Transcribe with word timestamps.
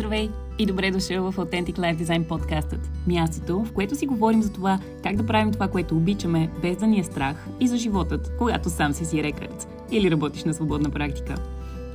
Здравей 0.00 0.30
и 0.58 0.66
добре 0.66 0.90
дошъл 0.90 1.32
в 1.32 1.36
Authentic 1.36 1.78
Life 1.78 2.02
Design 2.02 2.28
подкастът. 2.28 2.90
Мястото, 3.06 3.64
в 3.64 3.72
което 3.72 3.96
си 3.96 4.06
говорим 4.06 4.42
за 4.42 4.52
това 4.52 4.78
как 5.02 5.16
да 5.16 5.26
правим 5.26 5.52
това, 5.52 5.68
което 5.68 5.96
обичаме, 5.96 6.50
без 6.62 6.76
да 6.76 6.86
ни 6.86 7.00
е 7.00 7.04
страх 7.04 7.46
и 7.60 7.68
за 7.68 7.76
животът, 7.76 8.32
когато 8.38 8.70
сам 8.70 8.92
си 8.92 9.04
си 9.04 9.22
рекърд 9.22 9.68
или 9.90 10.10
работиш 10.10 10.44
на 10.44 10.54
свободна 10.54 10.90
практика. 10.90 11.34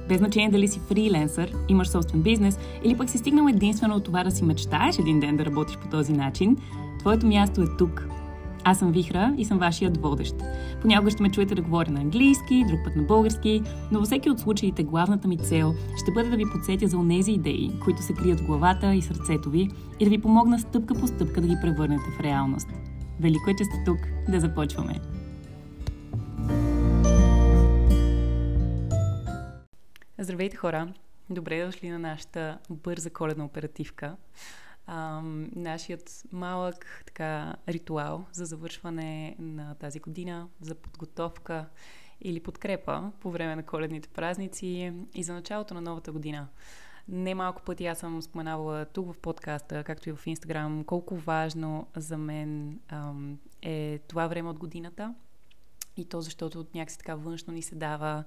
Без 0.10 0.18
значение 0.18 0.50
дали 0.50 0.68
си 0.68 0.82
фриленсър, 0.88 1.54
имаш 1.70 1.90
собствен 1.90 2.22
бизнес 2.22 2.60
или 2.84 2.98
пък 2.98 3.10
си 3.10 3.18
стигнал 3.18 3.48
единствено 3.48 3.96
от 3.96 4.04
това 4.04 4.24
да 4.24 4.32
си 4.32 4.44
мечтаеш 4.44 5.00
един 5.00 5.20
ден 5.20 5.38
да 5.38 5.46
работиш 5.46 5.78
по 5.78 5.88
този 5.88 6.14
начин, 6.14 6.58
твоето 7.00 7.28
място 7.28 7.62
е 7.62 7.78
тук– 7.78 8.08
аз 8.68 8.80
съм 8.80 8.92
Вихра 8.92 9.34
и 9.38 9.46
съм 9.46 9.60
вашият 9.60 9.98
водещ. 9.98 10.36
Понякога 10.82 11.12
ще 11.12 11.24
ме 11.24 11.32
чуете 11.32 11.56
да 11.56 11.62
говоря 11.62 11.92
на 11.92 12.00
английски, 12.00 12.66
друг 12.68 12.80
път 12.84 12.96
на 12.96 13.04
български, 13.04 13.62
но 13.92 14.00
във 14.00 14.06
всеки 14.06 14.30
от 14.30 14.40
случаите 14.40 14.84
главната 14.84 15.28
ми 15.28 15.38
цел 15.38 15.74
ще 16.04 16.12
бъде 16.12 16.30
да 16.30 16.38
ви 16.38 16.44
подсетя 16.52 16.88
за 16.88 16.98
онези 16.98 17.32
идеи, 17.32 17.72
които 17.84 18.02
се 18.02 18.14
крият 18.14 18.40
в 18.40 18.46
главата 18.46 18.96
и 18.96 19.02
сърцето 19.02 19.50
ви 19.50 19.70
и 20.00 20.04
да 20.04 20.10
ви 20.10 20.22
помогна 20.22 20.60
стъпка 20.60 20.94
по 20.94 21.08
стъпка 21.08 21.42
да 21.42 21.48
ги 21.48 21.56
превърнете 21.62 22.04
в 22.18 22.20
реалност. 22.20 22.68
Велико 23.20 23.50
е, 23.50 23.56
че 23.56 23.66
сте 23.66 23.84
тук. 23.86 24.00
Да 24.30 24.40
започваме! 24.40 25.00
Здравейте 30.20 30.58
хора! 30.58 30.88
Добре 31.30 31.66
дошли 31.66 31.90
на 31.90 32.00
нашата 32.00 32.58
бърза 32.70 33.10
коледна 33.10 33.46
оперативка 33.46 34.16
а, 34.88 35.22
нашият 35.56 36.24
малък 36.32 37.04
така, 37.06 37.56
ритуал 37.68 38.26
за 38.32 38.46
завършване 38.46 39.36
на 39.40 39.76
тази 39.76 40.00
година, 40.00 40.48
за 40.62 40.76
подготовка 40.76 41.66
или 42.22 42.40
подкрепа 42.40 43.12
по 43.20 43.32
време 43.32 43.56
на 43.56 43.64
коледните 43.64 44.10
празници 44.10 44.94
и 45.16 45.24
за 45.24 45.34
началото 45.34 45.74
на 45.74 45.82
новата 45.82 46.12
година. 46.12 46.48
Не 47.08 47.36
малко 47.36 47.62
пъти 47.62 47.86
аз 47.86 48.00
съм 48.00 48.22
споменавала 48.22 48.86
тук 48.86 49.14
в 49.14 49.20
подкаста, 49.20 49.84
както 49.84 50.10
и 50.10 50.14
в 50.14 50.28
Инстаграм, 50.28 50.84
колко 50.84 51.16
важно 51.16 51.88
за 51.96 52.18
мен 52.18 52.80
ам, 52.88 53.40
е 53.62 54.00
това 54.08 54.28
време 54.28 54.50
от 54.50 54.60
годината 54.60 55.14
и 55.98 56.06
то 56.06 56.22
защото 56.22 56.66
някакси 56.74 56.98
така 56.98 57.16
външно 57.16 57.54
ни 57.54 57.62
се 57.62 57.76
дава 57.76 58.24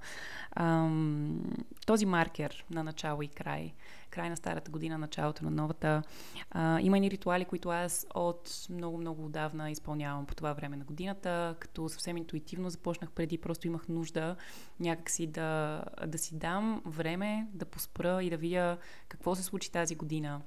ам, 0.56 1.42
този 1.86 2.06
маркер 2.06 2.64
на 2.70 2.84
начало 2.84 3.22
и 3.22 3.28
край. 3.28 3.74
Край 4.10 4.30
на 4.30 4.36
старата 4.36 4.70
година, 4.70 4.98
началото 4.98 5.44
на 5.44 5.50
новата. 5.50 6.02
А, 6.50 6.80
има 6.80 6.98
и 6.98 7.10
ритуали, 7.10 7.44
които 7.44 7.68
аз 7.68 8.06
от 8.14 8.66
много-много 8.70 9.24
отдавна 9.24 9.70
изпълнявам 9.70 10.26
по 10.26 10.34
това 10.34 10.52
време 10.52 10.76
на 10.76 10.84
годината, 10.84 11.56
като 11.58 11.88
съвсем 11.88 12.16
интуитивно 12.16 12.70
започнах 12.70 13.10
преди, 13.10 13.38
просто 13.38 13.66
имах 13.66 13.88
нужда 13.88 14.36
някакси 14.80 15.26
да, 15.26 15.82
да 16.06 16.18
си 16.18 16.38
дам 16.38 16.82
време, 16.86 17.46
да 17.52 17.64
поспра 17.64 18.22
и 18.22 18.30
да 18.30 18.36
видя 18.36 18.78
какво 19.08 19.34
се 19.34 19.42
случи 19.42 19.72
тази 19.72 19.94
година. 19.94 20.40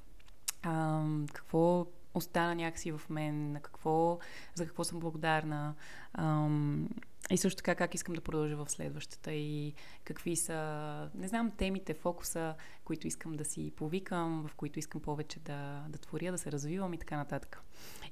Ам, 0.63 1.25
какво 1.33 1.85
остана 2.13 2.55
някакси 2.55 2.91
в 2.91 3.01
мен, 3.09 3.51
на 3.51 3.61
какво, 3.61 4.19
за 4.55 4.65
какво 4.65 4.83
съм 4.83 4.99
благодарна. 4.99 5.75
Ам, 6.13 6.89
и 7.31 7.37
също 7.37 7.57
така 7.57 7.75
как 7.75 7.95
искам 7.95 8.15
да 8.15 8.21
продължа 8.21 8.55
в 8.55 8.69
следващата 8.69 9.33
и 9.33 9.73
какви 10.03 10.35
са, 10.35 11.09
не 11.15 11.27
знам, 11.27 11.51
темите, 11.51 11.93
фокуса, 11.93 12.55
които 12.83 13.07
искам 13.07 13.37
да 13.37 13.45
си 13.45 13.71
повикам, 13.75 14.47
в 14.47 14.55
които 14.55 14.79
искам 14.79 15.01
повече 15.01 15.39
да, 15.39 15.85
да 15.89 15.97
творя, 15.97 16.31
да 16.31 16.37
се 16.37 16.51
развивам 16.51 16.93
и 16.93 16.97
така 16.97 17.17
нататък. 17.17 17.61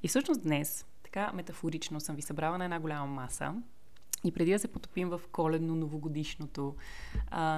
И 0.03 0.07
всъщност 0.07 0.41
днес, 0.41 0.85
така 1.03 1.31
метафорично 1.33 1.99
съм 1.99 2.15
ви 2.15 2.21
събрала 2.21 2.57
на 2.57 2.63
една 2.63 2.79
голяма 2.79 3.07
маса, 3.07 3.55
и 4.23 4.31
преди 4.31 4.51
да 4.51 4.59
се 4.59 4.67
потопим 4.67 5.09
в 5.09 5.21
коледно-новогодишното 5.31 6.75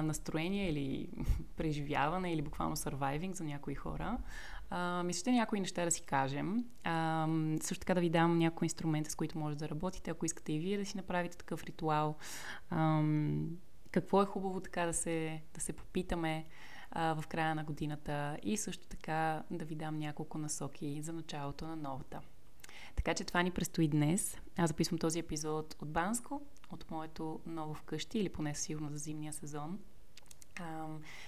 настроение 0.02 0.68
или 0.68 1.08
преживяване, 1.56 2.32
или 2.32 2.42
буквално 2.42 2.76
surviving 2.76 3.32
за 3.32 3.44
някои 3.44 3.74
хора, 3.74 4.18
а, 4.74 5.02
мисля, 5.02 5.32
някои 5.32 5.60
неща 5.60 5.84
да 5.84 5.90
си 5.90 6.02
кажем. 6.02 6.64
А, 6.84 7.28
също 7.60 7.80
така 7.80 7.94
да 7.94 8.00
ви 8.00 8.10
дам 8.10 8.38
някои 8.38 8.66
инструмента, 8.66 9.10
с 9.10 9.14
които 9.14 9.38
може 9.38 9.56
да 9.56 9.68
работите, 9.68 10.10
ако 10.10 10.26
искате 10.26 10.52
и 10.52 10.58
вие 10.58 10.78
да 10.78 10.84
си 10.84 10.96
направите 10.96 11.36
такъв 11.36 11.64
ритуал. 11.64 12.16
А, 12.70 13.02
какво 13.90 14.22
е 14.22 14.26
хубаво 14.26 14.60
така 14.60 14.86
да 14.86 14.94
се, 14.94 15.42
да 15.54 15.60
се 15.60 15.72
попитаме 15.72 16.44
а, 16.90 17.14
в 17.14 17.26
края 17.26 17.54
на 17.54 17.64
годината 17.64 18.38
и 18.42 18.56
също 18.56 18.86
така 18.86 19.42
да 19.50 19.64
ви 19.64 19.74
дам 19.74 19.98
няколко 19.98 20.38
насоки 20.38 21.02
за 21.02 21.12
началото 21.12 21.66
на 21.66 21.76
новата. 21.76 22.20
Така 22.96 23.14
че 23.14 23.24
това 23.24 23.42
ни 23.42 23.50
предстои 23.50 23.88
днес. 23.88 24.38
Аз 24.56 24.70
записвам 24.70 24.98
този 24.98 25.18
епизод 25.18 25.76
от 25.82 25.88
Банско, 25.88 26.42
от 26.70 26.90
моето 26.90 27.40
ново 27.46 27.74
вкъщи 27.74 28.18
или 28.18 28.28
поне 28.28 28.54
сигурно 28.54 28.90
за 28.90 28.98
зимния 28.98 29.32
сезон. 29.32 29.78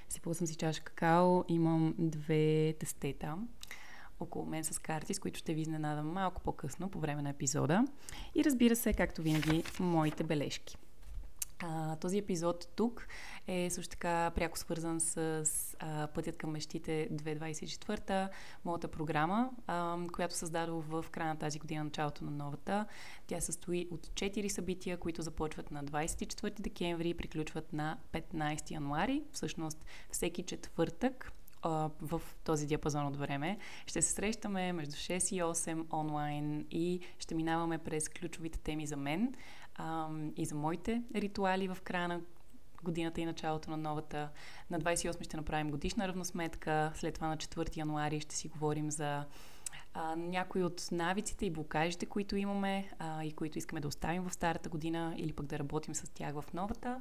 Сипала 0.09 0.35
съм 0.35 0.47
си 0.47 0.57
чаша 0.57 0.83
какао, 0.83 1.45
имам 1.49 1.95
две 1.99 2.75
тестета 2.81 3.39
около 4.21 4.47
мен 4.47 4.65
с 4.65 4.79
карти, 4.79 5.15
с 5.15 5.19
които 5.19 5.39
ще 5.39 5.55
ви 5.55 5.61
изненадам 5.61 6.13
малко 6.13 6.43
по-късно 6.43 6.91
по 6.91 7.01
време 7.01 7.23
на 7.23 7.31
епизода. 7.31 7.85
И 8.35 8.45
разбира 8.45 8.77
се, 8.77 8.93
както 8.93 9.23
винаги, 9.23 9.65
моите 9.81 10.25
бележки. 10.25 10.77
А, 11.59 11.97
този 11.97 12.19
епизод 12.19 12.69
тук 12.77 13.07
е 13.47 13.71
също 13.71 13.91
така 13.91 14.33
пряко 14.35 14.59
свързан 14.59 15.01
с 15.01 15.45
а, 15.79 16.07
Пътят 16.07 16.37
към 16.37 16.51
мечтите 16.51 17.09
2024, 17.13 18.29
моята 18.65 18.89
програма, 18.89 19.51
а, 19.67 19.99
която 20.13 20.35
създадох 20.35 20.85
в 20.85 21.05
края 21.11 21.29
на 21.29 21.39
тази 21.39 21.59
година, 21.59 21.85
началото 21.85 22.25
на 22.25 22.31
новата. 22.31 22.87
Тя 23.27 23.41
състои 23.41 23.89
от 23.91 24.07
4 24.07 24.49
събития, 24.49 24.97
които 24.97 25.23
започват 25.23 25.71
на 25.71 25.85
24 25.85 26.61
декември 26.61 27.09
и 27.09 27.15
приключват 27.15 27.73
на 27.73 27.99
15 28.13 28.71
януари. 28.71 29.23
Всъщност 29.33 29.85
всеки 30.11 30.43
четвъртък 30.43 31.33
в 32.01 32.23
този 32.45 32.67
диапазон 32.67 33.07
от 33.07 33.17
време. 33.17 33.59
Ще 33.87 34.03
се 34.03 34.13
срещаме 34.13 34.73
между 34.73 34.93
6 34.93 35.35
и 35.35 35.43
8 35.43 35.85
онлайн 35.93 36.67
и 36.71 37.01
ще 37.19 37.35
минаваме 37.35 37.79
през 37.79 38.09
ключовите 38.09 38.59
теми 38.59 38.87
за 38.87 38.97
мен 38.97 39.35
а, 39.75 40.09
и 40.37 40.45
за 40.45 40.55
моите 40.55 41.03
ритуали 41.15 41.69
в 41.69 41.79
края 41.85 42.09
на 42.09 42.21
годината 42.85 43.21
и 43.21 43.27
началото 43.27 43.71
на 43.71 43.77
новата. 43.77 44.31
На 44.71 44.81
28 44.81 45.25
ще 45.25 45.37
направим 45.37 45.71
годишна 45.71 46.09
равносметка, 46.09 46.93
след 46.95 47.15
това 47.15 47.29
на 47.29 47.37
4 47.37 47.77
януари 47.77 48.21
ще 48.21 48.37
си 48.37 48.49
говорим 48.49 48.91
за 48.91 49.25
а, 49.95 50.17
някои 50.17 50.63
от 50.65 50.89
навиците 50.93 51.47
и 51.47 51.51
блокажите, 51.51 52.07
които 52.07 52.37
имаме 52.37 52.91
а, 52.99 53.25
и 53.25 53.33
които 53.33 53.59
искаме 53.59 53.81
да 53.81 53.89
оставим 53.89 54.23
в 54.23 54.33
старата 54.33 54.69
година 54.69 55.15
или 55.17 55.33
пък 55.33 55.47
да 55.47 55.59
работим 55.59 55.95
с 55.95 56.11
тях 56.15 56.35
в 56.35 56.45
новата. 56.55 57.01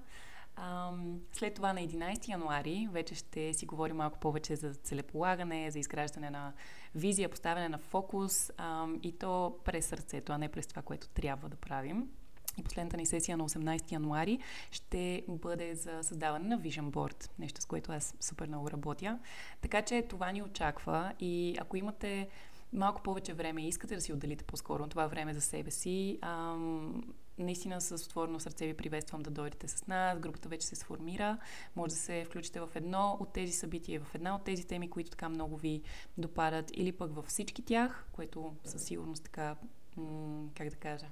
А, 0.56 0.92
след 1.32 1.54
това 1.54 1.74
на 1.74 1.80
11 1.80 2.28
януари 2.28 2.88
вече 2.92 3.16
ще 3.16 3.54
си 3.54 3.66
говорим 3.66 3.96
малко 3.96 4.20
повече 4.20 4.56
за 4.56 4.74
целеполагане, 4.74 5.72
за 5.72 5.80
изграждане 5.80 6.30
на 6.30 6.54
визия, 6.96 7.30
поставяне 7.30 7.70
на 7.70 7.78
фокус 7.78 8.52
а, 8.58 8.88
и 9.04 9.12
то 9.18 9.58
през 9.64 9.86
сърцето, 9.86 10.32
а 10.32 10.38
не 10.38 10.50
през 10.50 10.68
това, 10.68 10.82
което 10.82 11.10
трябва 11.10 11.50
да 11.50 11.56
правим. 11.56 12.10
И 12.58 12.64
последната 12.64 12.98
ни 12.98 13.06
сесия 13.06 13.38
на 13.38 13.50
18 13.50 13.92
януари 13.92 14.40
ще 14.72 15.24
бъде 15.28 15.76
за 15.76 16.00
създаване 16.04 16.48
на 16.48 16.60
Vision 16.60 16.90
Board, 16.90 17.30
нещо 17.40 17.62
с 17.62 17.66
което 17.66 17.92
аз 17.92 18.16
супер 18.20 18.48
много 18.48 18.72
работя. 18.72 19.20
Така 19.62 19.82
че 19.82 20.02
това 20.02 20.32
ни 20.32 20.42
очаква 20.42 21.14
и 21.20 21.58
ако 21.60 21.78
имате 21.78 22.28
малко 22.74 23.02
повече 23.02 23.34
време 23.34 23.62
и 23.62 23.68
искате 23.68 23.96
да 23.96 24.02
си 24.02 24.14
отделите 24.14 24.44
по-скоро 24.44 24.88
това 24.88 25.08
време 25.08 25.34
за 25.34 25.42
себе 25.42 25.72
си, 25.72 26.20
ам, 26.22 27.04
наистина 27.38 27.82
с 27.82 28.06
отворено 28.06 28.40
сърце 28.40 28.68
ви 28.68 28.74
приветствам 28.74 29.22
да 29.22 29.32
дойдете 29.32 29.68
с 29.68 29.88
нас. 29.88 30.20
Групата 30.20 30.50
вече 30.50 30.68
се 30.68 30.76
сформира. 30.76 31.38
Може 31.76 31.90
да 31.90 32.00
се 32.00 32.26
включите 32.26 32.60
в 32.60 32.70
едно 32.76 33.18
от 33.20 33.34
тези 33.34 33.52
събития, 33.52 34.02
в 34.02 34.16
една 34.16 34.36
от 34.36 34.44
тези 34.44 34.68
теми, 34.68 34.90
които 34.90 35.10
така 35.10 35.30
много 35.30 35.58
ви 35.58 35.82
допадат, 36.18 36.72
или 36.74 36.92
пък 36.92 37.16
във 37.16 37.26
всички 37.26 37.62
тях, 37.62 38.06
което 38.12 38.54
със 38.64 38.84
сигурност 38.84 39.24
така, 39.24 39.56
м- 39.98 40.50
как 40.56 40.70
да 40.70 40.76
кажа, 40.76 41.06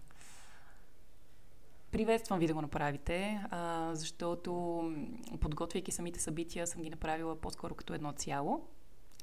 Приветствам 1.91 2.39
ви 2.39 2.47
да 2.47 2.53
го 2.53 2.61
направите, 2.61 3.45
а, 3.49 3.89
защото 3.93 4.81
подготвяйки 5.39 5.91
самите 5.91 6.19
събития 6.19 6.67
съм 6.67 6.81
ги 6.81 6.89
направила 6.89 7.35
по-скоро 7.35 7.75
като 7.75 7.93
едно 7.93 8.11
цяло. 8.11 8.67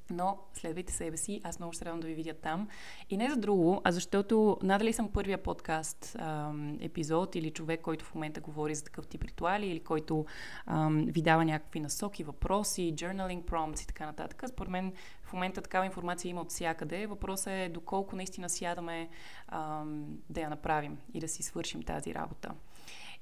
Но 0.09 0.37
следвайте 0.53 0.93
себе 0.93 1.17
си, 1.17 1.41
аз 1.43 1.59
много 1.59 1.73
ще 1.73 1.85
радвам 1.85 1.99
да 1.99 2.07
ви 2.07 2.13
видя 2.13 2.33
там. 2.33 2.67
И 3.09 3.17
не 3.17 3.29
за 3.29 3.37
друго, 3.37 3.81
а 3.83 3.91
защото 3.91 4.57
надали 4.63 4.93
съм 4.93 5.11
първия 5.11 5.43
подкаст 5.43 6.15
ам, 6.19 6.77
епизод 6.81 7.35
или 7.35 7.51
човек, 7.51 7.81
който 7.81 8.05
в 8.05 8.15
момента 8.15 8.41
говори 8.41 8.75
за 8.75 8.83
такъв 8.83 9.07
тип 9.07 9.23
ритуали 9.23 9.67
или 9.67 9.79
който 9.79 10.25
ам, 10.65 11.05
ви 11.05 11.21
дава 11.21 11.45
някакви 11.45 11.79
насоки, 11.79 12.23
въпроси, 12.23 12.95
journaling 12.95 13.43
prompts 13.43 13.83
и 13.83 13.87
така 13.87 14.05
нататък. 14.05 14.43
Според 14.47 14.71
мен 14.71 14.93
в 15.23 15.33
момента 15.33 15.61
такава 15.61 15.85
информация 15.85 16.29
има 16.29 16.41
от 16.41 16.49
всякъде. 16.49 17.07
Въпросът 17.07 17.47
е 17.47 17.69
доколко 17.69 18.15
наистина 18.15 18.49
сядаме 18.49 19.09
ам, 19.47 20.17
да 20.29 20.41
я 20.41 20.49
направим 20.49 20.97
и 21.13 21.19
да 21.19 21.27
си 21.27 21.43
свършим 21.43 21.83
тази 21.83 22.15
работа. 22.15 22.51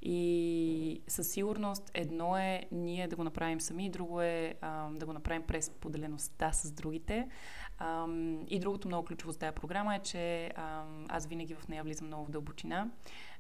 И 0.02 1.02
със 1.08 1.32
сигурност 1.32 1.92
едно 1.94 2.38
е 2.38 2.64
ние 2.72 3.08
да 3.08 3.16
го 3.16 3.24
направим 3.24 3.62
сами, 3.62 3.90
друго 3.90 4.22
е 4.22 4.56
а, 4.62 4.90
да 4.90 5.06
го 5.06 5.14
направим 5.14 5.44
през 5.44 5.70
поделеността 5.70 6.52
с 6.52 6.72
другите. 6.72 7.30
А, 7.78 8.08
и 8.48 8.60
другото 8.60 8.88
много 8.88 9.08
ключово 9.08 9.34
с 9.34 9.38
тази 9.38 9.56
програма 9.56 9.96
е, 9.96 10.00
че 10.00 10.52
а, 10.56 10.84
аз 11.08 11.28
винаги 11.28 11.56
в 11.56 11.68
нея 11.68 11.84
влизам 11.84 12.08
много 12.08 12.26
в 12.26 12.30
дълбочина, 12.30 12.92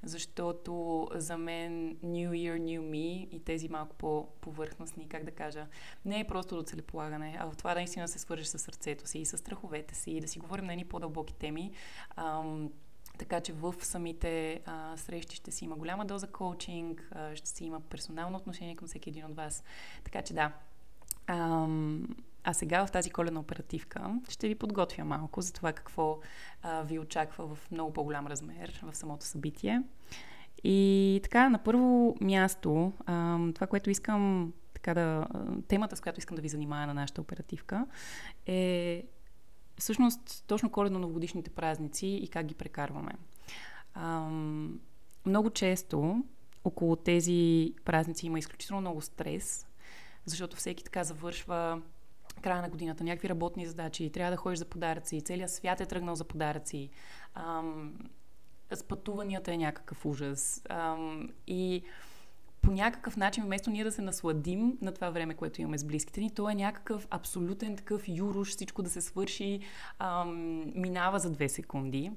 защото 0.04 1.08
за 1.14 1.38
мен 1.38 1.96
New 1.96 2.30
Year, 2.30 2.60
New 2.60 2.82
Me 2.82 3.30
и 3.30 3.40
тези 3.44 3.70
малко 3.70 3.96
по-повърхностни, 3.96 5.10
как 5.10 5.24
да 5.24 5.32
кажа, 5.32 5.68
не 6.06 6.20
е 6.20 6.28
просто 6.28 6.56
до 6.56 6.64
целеполагане, 6.64 7.38
а 7.40 7.52
в 7.52 7.58
това 7.58 7.70
да 7.74 7.80
наистина 7.80 8.08
се 8.08 8.20
свържеш 8.20 8.48
с 8.48 8.60
сърцето 8.60 9.08
си 9.08 9.20
и 9.20 9.26
с 9.26 9.38
страховете 9.38 9.96
си 9.96 10.12
и 10.12 10.22
да 10.22 10.28
си 10.28 10.40
говорим 10.40 10.66
на 10.66 10.74
едни 10.74 10.86
по-дълбоки 10.86 11.34
теми. 11.34 11.72
А, 12.16 12.44
така 13.18 13.42
че 13.42 13.54
в 13.54 13.76
самите 13.82 14.62
а, 14.66 14.98
срещи 14.98 15.36
ще 15.36 15.52
си 15.52 15.66
има 15.66 15.76
голяма 15.76 16.06
доза 16.06 16.28
коучинг, 16.28 17.10
а, 17.12 17.36
ще 17.36 17.50
си 17.50 17.66
има 17.66 17.80
персонално 17.80 18.38
отношение 18.38 18.76
към 18.76 18.88
всеки 18.88 19.10
един 19.10 19.26
от 19.26 19.36
вас. 19.36 19.64
Така 20.04 20.22
че 20.22 20.34
да. 20.34 20.54
А, 21.28 21.68
а 22.44 22.54
сега 22.54 22.86
в 22.86 22.92
тази 22.92 23.10
коледна 23.10 23.40
оперативка 23.40 24.20
ще 24.30 24.48
ви 24.48 24.56
подготвя 24.56 25.06
малко 25.06 25.42
за 25.42 25.54
това 25.54 25.74
какво 25.74 26.20
а, 26.62 26.82
ви 26.82 27.00
очаква 27.00 27.56
в 27.56 27.72
много 27.72 27.94
по-голям 27.94 28.28
размер 28.28 28.82
в 28.84 28.96
самото 28.96 29.26
събитие. 29.26 29.82
И 30.64 31.20
така, 31.24 31.50
на 31.50 31.58
първо 31.58 32.16
място, 32.22 32.94
а, 33.06 33.40
това, 33.56 33.68
което 33.68 33.90
искам 33.90 34.54
така 34.74 34.94
да. 34.94 35.28
Темата, 35.68 35.96
с 35.96 36.02
която 36.02 36.20
искам 36.20 36.36
да 36.36 36.42
ви 36.42 36.50
занимая 36.50 36.88
на 36.88 36.94
нашата 36.94 37.22
оперативка, 37.22 37.86
е 38.46 39.04
всъщност 39.80 40.44
точно 40.48 40.70
коледно-новогодишните 40.70 41.50
празници 41.50 42.08
и 42.08 42.28
как 42.28 42.46
ги 42.46 42.56
прекарваме. 42.56 43.12
Ам, 43.94 44.80
много 45.26 45.50
често 45.50 46.24
около 46.64 46.96
тези 46.96 47.74
празници 47.86 48.26
има 48.26 48.40
изключително 48.40 48.82
много 48.82 49.02
стрес, 49.02 49.68
защото 50.26 50.58
всеки 50.58 50.84
така 50.84 51.04
завършва 51.04 51.82
края 52.42 52.62
на 52.62 52.70
годината, 52.70 53.04
някакви 53.04 53.30
работни 53.30 53.66
задачи, 53.66 54.12
трябва 54.12 54.32
да 54.32 54.38
ходиш 54.38 54.60
за 54.60 54.66
подаръци, 54.66 55.22
целият 55.22 55.52
свят 55.52 55.82
е 55.82 55.86
тръгнал 55.86 56.16
за 56.16 56.24
подаръци, 56.24 56.90
ам, 57.34 57.94
с 58.74 58.84
пътуванията 58.84 59.54
е 59.54 59.58
някакъв 59.58 60.06
ужас. 60.06 60.62
Ам, 60.70 61.30
и 61.48 61.84
по 62.68 62.74
някакъв 62.74 63.18
начин, 63.18 63.44
вместо 63.44 63.70
ние 63.70 63.84
да 63.84 63.92
се 63.92 64.02
насладим 64.02 64.78
на 64.82 64.92
това 64.92 65.10
време, 65.10 65.34
което 65.34 65.62
имаме 65.62 65.78
с 65.78 65.84
близките 65.84 66.22
ни, 66.22 66.30
то 66.30 66.50
е 66.50 66.56
някакъв 66.56 67.08
абсолютен 67.10 67.76
такъв 67.76 68.04
юруш, 68.08 68.50
всичко 68.50 68.82
да 68.82 68.90
се 68.90 69.02
свърши, 69.02 69.60
ам, 70.00 70.64
минава 70.76 71.20
за 71.20 71.32
две 71.32 71.50
секунди. 71.50 72.12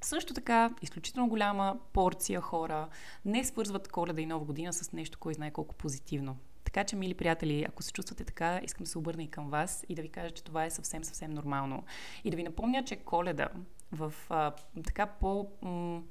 Също 0.00 0.34
така, 0.34 0.70
изключително 0.82 1.28
голяма 1.28 1.78
порция 1.92 2.40
хора 2.40 2.88
не 3.24 3.44
свързват 3.44 3.88
коледа 3.88 4.20
и 4.20 4.26
нова 4.26 4.44
година 4.44 4.72
с 4.72 4.92
нещо, 4.92 5.18
кой 5.18 5.34
знае 5.34 5.50
колко 5.50 5.74
позитивно. 5.74 6.36
Така 6.64 6.84
че, 6.84 6.96
мили 6.96 7.14
приятели, 7.14 7.66
ако 7.68 7.82
се 7.82 7.92
чувствате 7.92 8.24
така, 8.24 8.60
искам 8.62 8.84
да 8.84 8.90
се 8.90 8.98
обърна 8.98 9.22
и 9.22 9.30
към 9.30 9.50
вас 9.50 9.84
и 9.88 9.94
да 9.94 10.02
ви 10.02 10.08
кажа, 10.08 10.30
че 10.30 10.44
това 10.44 10.64
е 10.64 10.70
съвсем, 10.70 11.04
съвсем 11.04 11.30
нормално. 11.30 11.84
И 12.24 12.30
да 12.30 12.36
ви 12.36 12.42
напомня, 12.42 12.84
че 12.84 12.96
коледа 12.96 13.48
в 13.92 14.12
а, 14.28 14.52
така 14.86 15.06
по... 15.06 15.50
М- 15.62 16.02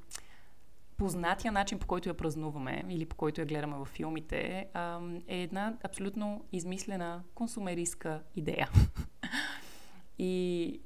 познатия 1.01 1.51
начин, 1.51 1.79
по 1.79 1.87
който 1.87 2.09
я 2.09 2.13
празнуваме 2.13 2.83
или 2.89 3.05
по 3.05 3.15
който 3.15 3.41
я 3.41 3.47
гледаме 3.47 3.75
във 3.75 3.87
филмите, 3.87 4.67
е 5.27 5.41
една 5.41 5.77
абсолютно 5.83 6.45
измислена 6.51 7.23
консумеристка 7.35 8.23
идея. 8.35 8.69
и 10.19 10.81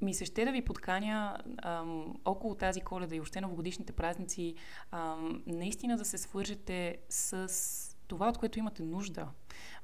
ми 0.00 0.14
се 0.14 0.24
ще 0.24 0.44
да 0.44 0.52
ви 0.52 0.62
подканя 0.62 1.38
ам, 1.62 2.14
около 2.24 2.54
тази 2.54 2.80
коледа 2.80 3.16
и 3.16 3.20
още 3.20 3.40
новогодишните 3.40 3.92
празници 3.92 4.54
ам, 4.90 5.42
наистина 5.46 5.96
да 5.96 6.04
се 6.04 6.18
свържете 6.18 6.96
с 7.08 7.87
това, 8.08 8.28
от 8.28 8.38
което 8.38 8.58
имате 8.58 8.82
нужда 8.82 9.28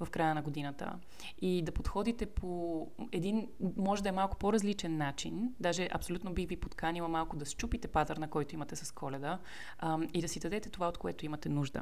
в 0.01 0.11
края 0.11 0.35
на 0.35 0.43
годината. 0.43 0.99
И 1.41 1.63
да 1.63 1.73
подходите 1.73 2.27
по 2.27 2.89
един, 3.13 3.49
може 3.77 4.03
да 4.03 4.09
е 4.09 4.13
малко 4.13 4.37
по-различен 4.37 4.97
начин, 4.97 5.55
даже 5.61 5.89
абсолютно 5.93 6.35
бих 6.35 6.49
ви 6.49 6.57
подканила 6.57 7.09
малко 7.09 7.37
да 7.37 7.45
щупите 7.45 7.89
патърна, 7.89 8.31
който 8.31 8.55
имате 8.55 8.77
с 8.77 8.93
коледа 8.93 9.39
а, 9.79 9.99
и 10.15 10.21
да 10.21 10.29
си 10.29 10.41
дадете 10.41 10.71
това, 10.71 10.89
от 10.89 10.99
което 10.99 11.27
имате 11.27 11.49
нужда. 11.49 11.81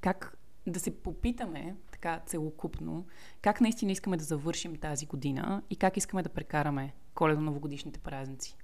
Как 0.00 0.38
да 0.66 0.80
се 0.80 1.02
попитаме 1.02 1.76
така 1.90 2.20
целокупно, 2.26 3.06
как 3.42 3.60
наистина 3.60 3.92
искаме 3.92 4.16
да 4.16 4.24
завършим 4.24 4.76
тази 4.76 5.06
година 5.06 5.62
и 5.70 5.76
как 5.76 5.96
искаме 5.96 6.22
да 6.22 6.28
прекараме 6.28 6.94
коледно-новогодишните 7.14 7.98
празници. 7.98 8.56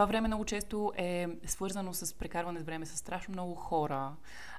Това 0.00 0.06
време 0.06 0.28
много 0.28 0.44
често 0.44 0.92
е 0.96 1.26
свързано 1.46 1.94
с 1.94 2.14
прекарване 2.14 2.60
с 2.60 2.62
време 2.62 2.86
с 2.86 2.96
страшно 2.96 3.32
много 3.32 3.54
хора. 3.54 4.12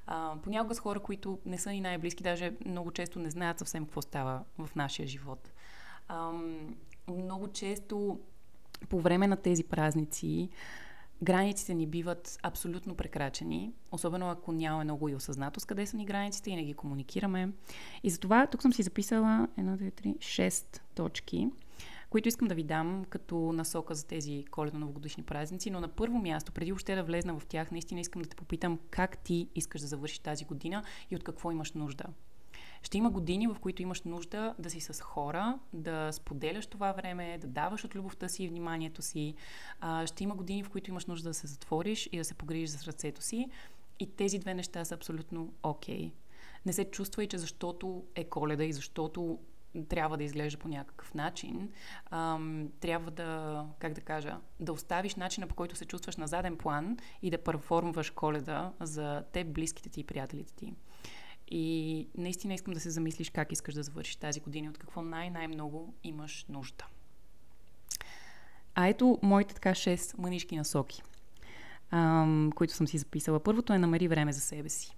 А, 0.08 0.34
понякога 0.44 0.76
с 0.76 0.80
хора, 0.80 1.00
които 1.00 1.40
не 1.46 1.58
са 1.58 1.72
ни 1.72 1.82
най-близки, 1.82 2.24
даже 2.24 2.54
много 2.66 2.92
често 2.92 3.20
не 3.20 3.30
знаят 3.30 3.60
съвсем 3.60 3.86
какво 3.86 4.02
става 4.02 4.44
в 4.58 4.76
нашия 4.76 5.08
живот. 5.08 5.52
А, 6.08 6.32
много 7.08 7.48
често 7.48 8.20
по 8.90 9.00
време 9.00 9.28
на 9.28 9.38
тези 9.38 9.64
празници 9.64 10.50
границите 11.24 11.74
ни 11.74 11.88
биват 11.88 12.40
абсолютно 12.44 12.96
прекрачени, 12.96 13.74
особено 13.92 14.30
ако 14.30 14.52
нямаме 14.52 14.84
много 14.84 15.10
и 15.10 15.16
осъзнатост 15.16 15.66
къде 15.66 15.86
са 15.86 15.98
ни 15.98 16.06
границите 16.06 16.52
и 16.52 16.56
не 16.56 16.64
ги 16.64 16.74
комуникираме. 16.74 17.50
И 18.04 18.10
затова 18.10 18.48
тук 18.48 18.62
съм 18.62 18.74
си 18.74 18.84
записала 18.84 19.48
1, 19.58 19.78
2, 19.78 19.92
3, 19.92 20.18
6 20.18 20.82
точки, 20.96 21.50
които 22.12 22.28
искам 22.28 22.48
да 22.48 22.56
ви 22.56 22.64
дам 22.64 23.06
като 23.10 23.36
насока 23.36 23.96
за 23.96 24.08
тези 24.08 24.46
коледно-новогодишни 24.52 25.24
празници. 25.24 25.72
Но 25.72 25.80
на 25.80 25.88
първо 25.88 26.18
място, 26.18 26.52
преди 26.52 26.74
още 26.74 26.96
да 26.96 27.04
влезна 27.04 27.40
в 27.40 27.46
тях, 27.46 27.72
наистина 27.72 28.02
искам 28.02 28.22
да 28.22 28.30
те 28.30 28.36
попитам 28.36 28.80
как 28.90 29.18
ти 29.18 29.50
искаш 29.56 29.82
да 29.82 29.88
завършиш 29.88 30.20
тази 30.20 30.46
година 30.46 30.84
и 31.12 31.16
от 31.16 31.24
какво 31.24 31.52
имаш 31.52 31.72
нужда. 31.72 32.04
Ще 32.84 32.98
има 32.98 33.10
години, 33.10 33.48
в 33.48 33.56
които 33.62 33.82
имаш 33.82 34.02
нужда 34.02 34.56
да 34.60 34.70
си 34.70 34.80
с 34.80 35.02
хора, 35.02 35.60
да 35.74 36.12
споделяш 36.12 36.66
това 36.66 36.92
време, 36.92 37.38
да 37.38 37.48
даваш 37.48 37.84
от 37.84 37.96
любовта 37.96 38.30
си 38.30 38.44
и 38.44 38.48
вниманието 38.48 39.02
си. 39.02 39.36
ще 40.06 40.24
има 40.24 40.36
години, 40.36 40.64
в 40.64 40.70
които 40.70 40.90
имаш 40.90 41.06
нужда 41.06 41.30
да 41.30 41.34
се 41.34 41.48
затвориш 41.48 42.10
и 42.12 42.18
да 42.18 42.26
се 42.26 42.34
погрижиш 42.34 42.70
за 42.70 42.78
сърцето 42.78 43.22
си. 43.22 43.50
И 44.00 44.16
тези 44.16 44.40
две 44.40 44.54
неща 44.54 44.86
са 44.86 44.96
абсолютно 44.96 45.54
окей. 45.64 46.10
Okay. 46.10 46.12
Не 46.66 46.74
се 46.74 46.86
чувствай, 46.86 47.28
че 47.28 47.38
защото 47.38 48.04
е 48.16 48.24
коледа 48.24 48.64
и 48.64 48.74
защото 48.74 49.40
трябва 49.90 50.18
да 50.18 50.24
изглежда 50.24 50.60
по 50.60 50.68
някакъв 50.68 51.14
начин, 51.14 51.72
ам, 52.12 52.70
трябва 52.80 53.12
да, 53.12 53.66
как 53.80 53.94
да 53.94 54.02
кажа, 54.02 54.38
да 54.60 54.74
оставиш 54.74 55.16
начина 55.16 55.48
по 55.48 55.56
който 55.56 55.76
се 55.76 55.86
чувстваш 55.86 56.18
на 56.18 56.28
заден 56.28 56.58
план 56.58 56.98
и 57.22 57.30
да 57.30 57.44
перформваш 57.44 58.10
коледа 58.10 58.74
за 58.80 59.24
теб, 59.32 59.48
близките 59.48 59.90
ти 59.90 60.00
и 60.00 60.04
приятелите 60.04 60.54
ти. 60.54 60.74
И 61.48 62.08
наистина 62.18 62.54
искам 62.54 62.74
да 62.74 62.80
се 62.80 62.90
замислиш 62.90 63.30
как 63.30 63.52
искаш 63.52 63.74
да 63.74 63.84
завършиш 63.84 64.16
тази 64.16 64.40
година, 64.40 64.70
от 64.70 64.78
какво 64.78 65.02
най-най-много 65.02 65.94
имаш 66.04 66.46
нужда. 66.50 66.86
А 68.76 68.88
ето 68.88 69.20
моите 69.22 69.54
така 69.54 69.72
6 69.72 70.18
мънишки 70.18 70.56
насоки, 70.56 71.04
ам, 71.92 72.52
които 72.56 72.74
съм 72.74 72.88
си 72.88 72.98
записала. 72.98 73.40
Първото 73.40 73.74
е 73.74 73.78
намери 73.78 74.08
време 74.08 74.34
за 74.34 74.42
себе 74.42 74.70
си. 74.70 74.96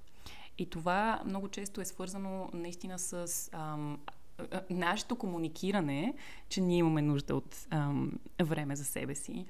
И 0.58 0.70
това 0.70 1.22
много 1.26 1.48
често 1.48 1.82
е 1.82 1.86
свързано 1.86 2.50
наистина 2.54 3.00
с 3.00 3.50
ам, 3.52 4.00
нашето 4.70 5.16
комуникиране, 5.16 6.14
че 6.50 6.62
ние 6.62 6.78
имаме 6.78 7.02
нужда 7.02 7.36
от 7.36 7.68
ам, 7.70 8.12
време 8.42 8.76
за 8.76 8.86
себе 8.86 9.16
си. 9.16 9.46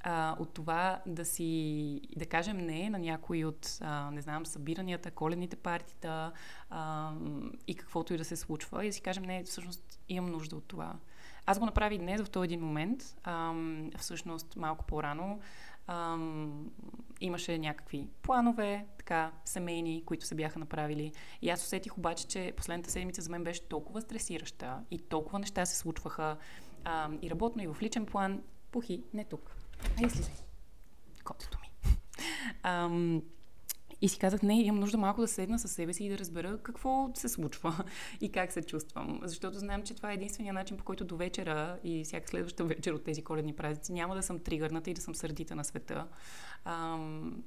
А, 0.00 0.36
от 0.38 0.54
това 0.54 1.00
да 1.06 1.24
си, 1.24 2.00
да 2.16 2.26
кажем 2.26 2.56
не 2.56 2.90
на 2.90 2.98
някои 2.98 3.44
от, 3.44 3.78
а, 3.80 4.10
не 4.10 4.20
знам, 4.20 4.46
събиранията, 4.46 5.10
коледните 5.10 5.56
партита 5.56 6.32
а, 6.70 7.12
и 7.66 7.74
каквото 7.74 8.14
и 8.14 8.18
да 8.18 8.24
се 8.24 8.36
случва 8.36 8.84
и 8.84 8.88
да 8.88 8.92
си 8.92 9.00
кажем 9.00 9.22
не, 9.22 9.44
всъщност 9.44 10.00
имам 10.08 10.30
нужда 10.30 10.56
от 10.56 10.64
това. 10.64 10.94
Аз 11.46 11.58
го 11.58 11.66
направих 11.66 11.98
днес 11.98 12.22
в 12.22 12.30
този 12.30 12.44
един 12.44 12.60
момент, 12.60 13.02
а, 13.24 13.54
всъщност 13.98 14.56
малко 14.56 14.84
по-рано 14.84 15.40
ам, 15.88 16.70
имаше 17.20 17.58
някакви 17.58 18.08
планове, 18.22 18.86
така, 18.98 19.32
семейни, 19.44 20.02
които 20.06 20.26
се 20.26 20.34
бяха 20.34 20.58
направили. 20.58 21.12
И 21.42 21.50
аз 21.50 21.64
усетих 21.64 21.98
обаче, 21.98 22.26
че 22.26 22.52
последната 22.56 22.90
седмица 22.90 23.22
за 23.22 23.30
мен 23.30 23.44
беше 23.44 23.68
толкова 23.68 24.00
стресираща 24.00 24.80
и 24.90 24.98
толкова 24.98 25.38
неща 25.38 25.66
се 25.66 25.76
случваха 25.76 26.36
ам, 26.84 27.18
и 27.22 27.30
работно, 27.30 27.62
и 27.62 27.66
в 27.66 27.76
личен 27.82 28.06
план. 28.06 28.42
Пухи, 28.70 29.04
не 29.14 29.24
тук. 29.24 29.56
Ай, 29.98 30.06
излизай. 30.06 30.34
Котето 31.24 31.58
ми. 31.60 31.96
Ам, 32.62 33.22
и 34.00 34.08
си 34.08 34.18
казах, 34.18 34.42
не, 34.42 34.62
имам 34.62 34.80
нужда 34.80 34.98
малко 34.98 35.20
да 35.20 35.28
седна 35.28 35.58
със 35.58 35.72
себе 35.72 35.92
си 35.92 36.04
и 36.04 36.08
да 36.08 36.18
разбера 36.18 36.58
какво 36.62 37.10
се 37.14 37.28
случва 37.28 37.84
и 38.20 38.32
как 38.32 38.52
се 38.52 38.62
чувствам. 38.62 39.20
Защото 39.22 39.58
знам, 39.58 39.82
че 39.82 39.94
това 39.94 40.10
е 40.10 40.14
единствения 40.14 40.54
начин, 40.54 40.76
по 40.76 40.84
който 40.84 41.04
до 41.04 41.16
вечера 41.16 41.78
и 41.84 42.04
всяка 42.04 42.28
следваща 42.28 42.64
вечер 42.64 42.92
от 42.92 43.04
тези 43.04 43.22
коледни 43.22 43.52
празници 43.52 43.92
няма 43.92 44.14
да 44.14 44.22
съм 44.22 44.38
тригърната 44.38 44.90
и 44.90 44.94
да 44.94 45.00
съм 45.00 45.14
сърдита 45.14 45.56
на 45.56 45.64
света. 45.64 46.06
А, 46.64 46.98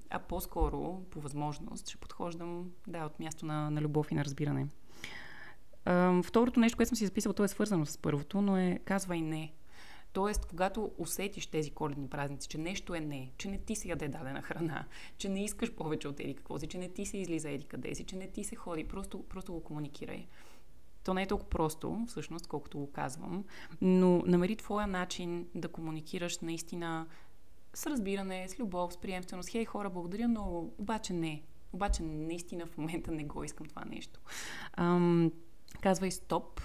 а 0.10 0.20
по-скоро, 0.20 1.01
по 1.10 1.22
възможност, 1.22 1.89
ще 1.89 1.98
подхождам 1.98 2.72
да, 2.88 3.05
от 3.05 3.20
място 3.20 3.46
на, 3.46 3.70
на 3.70 3.81
любов 3.81 4.12
и 4.12 4.15
на 4.15 4.25
разбиране. 4.25 4.67
А, 5.86 6.22
второто 6.24 6.60
нещо, 6.60 6.77
което 6.77 6.89
съм 6.89 6.96
си 6.96 7.05
записала, 7.05 7.34
то 7.34 7.43
е 7.43 7.48
свързано 7.48 7.86
с 7.86 7.98
първото, 7.98 8.41
но 8.41 8.58
е 8.58 8.79
казвай 8.86 9.22
не. 9.22 9.53
Тоест, 10.13 10.46
когато 10.46 10.91
усетиш 10.98 11.48
тези 11.48 11.72
коледни 11.72 12.08
празници, 12.08 12.48
че 12.48 12.58
нещо 12.58 12.96
е 12.96 13.00
не, 13.00 13.32
че 13.38 13.50
не 13.50 13.58
ти 13.58 13.75
се 13.75 13.88
яде 13.88 14.08
дадена 14.08 14.41
храна, 14.41 14.86
че 15.18 15.30
не 15.30 15.44
искаш 15.44 15.74
повече 15.74 16.08
от 16.08 16.20
еди 16.20 16.34
какво 16.34 16.60
си, 16.60 16.68
че 16.68 16.77
не 16.77 16.89
ти 16.89 17.06
се 17.06 17.18
излиза 17.18 17.50
еди 17.50 17.63
къде 17.63 17.96
си, 17.96 18.03
че 18.03 18.15
не 18.15 18.27
ти 18.27 18.44
се 18.44 18.56
ходи, 18.56 18.88
просто, 18.88 19.24
просто 19.24 19.53
го 19.53 19.63
комуникирай. 19.63 20.27
То 21.03 21.13
не 21.13 21.22
е 21.22 21.27
толкова 21.27 21.50
просто, 21.50 22.06
всъщност, 22.08 22.48
колкото 22.48 22.80
го 22.80 22.91
казвам, 22.91 23.46
но 23.82 24.24
намери 24.25 24.56
твоя 24.56 24.88
начин 24.88 25.48
да 25.56 25.68
комуникираш 25.68 26.39
наистина 26.39 27.08
с 27.74 27.88
разбиране, 27.88 28.48
с 28.50 28.60
любов, 28.60 28.94
с 28.94 28.98
приемственост. 28.98 29.50
Хей, 29.50 29.65
хора, 29.65 29.89
благодаря 29.89 30.27
много, 30.27 30.74
обаче 30.77 31.13
не. 31.13 31.44
Обаче 31.74 32.03
наистина 32.03 32.65
в 32.65 32.77
момента 32.77 33.12
не 33.12 33.24
го 33.24 33.44
искам 33.44 33.68
това 33.68 33.86
нещо. 33.86 34.20
Ам, 34.74 35.32
казвай 35.82 36.12
стоп. 36.12 36.62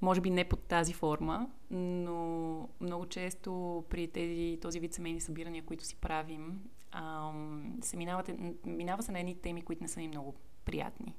Може 0.00 0.20
би 0.20 0.30
не 0.30 0.44
под 0.44 0.62
тази 0.62 0.92
форма, 0.92 1.50
но 1.70 2.68
много 2.80 3.06
често 3.06 3.84
при 3.90 4.08
тези, 4.08 4.58
този 4.62 4.80
вид 4.80 4.94
семейни 4.94 5.20
събирания, 5.20 5.64
които 5.64 5.84
си 5.84 5.96
правим, 5.96 6.62
ам, 6.92 7.78
се 7.82 7.96
минавате, 7.96 8.36
минава 8.66 9.02
се 9.02 9.12
на 9.12 9.20
едни 9.20 9.34
теми, 9.34 9.62
които 9.62 9.82
не 9.82 9.88
са 9.88 10.00
ни 10.00 10.08
много 10.08 10.34
приятни. 10.64 11.14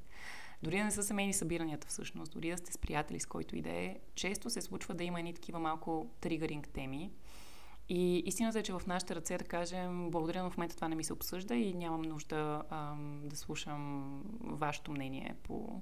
Дори 0.63 0.77
да 0.77 0.83
не 0.83 0.91
са 0.91 1.03
семейни 1.03 1.33
събиранията 1.33 1.87
всъщност, 1.87 2.31
дори 2.31 2.49
да 2.49 2.57
сте 2.57 2.71
с 2.71 2.77
приятели, 2.77 3.19
с 3.19 3.25
който 3.25 3.55
и 3.55 3.61
да 3.61 3.69
е, 3.69 3.99
често 4.15 4.49
се 4.49 4.61
случва 4.61 4.93
да 4.93 5.03
има 5.03 5.19
едни 5.19 5.33
такива 5.33 5.59
малко 5.59 6.11
тригъринг 6.21 6.69
теми. 6.69 7.11
И 7.89 8.17
истината 8.17 8.59
е, 8.59 8.63
че 8.63 8.73
в 8.73 8.81
нашите 8.87 9.15
ръце 9.15 9.37
да 9.37 9.43
кажем, 9.43 10.11
благодаря, 10.11 10.43
но 10.43 10.49
в 10.49 10.57
момента 10.57 10.75
това 10.75 10.87
не 10.87 10.95
ми 10.95 11.03
се 11.03 11.13
обсъжда 11.13 11.55
и 11.55 11.73
нямам 11.73 12.01
нужда 12.01 12.63
ам, 12.69 13.21
да 13.25 13.35
слушам 13.35 14.23
вашето 14.43 14.91
мнение 14.91 15.35
по, 15.43 15.81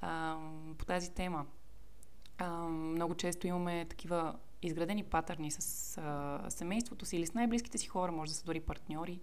ам, 0.00 0.74
по 0.78 0.84
тази 0.84 1.14
тема. 1.14 1.46
Ам, 2.42 2.92
много 2.92 3.14
често 3.14 3.46
имаме 3.46 3.84
такива 3.84 4.34
изградени 4.62 5.04
патърни 5.04 5.50
с 5.50 5.98
а, 5.98 6.50
семейството 6.50 7.06
си 7.06 7.16
или 7.16 7.26
с 7.26 7.34
най-близките 7.34 7.78
си 7.78 7.86
хора, 7.86 8.12
може 8.12 8.30
да 8.30 8.36
са 8.36 8.44
дори 8.44 8.60
партньори. 8.60 9.20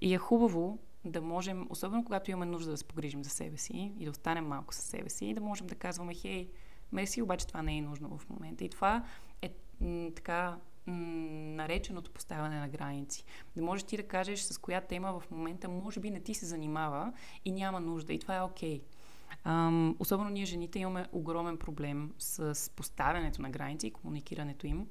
И 0.00 0.14
е 0.14 0.18
хубаво 0.18 0.78
да 1.04 1.20
можем, 1.20 1.66
особено 1.70 2.04
когато 2.04 2.30
имаме 2.30 2.46
нужда 2.46 2.70
да 2.70 2.76
се 2.76 2.84
погрижим 2.84 3.24
за 3.24 3.30
себе 3.30 3.56
си 3.56 3.92
и 3.98 4.04
да 4.04 4.10
останем 4.10 4.46
малко 4.46 4.74
със 4.74 4.84
себе 4.84 5.10
си, 5.10 5.26
и 5.26 5.34
да 5.34 5.40
можем 5.40 5.66
да 5.66 5.74
казваме, 5.74 6.14
хей, 6.14 6.50
мерси, 6.92 7.22
обаче 7.22 7.46
това 7.46 7.62
не 7.62 7.78
е 7.78 7.82
нужно 7.82 8.18
в 8.18 8.30
момента. 8.30 8.64
И 8.64 8.68
това 8.68 9.04
е 9.42 9.50
м- 9.80 10.10
така 10.14 10.58
нареченото 10.86 12.10
поставяне 12.10 12.60
на 12.60 12.68
граници. 12.68 13.24
Да 13.56 13.62
можеш 13.62 13.84
ти 13.84 13.96
да 13.96 14.02
кажеш 14.02 14.40
с 14.40 14.58
коя 14.58 14.80
тема 14.80 15.20
в 15.20 15.30
момента 15.30 15.68
може 15.68 16.00
би 16.00 16.10
не 16.10 16.20
ти 16.20 16.34
се 16.34 16.46
занимава 16.46 17.12
и 17.44 17.52
няма 17.52 17.80
нужда. 17.80 18.12
И 18.12 18.18
това 18.18 18.36
е 18.36 18.42
окей. 18.42 18.80
Okay. 18.80 18.97
Um, 19.46 19.96
особено 19.98 20.30
ние 20.30 20.44
жените 20.44 20.78
имаме 20.78 21.06
огромен 21.12 21.56
проблем 21.56 22.12
с 22.18 22.70
поставянето 22.76 23.42
на 23.42 23.50
граници 23.50 23.86
и 23.86 23.90
комуникирането 23.90 24.66
им. 24.66 24.86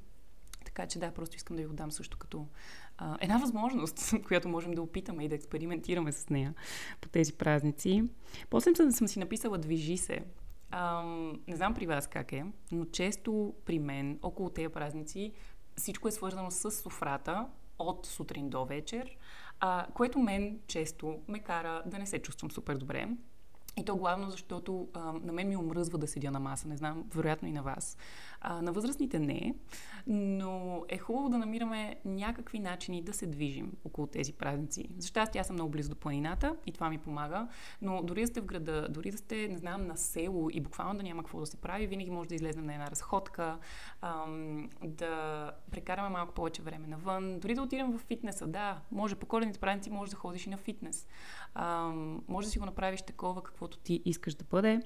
Така 0.66 0.88
че 0.88 1.00
да, 1.00 1.12
просто 1.12 1.36
искам 1.36 1.56
да 1.56 1.62
ви 1.62 1.68
го 1.68 1.74
дам 1.74 1.92
също 1.92 2.18
като 2.18 2.48
а, 2.98 3.18
една 3.22 3.38
възможност, 3.38 4.14
която 4.28 4.50
можем 4.50 4.72
да 4.72 4.82
опитаме 4.82 5.24
и 5.24 5.28
да 5.28 5.36
експериментираме 5.36 6.12
с 6.12 6.30
нея 6.30 6.54
по 7.02 7.10
тези 7.10 7.34
празници. 7.34 8.04
После 8.50 8.76
съм, 8.76 8.92
съм 8.92 9.08
си 9.08 9.20
написала 9.20 9.58
Движи 9.58 9.98
се. 9.98 10.20
А, 10.72 11.04
не 11.48 11.56
знам 11.56 11.74
при 11.74 11.86
вас 11.86 12.08
как 12.08 12.34
е, 12.34 12.46
но 12.72 12.86
често 12.86 13.54
при 13.66 13.80
мен, 13.80 14.20
около 14.22 14.50
тези 14.50 14.70
празници, 14.70 15.32
всичко 15.78 16.08
е 16.08 16.12
свързано 16.12 16.52
с 16.52 16.72
софрата 16.72 17.48
от 17.80 18.06
сутрин 18.06 18.50
до 18.50 18.66
вечер, 18.66 19.18
а, 19.60 19.88
което 19.94 20.20
мен 20.20 20.60
често 20.68 21.20
ме 21.28 21.40
кара 21.40 21.84
да 21.86 22.00
не 22.00 22.06
се 22.06 22.20
чувствам 22.20 22.52
супер 22.52 22.76
добре. 22.76 23.10
И 23.78 23.86
то 23.86 23.96
главно, 23.96 24.30
защото 24.32 24.88
а, 24.94 25.00
на 25.00 25.34
мен 25.34 25.50
ми 25.50 25.58
омръзва 25.58 25.98
да 25.98 26.08
седя 26.08 26.32
на 26.32 26.40
маса, 26.40 26.68
не 26.68 26.78
знам, 26.78 27.04
вероятно 27.16 27.48
и 27.48 27.52
на 27.52 27.62
вас. 27.62 27.98
А, 28.50 28.62
на 28.62 28.72
възрастните 28.72 29.20
не, 29.20 29.56
но 30.08 30.84
е 30.90 30.98
хубаво 30.98 31.30
да 31.30 31.38
намираме 31.38 31.96
някакви 32.06 32.60
начини 32.60 33.02
да 33.02 33.14
се 33.14 33.26
движим 33.26 33.72
около 33.86 34.08
тези 34.08 34.34
празници. 34.34 34.90
За 34.98 35.08
щастие, 35.08 35.42
аз 35.42 35.48
съм 35.48 35.56
много 35.56 35.72
близо 35.72 35.90
до 35.90 35.96
планината 35.96 36.56
и 36.66 36.72
това 36.72 36.90
ми 36.90 36.98
помага, 36.98 37.48
но 37.82 38.04
дори 38.04 38.22
да 38.22 38.28
сте 38.28 38.42
в 38.42 38.46
града, 38.46 38.88
дори 38.90 39.12
да 39.12 39.18
сте, 39.18 39.48
не 39.48 39.58
знам, 39.58 39.88
на 39.88 39.98
село 39.98 40.50
и 40.52 40.62
буквално 40.62 40.98
да 40.98 41.04
няма 41.04 41.24
какво 41.24 41.40
да 41.40 41.46
се 41.46 41.58
прави, 41.58 41.88
винаги 41.88 42.12
може 42.12 42.30
да 42.30 42.36
излезем 42.36 42.66
на 42.66 42.74
една 42.74 42.92
разходка, 42.92 43.58
ам, 44.02 44.70
да 44.84 45.52
прекараме 45.72 46.10
малко 46.10 46.34
повече 46.34 46.62
време 46.62 46.88
навън, 46.88 47.40
дори 47.40 47.56
да 47.56 47.62
отидем 47.62 47.92
в 47.92 48.00
фитнеса, 48.00 48.48
да, 48.48 48.82
може 48.92 49.16
по 49.16 49.26
коледните 49.26 49.60
празници 49.60 49.90
може 49.90 50.12
да 50.12 50.18
ходиш 50.18 50.48
и 50.48 50.50
на 50.50 50.58
фитнес. 50.58 51.08
Ам, 51.56 52.22
може 52.28 52.48
да 52.48 52.52
си 52.52 52.60
го 52.60 52.66
направиш 52.66 53.02
такова, 53.02 53.44
каквото 53.44 53.78
ти 53.78 54.02
искаш 54.06 54.36
да 54.36 54.44
бъде. 54.44 54.82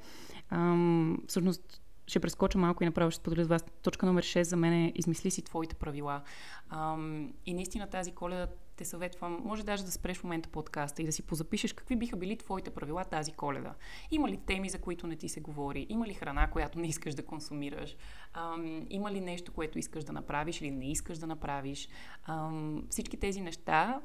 Ам, 0.50 1.18
всъщност, 1.28 1.82
ще 2.12 2.20
прескоча 2.20 2.58
малко 2.58 2.84
и 2.84 2.86
направо 2.86 3.12
ще 3.12 3.20
споделя 3.20 3.44
с 3.44 3.48
вас. 3.48 3.66
Точка 3.82 4.06
номер 4.06 4.24
6 4.24 4.42
за 4.42 4.56
мен 4.56 4.74
е 4.74 4.92
измисли 4.96 5.32
си 5.32 5.42
твоите 5.42 5.76
правила. 5.76 6.22
Ам, 6.70 7.34
и 7.46 7.54
наистина 7.54 7.88
тази 7.88 8.12
коледа 8.12 8.48
те 8.76 8.86
съветвам, 8.86 9.42
може 9.44 9.64
даже 9.64 9.84
да 9.84 9.92
спреш 9.92 10.18
в 10.18 10.24
момента 10.24 10.50
подкаста 10.50 11.02
и 11.02 11.06
да 11.06 11.12
си 11.12 11.24
позапишеш 11.24 11.74
какви 11.74 11.96
биха 11.96 12.18
били 12.18 12.38
твоите 12.38 12.70
правила 12.70 13.06
тази 13.06 13.32
коледа. 13.32 13.74
Има 14.12 14.30
ли 14.30 14.38
теми, 14.38 14.70
за 14.70 14.80
които 14.80 15.08
не 15.08 15.16
ти 15.16 15.30
се 15.30 15.40
говори? 15.40 15.86
Има 15.90 16.08
ли 16.08 16.14
храна, 16.14 16.48
която 16.48 16.80
не 16.80 16.88
искаш 16.88 17.16
да 17.16 17.26
консумираш? 17.26 17.96
Ам, 18.34 18.86
има 18.90 19.12
ли 19.12 19.22
нещо, 19.22 19.54
което 19.54 19.80
искаш 19.80 20.04
да 20.04 20.14
направиш 20.14 20.62
или 20.62 20.72
не 20.72 20.92
искаш 20.92 21.18
да 21.18 21.28
направиш? 21.28 21.90
Ам, 22.28 22.84
всички 22.90 23.18
тези 23.18 23.42
неща 23.42 24.02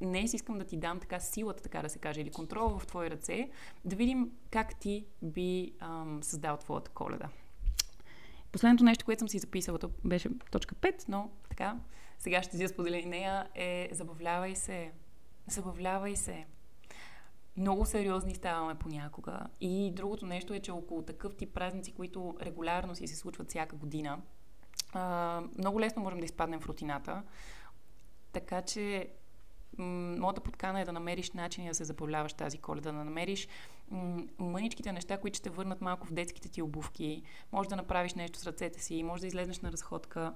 днес 0.00 0.34
искам 0.34 0.58
да 0.58 0.64
ти 0.64 0.76
дам 0.76 1.00
така 1.00 1.20
силата, 1.20 1.62
така 1.62 1.82
да 1.82 1.88
се 1.88 1.98
каже, 1.98 2.20
или 2.20 2.30
контрола 2.30 2.78
в 2.78 2.86
твои 2.86 3.10
ръце, 3.10 3.50
да 3.84 3.96
видим 3.96 4.30
как 4.50 4.80
ти 4.80 5.06
би 5.22 5.72
ам, 5.80 6.22
създал 6.22 6.56
твоята 6.56 6.90
коледа. 6.90 7.28
Последното 8.52 8.84
нещо, 8.84 9.04
което 9.04 9.18
съм 9.18 9.28
си 9.28 9.38
записала, 9.38 9.78
то 9.78 9.90
беше 10.04 10.28
точка 10.50 10.74
5, 10.74 11.04
но 11.08 11.30
така, 11.48 11.76
сега 12.18 12.42
ще 12.42 12.56
си 12.56 12.62
я 12.62 12.68
споделя 12.68 12.96
и 12.96 13.06
нея, 13.06 13.48
е 13.54 13.88
забавлявай 13.92 14.56
се. 14.56 14.92
Забавлявай 15.46 16.16
се. 16.16 16.46
Много 17.56 17.86
сериозни 17.86 18.34
ставаме 18.34 18.74
понякога. 18.74 19.40
И 19.60 19.92
другото 19.94 20.26
нещо 20.26 20.54
е, 20.54 20.60
че 20.60 20.72
около 20.72 21.02
такъв 21.02 21.36
тип 21.36 21.54
празници, 21.54 21.92
които 21.92 22.36
регулярно 22.42 22.94
си 22.94 23.06
се 23.06 23.16
случват 23.16 23.48
всяка 23.48 23.76
година, 23.76 24.18
много 25.58 25.80
лесно 25.80 26.02
можем 26.02 26.18
да 26.18 26.24
изпаднем 26.24 26.60
в 26.60 26.66
рутината. 26.66 27.22
Така 28.32 28.62
че 28.62 29.08
моята 29.78 30.40
подкана 30.40 30.80
е 30.80 30.84
да 30.84 30.92
намериш 30.92 31.30
начини 31.30 31.68
да 31.68 31.74
се 31.74 31.84
забавляваш 31.84 32.32
тази 32.32 32.58
коледа, 32.58 32.92
да 32.92 33.04
намериш 33.04 33.48
м- 33.90 34.26
мъничките 34.38 34.92
неща, 34.92 35.20
които 35.20 35.38
ще 35.38 35.50
върнат 35.50 35.80
малко 35.80 36.06
в 36.06 36.12
детските 36.12 36.48
ти 36.48 36.62
обувки. 36.62 37.22
Може 37.52 37.68
да 37.68 37.76
направиш 37.76 38.14
нещо 38.14 38.38
с 38.38 38.46
ръцете 38.46 38.82
си, 38.82 39.02
може 39.02 39.20
да 39.20 39.26
излезнеш 39.26 39.60
на 39.60 39.72
разходка. 39.72 40.34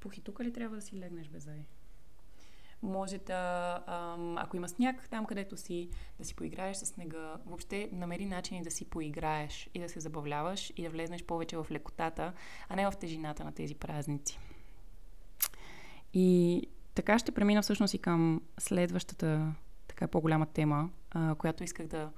Пухи, 0.00 0.20
тук 0.20 0.40
ли 0.40 0.52
трябва 0.52 0.76
да 0.76 0.82
си 0.82 0.98
легнеш, 0.98 1.28
безай? 1.28 1.64
Може 2.82 3.18
да, 3.18 3.74
ам, 3.86 4.38
ако 4.38 4.56
има 4.56 4.68
сняг 4.68 5.08
там, 5.08 5.26
където 5.26 5.56
си, 5.56 5.88
да 6.18 6.24
си 6.24 6.34
поиграеш 6.34 6.76
с 6.76 6.86
снега. 6.86 7.36
Въобще 7.46 7.88
намери 7.92 8.26
начини 8.26 8.62
да 8.62 8.70
си 8.70 8.84
поиграеш 8.84 9.70
и 9.74 9.80
да 9.80 9.88
се 9.88 10.00
забавляваш 10.00 10.72
и 10.76 10.82
да 10.82 10.90
влезнеш 10.90 11.24
повече 11.24 11.56
в 11.56 11.66
лекотата, 11.70 12.32
а 12.68 12.76
не 12.76 12.90
в 12.90 12.96
тежината 13.00 13.44
на 13.44 13.52
тези 13.52 13.74
празници. 13.74 14.38
И 16.14 16.62
така 16.94 17.18
ще 17.18 17.32
премина 17.32 17.62
всъщност 17.62 17.94
и 17.94 17.98
към 17.98 18.42
следващата 18.58 19.54
така 19.88 20.08
по-голяма 20.08 20.46
тема, 20.46 20.90
а, 21.10 21.34
която 21.34 21.64
исках 21.64 21.86
да 21.86 22.10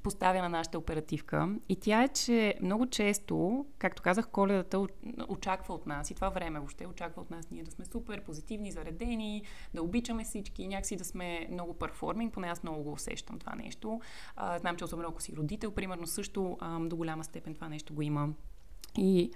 поставя 0.00 0.42
на 0.42 0.48
нашата 0.48 0.78
оперативка. 0.78 1.48
И 1.68 1.76
тя 1.76 2.02
е, 2.02 2.08
че 2.08 2.54
много 2.62 2.86
често, 2.86 3.66
както 3.78 4.02
казах, 4.02 4.28
коледата 4.28 4.86
очаква 5.28 5.74
от 5.74 5.86
нас 5.86 6.10
и 6.10 6.14
това 6.14 6.28
време 6.28 6.58
въобще 6.58 6.86
очаква 6.86 7.22
от 7.22 7.30
нас 7.30 7.50
ние 7.50 7.62
да 7.62 7.70
сме 7.70 7.84
супер 7.84 8.24
позитивни, 8.24 8.72
заредени, 8.72 9.42
да 9.74 9.82
обичаме 9.82 10.24
всички, 10.24 10.68
някакси 10.68 10.96
да 10.96 11.04
сме 11.04 11.48
много 11.50 11.74
перформинг, 11.74 12.34
поне 12.34 12.48
аз 12.48 12.62
много 12.62 12.82
го 12.82 12.92
усещам 12.92 13.38
това 13.38 13.54
нещо. 13.54 14.00
А, 14.36 14.58
знам, 14.58 14.76
че 14.76 14.84
особено 14.84 15.08
ако 15.08 15.22
си 15.22 15.36
родител, 15.36 15.70
примерно 15.70 16.06
също 16.06 16.56
а, 16.60 16.78
до 16.78 16.96
голяма 16.96 17.24
степен 17.24 17.54
това 17.54 17.68
нещо 17.68 17.94
го 17.94 18.02
има. 18.02 18.28
И 18.98 19.30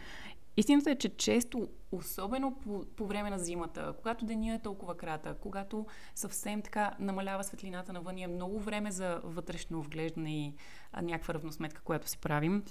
Истината 0.58 0.90
е, 0.90 0.96
че 0.96 1.08
често, 1.08 1.68
особено 1.92 2.54
по, 2.54 2.84
по 2.96 3.06
време 3.06 3.30
на 3.30 3.38
зимата, 3.38 3.94
когато 3.98 4.24
деня 4.24 4.54
е 4.54 4.62
толкова 4.62 4.96
кратък, 4.96 5.38
когато 5.40 5.86
съвсем 6.14 6.62
така 6.62 6.94
намалява 6.98 7.44
светлината 7.44 7.92
навън 7.92 8.18
и 8.18 8.22
е 8.22 8.28
много 8.28 8.60
време 8.60 8.90
за 8.90 9.20
вътрешно 9.24 9.82
вглеждане 9.82 10.46
и 10.46 10.54
а, 10.92 11.02
някаква 11.02 11.34
равносметка, 11.34 11.82
която 11.82 12.08
си 12.08 12.18
правим, 12.18 12.64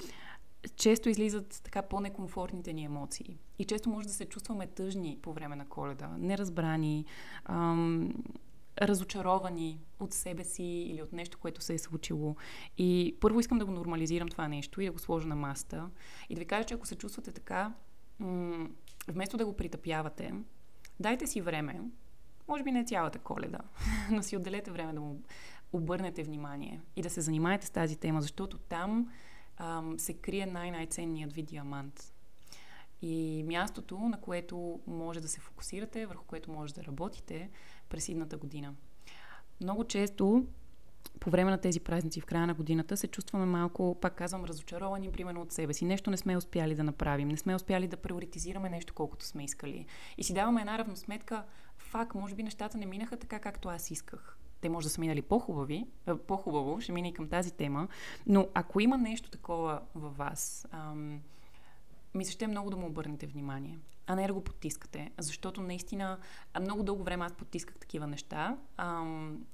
често 0.76 1.10
излизат 1.10 1.62
така 1.64 1.82
по-некомфортните 1.82 2.74
ни 2.74 2.84
емоции. 2.84 3.38
И 3.60 3.66
често 3.66 3.90
може 3.90 4.08
да 4.08 4.14
се 4.14 4.26
чувстваме 4.26 4.68
тъжни 4.68 5.20
по 5.22 5.34
време 5.34 5.56
на 5.56 5.66
коледа, 5.66 6.10
неразбрани, 6.18 7.06
ам, 7.46 8.14
разочаровани 8.82 9.80
от 10.00 10.14
себе 10.14 10.44
си 10.44 10.64
или 10.64 11.02
от 11.02 11.14
нещо, 11.14 11.38
което 11.38 11.62
се 11.62 11.74
е 11.74 11.78
случило. 11.78 12.36
И 12.78 13.18
първо 13.22 13.40
искам 13.40 13.58
да 13.60 13.66
го 13.66 13.72
нормализирам 13.72 14.30
това 14.30 14.48
нещо 14.48 14.82
и 14.82 14.86
да 14.86 14.92
го 14.92 15.00
сложа 15.00 15.28
на 15.28 15.36
маста. 15.36 15.90
И 16.30 16.36
да 16.36 16.40
ви 16.40 16.46
кажа, 16.46 16.64
че 16.64 16.74
ако 16.74 16.88
се 16.88 16.96
чувствате 16.96 17.32
така, 17.32 17.74
м- 18.20 18.70
вместо 19.08 19.38
да 19.38 19.46
го 19.46 19.58
притъпявате, 19.58 20.34
дайте 21.00 21.28
си 21.28 21.42
време, 21.42 21.82
може 22.48 22.64
би 22.64 22.72
не 22.72 22.86
цялата 22.86 23.20
коледа, 23.20 23.60
но 24.12 24.24
си 24.24 24.38
отделете 24.38 24.72
време 24.72 24.94
да 24.94 25.02
му 25.02 25.22
обърнете 25.74 26.24
внимание 26.24 26.82
и 26.96 27.02
да 27.02 27.10
се 27.10 27.22
занимаете 27.22 27.66
с 27.66 27.70
тази 27.70 27.96
тема, 27.96 28.22
защото 28.22 28.58
там 28.58 29.12
ам, 29.58 30.00
се 30.00 30.14
крие 30.14 30.46
най-най-ценният 30.46 31.34
ви 31.34 31.44
диамант. 31.44 32.14
и 33.02 33.44
мястото, 33.48 34.00
на 34.00 34.22
което 34.22 34.80
може 34.88 35.22
да 35.22 35.28
се 35.28 35.40
фокусирате, 35.40 36.06
върху 36.06 36.26
което 36.26 36.52
може 36.52 36.74
да 36.74 36.84
работите 36.84 37.50
през 37.90 38.10
идната 38.10 38.38
година. 38.38 38.74
Много 39.62 39.84
често 39.84 40.46
по 41.20 41.30
време 41.30 41.52
на 41.52 41.58
тези 41.58 41.80
празници 41.80 42.22
в 42.22 42.26
края 42.26 42.48
на 42.48 42.54
годината 42.54 42.98
се 42.98 43.08
чувстваме 43.08 43.46
малко, 43.46 43.98
пак 44.02 44.16
казвам, 44.16 44.46
разочаровани, 44.46 45.12
примерно 45.12 45.42
от 45.42 45.52
себе 45.52 45.74
си. 45.74 45.86
Нещо 45.86 46.10
не 46.10 46.18
сме 46.18 46.38
успяли 46.38 46.76
да 46.76 46.84
направим, 46.84 47.28
не 47.28 47.38
сме 47.38 47.56
успяли 47.56 47.88
да 47.88 47.98
приоритизираме 47.98 48.70
нещо 48.70 48.94
колкото 48.94 49.26
сме 49.26 49.44
искали. 49.44 49.86
И 50.18 50.24
си 50.24 50.34
даваме 50.34 50.62
една 50.62 50.78
равносметка, 50.78 51.44
фак, 51.78 52.16
може 52.16 52.36
би 52.36 52.44
нещата 52.44 52.78
не 52.78 52.86
минаха 52.86 53.18
така, 53.18 53.40
както 53.40 53.70
аз 53.70 53.92
исках. 53.92 54.38
Те 54.62 54.70
може 54.70 54.86
да 54.86 54.90
са 54.90 55.02
минали 55.02 55.22
по-хубави, 55.22 55.86
по-хубаво, 56.28 56.82
ще 56.82 56.92
мина 56.92 57.08
и 57.08 57.14
към 57.14 57.30
тази 57.30 57.52
тема, 57.52 57.88
но 58.26 58.48
ако 58.54 58.80
има 58.80 58.98
нещо 58.98 59.30
такова 59.30 59.82
във 59.96 60.18
вас, 60.18 60.68
ам, 60.72 61.22
ми 62.14 62.26
се 62.26 62.32
ще 62.32 62.48
много 62.48 62.70
да 62.70 62.78
му 62.78 62.88
обърнете 62.88 63.28
внимание, 63.28 63.80
а 64.08 64.16
не 64.16 64.28
да 64.28 64.34
го 64.34 64.44
потискате, 64.44 65.12
защото 65.18 65.62
наистина 65.62 66.18
много 66.62 66.84
дълго 66.84 67.04
време 67.04 67.26
аз 67.26 67.34
потисках 67.34 67.78
такива 67.78 68.08
неща 68.08 68.58
ам, 68.78 69.46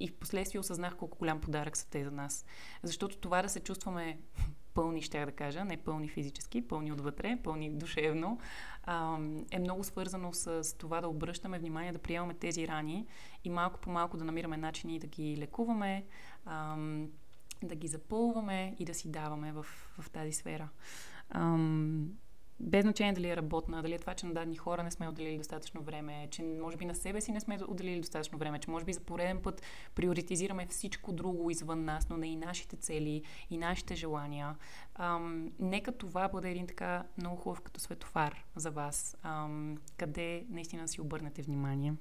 и 0.00 0.08
в 0.08 0.14
последствие 0.14 0.60
осъзнах 0.60 0.96
колко 0.96 1.18
голям 1.18 1.40
подарък 1.40 1.76
са 1.76 1.90
те 1.90 2.04
за 2.04 2.10
нас. 2.10 2.44
Защото 2.82 3.16
това 3.16 3.42
да 3.42 3.48
се 3.48 3.60
чувстваме 3.60 4.18
пълни, 4.74 5.02
ще 5.02 5.24
да 5.24 5.32
кажа, 5.32 5.64
не 5.64 5.76
пълни 5.76 6.08
физически, 6.08 6.68
пълни 6.68 6.92
отвътре, 6.92 7.38
пълни 7.44 7.70
душевно, 7.70 8.38
е 9.50 9.58
много 9.58 9.84
свързано 9.84 10.32
с 10.32 10.78
това 10.78 11.00
да 11.00 11.08
обръщаме 11.08 11.58
внимание, 11.58 11.92
да 11.92 11.98
приемаме 11.98 12.34
тези 12.34 12.68
рани 12.68 13.06
и 13.44 13.50
малко 13.50 13.80
по 13.80 13.90
малко 13.90 14.16
да 14.16 14.24
намираме 14.24 14.56
начини 14.56 14.98
да 14.98 15.06
ги 15.06 15.36
лекуваме, 15.36 16.04
ам, 16.46 17.08
да 17.62 17.74
ги 17.74 17.88
запълваме 17.88 18.76
и 18.78 18.84
да 18.84 18.94
си 18.94 19.10
даваме 19.10 19.52
в, 19.52 19.66
в 19.98 20.10
тази 20.10 20.32
сфера. 20.32 20.68
Ам, 21.30 22.10
без 22.64 22.82
значение 22.82 23.12
дали 23.12 23.28
е 23.28 23.36
работна, 23.36 23.82
дали 23.82 23.94
е 23.94 23.98
това, 23.98 24.14
че 24.14 24.26
на 24.26 24.34
дадени 24.34 24.56
хора 24.56 24.82
не 24.82 24.90
сме 24.90 25.08
отделили 25.08 25.38
достатъчно 25.38 25.82
време, 25.82 26.28
че 26.30 26.42
може 26.42 26.76
би 26.76 26.84
на 26.84 26.94
себе 26.94 27.20
си 27.20 27.32
не 27.32 27.40
сме 27.40 27.58
отделили 27.68 28.00
достатъчно 28.00 28.38
време, 28.38 28.58
че 28.58 28.70
може 28.70 28.84
би 28.84 28.92
за 28.92 29.00
пореден 29.00 29.40
път 29.42 29.62
приоритизираме 29.94 30.66
всичко 30.66 31.12
друго 31.12 31.50
извън 31.50 31.84
нас, 31.84 32.08
но 32.08 32.16
не 32.16 32.26
и 32.26 32.36
нашите 32.36 32.76
цели, 32.76 33.22
и 33.50 33.58
нашите 33.58 33.94
желания. 33.94 34.56
Ам, 34.94 35.52
нека 35.58 35.92
това 35.92 36.28
бъде 36.28 36.50
един 36.50 36.66
така 36.66 37.04
много 37.18 37.36
хубав 37.36 37.60
като 37.60 37.80
светофар 37.80 38.44
за 38.56 38.70
вас, 38.70 39.16
ам, 39.22 39.78
къде 39.96 40.46
наистина 40.50 40.88
си 40.88 41.00
обърнете 41.00 41.42
внимание. 41.42 41.94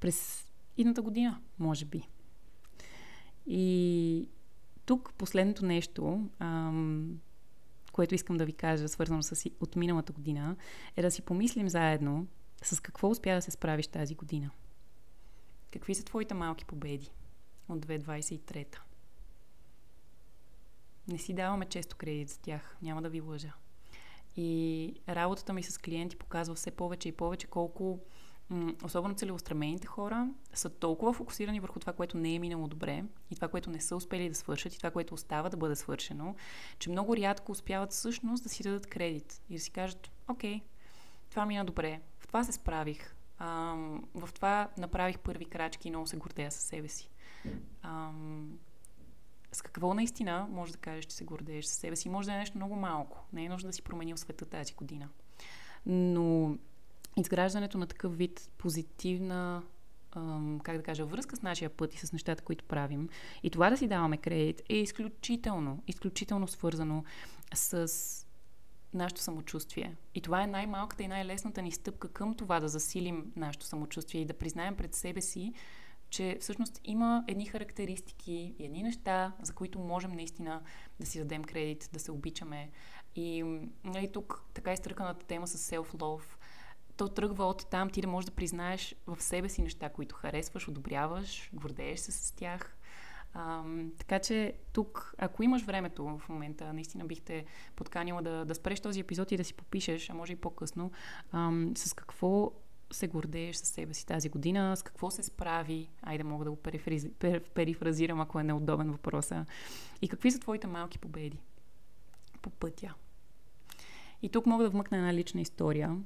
През 0.00 0.48
идната 0.76 1.02
година, 1.02 1.40
може 1.58 1.84
би. 1.84 2.08
И 3.46 4.28
тук 4.86 5.12
последното 5.18 5.66
нещо, 5.66 6.28
ам, 6.38 7.20
което 7.92 8.14
искам 8.14 8.36
да 8.36 8.44
ви 8.44 8.52
кажа, 8.52 8.88
свързано 8.88 9.22
с 9.22 9.50
от 9.60 9.76
миналата 9.76 10.12
година, 10.12 10.56
е 10.96 11.02
да 11.02 11.10
си 11.10 11.22
помислим 11.22 11.68
заедно 11.68 12.26
с 12.62 12.80
какво 12.80 13.10
успя 13.10 13.34
да 13.34 13.42
се 13.42 13.50
справиш 13.50 13.86
тази 13.86 14.14
година. 14.14 14.50
Какви 15.72 15.94
са 15.94 16.04
твоите 16.04 16.34
малки 16.34 16.64
победи 16.64 17.10
от 17.68 17.86
2023? 17.86 18.78
Не 21.08 21.18
си 21.18 21.32
даваме 21.32 21.64
често 21.64 21.96
кредит 21.96 22.28
за 22.28 22.40
тях, 22.40 22.76
няма 22.82 23.02
да 23.02 23.08
ви 23.08 23.20
лъжа. 23.20 23.52
И 24.36 24.94
работата 25.08 25.52
ми 25.52 25.62
с 25.62 25.78
клиенти 25.78 26.16
показва 26.16 26.54
все 26.54 26.70
повече 26.70 27.08
и 27.08 27.12
повече 27.12 27.46
колко 27.46 28.00
особено 28.84 29.14
целеустремените 29.14 29.86
хора, 29.86 30.28
са 30.54 30.70
толкова 30.70 31.12
фокусирани 31.12 31.60
върху 31.60 31.80
това, 31.80 31.92
което 31.92 32.16
не 32.16 32.34
е 32.34 32.38
минало 32.38 32.68
добре 32.68 33.04
и 33.30 33.34
това, 33.34 33.48
което 33.48 33.70
не 33.70 33.80
са 33.80 33.96
успели 33.96 34.28
да 34.28 34.34
свършат 34.34 34.74
и 34.74 34.78
това, 34.78 34.90
което 34.90 35.14
остава 35.14 35.48
да 35.48 35.56
бъде 35.56 35.76
свършено, 35.76 36.34
че 36.78 36.90
много 36.90 37.16
рядко 37.16 37.52
успяват 37.52 37.90
всъщност 37.90 38.42
да 38.42 38.48
си 38.48 38.62
дадат 38.62 38.86
кредит 38.86 39.42
и 39.50 39.54
да 39.54 39.60
си 39.60 39.70
кажат, 39.70 40.10
окей, 40.28 40.60
това 41.30 41.46
мина 41.46 41.64
добре, 41.64 42.00
в 42.18 42.26
това 42.26 42.44
се 42.44 42.52
справих, 42.52 43.14
в 44.14 44.28
това 44.34 44.68
направих 44.78 45.18
първи 45.18 45.44
крачки 45.44 45.88
и 45.88 45.90
много 45.90 46.06
се 46.06 46.16
гордея 46.16 46.50
със 46.50 46.62
себе 46.62 46.88
си. 46.88 47.10
С 49.52 49.62
какво 49.62 49.94
наистина 49.94 50.46
може 50.50 50.72
да 50.72 50.78
кажеш, 50.78 51.04
че 51.04 51.16
се 51.16 51.24
гордееш 51.24 51.64
със 51.64 51.76
себе 51.76 51.96
си? 51.96 52.08
Може 52.08 52.26
да 52.28 52.34
е 52.34 52.38
нещо 52.38 52.58
много 52.58 52.76
малко. 52.76 53.24
Не 53.32 53.44
е 53.44 53.48
нужно 53.48 53.68
да 53.68 53.72
си 53.72 53.82
променил 53.82 54.16
света 54.16 54.46
тази 54.46 54.74
година. 54.74 55.08
Но 55.86 56.56
изграждането 57.16 57.78
на 57.78 57.86
такъв 57.86 58.16
вид 58.16 58.50
позитивна 58.58 59.62
как 60.62 60.76
да 60.76 60.82
кажа, 60.82 61.04
връзка 61.04 61.36
с 61.36 61.42
нашия 61.42 61.70
път 61.70 61.94
и 61.94 61.98
с 61.98 62.12
нещата, 62.12 62.44
които 62.44 62.64
правим. 62.64 63.08
И 63.42 63.50
това 63.50 63.70
да 63.70 63.76
си 63.76 63.86
даваме 63.86 64.16
кредит 64.16 64.62
е 64.68 64.76
изключително, 64.76 65.82
изключително 65.86 66.48
свързано 66.48 67.04
с 67.54 68.26
нашето 68.94 69.20
самочувствие. 69.20 69.96
И 70.14 70.20
това 70.20 70.42
е 70.42 70.46
най-малката 70.46 71.02
и 71.02 71.08
най-лесната 71.08 71.62
ни 71.62 71.72
стъпка 71.72 72.08
към 72.08 72.34
това 72.34 72.60
да 72.60 72.68
засилим 72.68 73.32
нашето 73.36 73.66
самочувствие 73.66 74.20
и 74.20 74.24
да 74.24 74.34
признаем 74.34 74.76
пред 74.76 74.94
себе 74.94 75.20
си, 75.20 75.52
че 76.10 76.38
всъщност 76.40 76.80
има 76.84 77.24
едни 77.28 77.46
характеристики 77.46 78.54
и 78.58 78.64
едни 78.64 78.82
неща, 78.82 79.32
за 79.42 79.52
които 79.52 79.78
можем 79.78 80.12
наистина 80.12 80.62
да 81.00 81.06
си 81.06 81.18
дадем 81.18 81.44
кредит, 81.44 81.90
да 81.92 81.98
се 81.98 82.12
обичаме. 82.12 82.70
И 83.16 83.42
нали, 83.84 84.12
тук 84.12 84.44
така 84.54 84.72
изтърканата 84.72 85.26
тема 85.26 85.46
с 85.46 85.70
self-love– 85.70 86.22
то 86.96 87.08
тръгва 87.08 87.44
от 87.44 87.70
там 87.70 87.90
ти 87.90 88.00
да 88.00 88.08
можеш 88.08 88.26
да 88.26 88.34
признаеш 88.34 88.94
в 89.06 89.22
себе 89.22 89.48
си 89.48 89.62
неща, 89.62 89.88
които 89.88 90.14
харесваш, 90.14 90.68
одобряваш, 90.68 91.50
гордееш 91.52 92.00
се 92.00 92.12
с 92.12 92.32
тях. 92.32 92.76
А, 93.34 93.62
така 93.98 94.18
че 94.18 94.54
тук, 94.72 95.14
ако 95.18 95.42
имаш 95.42 95.62
времето 95.62 96.18
в 96.18 96.28
момента, 96.28 96.72
наистина 96.72 97.04
бих 97.04 97.22
те 97.22 97.44
подканила 97.76 98.22
да, 98.22 98.44
да 98.44 98.54
спреш 98.54 98.80
този 98.80 99.00
епизод 99.00 99.32
и 99.32 99.36
да 99.36 99.44
си 99.44 99.54
попишеш, 99.54 100.10
а 100.10 100.14
може 100.14 100.32
и 100.32 100.36
по-късно, 100.36 100.90
а, 101.32 101.52
с 101.74 101.94
какво 101.94 102.52
се 102.90 103.08
гордееш 103.08 103.56
със 103.56 103.68
себе 103.68 103.94
си 103.94 104.06
тази 104.06 104.28
година, 104.28 104.76
с 104.76 104.82
какво 104.82 105.10
се 105.10 105.22
справи, 105.22 105.90
айде 106.02 106.24
мога 106.24 106.44
да 106.44 106.50
го 106.50 106.56
перифразирам, 107.54 108.20
ако 108.20 108.40
е 108.40 108.44
неудобен 108.44 108.90
въпроса, 108.90 109.46
и 110.02 110.08
какви 110.08 110.30
са 110.30 110.40
твоите 110.40 110.66
малки 110.66 110.98
победи 110.98 111.40
по 112.42 112.50
пътя. 112.50 112.94
И 114.22 114.28
тук 114.28 114.46
мога 114.46 114.64
да 114.64 114.70
вмъкна 114.70 114.96
една 114.96 115.14
лична 115.14 115.40
история. 115.40 115.96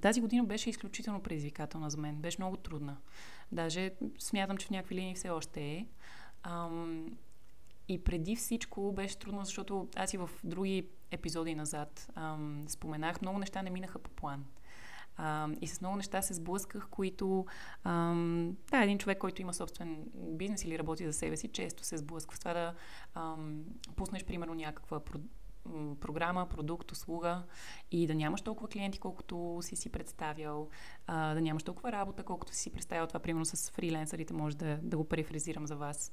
Тази 0.00 0.20
година 0.20 0.44
беше 0.44 0.70
изключително 0.70 1.22
предизвикателна 1.22 1.90
за 1.90 1.98
мен. 1.98 2.16
Беше 2.16 2.36
много 2.40 2.56
трудна. 2.56 2.96
Даже 3.52 3.90
смятам, 4.18 4.56
че 4.56 4.66
в 4.66 4.70
някакви 4.70 4.94
линии 4.94 5.14
все 5.14 5.30
още 5.30 5.62
е. 5.62 5.86
А, 6.42 6.68
и 7.88 8.04
преди 8.04 8.36
всичко 8.36 8.92
беше 8.92 9.18
трудно, 9.18 9.44
защото 9.44 9.88
аз 9.96 10.14
и 10.14 10.16
в 10.18 10.30
други 10.44 10.86
епизоди 11.10 11.54
назад 11.54 12.10
ам, 12.14 12.64
споменах, 12.68 13.22
много 13.22 13.38
неща 13.38 13.62
не 13.62 13.70
минаха 13.70 13.98
по 13.98 14.10
план. 14.10 14.44
Ам, 15.16 15.54
и 15.60 15.66
с 15.66 15.80
много 15.80 15.96
неща 15.96 16.22
се 16.22 16.34
сблъсках, 16.34 16.88
които... 16.90 17.46
Ам, 17.84 18.56
да, 18.70 18.82
един 18.82 18.98
човек, 18.98 19.18
който 19.18 19.42
има 19.42 19.54
собствен 19.54 20.04
бизнес 20.14 20.64
или 20.64 20.78
работи 20.78 21.06
за 21.06 21.12
себе 21.12 21.36
си, 21.36 21.48
често 21.48 21.84
се 21.84 21.96
сблъсква 21.96 22.36
с 22.36 22.38
това 22.38 22.52
да 22.54 22.74
ам, 23.14 23.64
пуснеш, 23.96 24.24
примерно, 24.24 24.54
някаква 24.54 25.00
програма, 26.00 26.46
продукт, 26.48 26.92
услуга 26.92 27.42
и 27.90 28.06
да 28.06 28.14
нямаш 28.14 28.42
толкова 28.42 28.68
клиенти, 28.68 28.98
колкото 28.98 29.58
си 29.62 29.76
си 29.76 29.92
представял, 29.92 30.68
а, 31.06 31.34
да 31.34 31.40
нямаш 31.40 31.62
толкова 31.62 31.92
работа, 31.92 32.22
колкото 32.22 32.52
си 32.52 32.58
си 32.58 32.70
представял. 32.70 33.06
Това, 33.06 33.20
примерно, 33.20 33.44
с 33.44 33.70
фриленсърите 33.70 34.34
може 34.34 34.56
да, 34.56 34.78
да 34.82 34.96
го 34.96 35.04
префризирам 35.04 35.66
за 35.66 35.76
вас. 35.76 36.12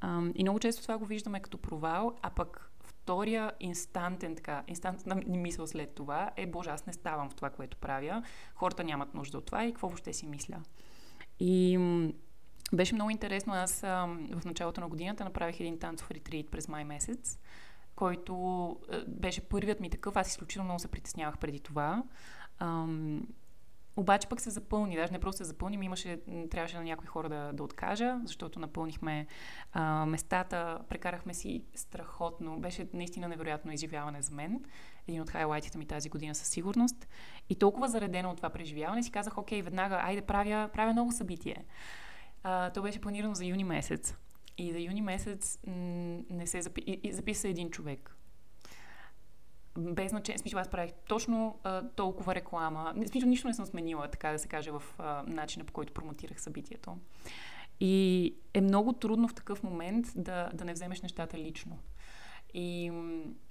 А, 0.00 0.22
и 0.34 0.42
много 0.42 0.58
често 0.58 0.82
това 0.82 0.98
го 0.98 1.04
виждаме 1.04 1.40
като 1.40 1.58
провал, 1.58 2.16
а 2.22 2.30
пък 2.30 2.70
втория 2.80 3.52
инстантен, 3.60 4.36
така, 4.36 4.64
инстантна 4.66 5.14
мисъл 5.26 5.66
след 5.66 5.94
това 5.94 6.30
е, 6.36 6.46
боже, 6.46 6.70
аз 6.70 6.86
не 6.86 6.92
ставам 6.92 7.30
в 7.30 7.34
това, 7.34 7.50
което 7.50 7.76
правя, 7.76 8.22
хората 8.54 8.84
нямат 8.84 9.14
нужда 9.14 9.38
от 9.38 9.46
това 9.46 9.64
и 9.64 9.72
какво 9.72 9.88
въобще 9.88 10.12
си 10.12 10.26
мисля. 10.26 10.62
И 11.40 11.78
беше 12.72 12.94
много 12.94 13.10
интересно. 13.10 13.52
Аз 13.52 13.84
а, 13.84 14.06
в 14.30 14.44
началото 14.44 14.80
на 14.80 14.88
годината 14.88 15.24
направих 15.24 15.60
един 15.60 15.78
танцов 15.78 16.10
ретрит 16.10 16.50
през 16.50 16.68
май 16.68 16.84
месец 16.84 17.38
който 17.96 18.76
е, 18.92 18.98
беше 19.06 19.48
първият 19.48 19.80
ми 19.80 19.90
такъв. 19.90 20.16
Аз 20.16 20.28
изключително 20.28 20.64
много 20.64 20.80
се 20.80 20.88
притеснявах 20.88 21.38
преди 21.38 21.60
това. 21.60 22.02
Ам, 22.58 23.22
обаче 23.96 24.28
пък 24.28 24.40
се 24.40 24.50
запълни, 24.50 24.96
даже 24.96 25.12
не 25.12 25.18
просто 25.18 25.38
се 25.38 25.44
запълни, 25.44 25.84
имаше, 25.84 26.20
трябваше 26.50 26.76
на 26.76 26.84
някои 26.84 27.06
хора 27.06 27.28
да, 27.28 27.52
да 27.52 27.62
откажа, 27.62 28.20
защото 28.24 28.60
напълнихме 28.60 29.26
а, 29.72 30.06
местата, 30.06 30.78
прекарахме 30.88 31.34
си 31.34 31.64
страхотно. 31.74 32.60
Беше 32.60 32.88
наистина 32.92 33.28
невероятно 33.28 33.72
изживяване 33.72 34.22
за 34.22 34.34
мен. 34.34 34.64
Един 35.08 35.20
от 35.20 35.30
хайлайтите 35.30 35.78
ми 35.78 35.86
тази 35.86 36.08
година 36.08 36.34
със 36.34 36.48
сигурност. 36.48 37.08
И 37.48 37.54
толкова 37.54 37.88
заредено 37.88 38.30
от 38.30 38.36
това 38.36 38.50
преживяване 38.50 39.02
си 39.02 39.10
казах, 39.10 39.38
окей, 39.38 39.62
веднага, 39.62 40.00
айде 40.02 40.22
правя, 40.22 40.70
правя 40.72 40.94
ново 40.94 41.12
събитие. 41.12 41.64
А, 42.42 42.70
то 42.70 42.82
беше 42.82 43.00
планирано 43.00 43.34
за 43.34 43.44
юни 43.44 43.64
месец. 43.64 44.14
И 44.58 44.72
за 44.72 44.80
юни 44.80 45.02
месец 45.02 45.58
не 45.66 46.46
се 46.46 46.62
запи... 46.62 46.82
и, 46.86 47.00
и 47.02 47.12
записа 47.12 47.48
един 47.48 47.70
човек. 47.70 48.16
Без 49.78 50.10
значение. 50.10 50.38
Смисъл, 50.38 50.60
аз 50.60 50.70
правих 50.70 50.92
точно 51.08 51.58
а, 51.62 51.88
толкова 51.88 52.34
реклама. 52.34 52.94
Смисъл, 53.06 53.28
нищо 53.28 53.48
не 53.48 53.54
съм 53.54 53.66
сменила, 53.66 54.10
така 54.10 54.32
да 54.32 54.38
се 54.38 54.48
каже, 54.48 54.70
в 54.70 54.82
а, 54.98 55.22
начина 55.26 55.64
по 55.64 55.72
който 55.72 55.92
промотирах 55.92 56.40
събитието. 56.40 56.96
И 57.80 58.34
е 58.54 58.60
много 58.60 58.92
трудно 58.92 59.28
в 59.28 59.34
такъв 59.34 59.62
момент 59.62 60.06
да, 60.16 60.50
да 60.54 60.64
не 60.64 60.72
вземеш 60.72 61.02
нещата 61.02 61.38
лично. 61.38 61.78
И, 62.54 62.92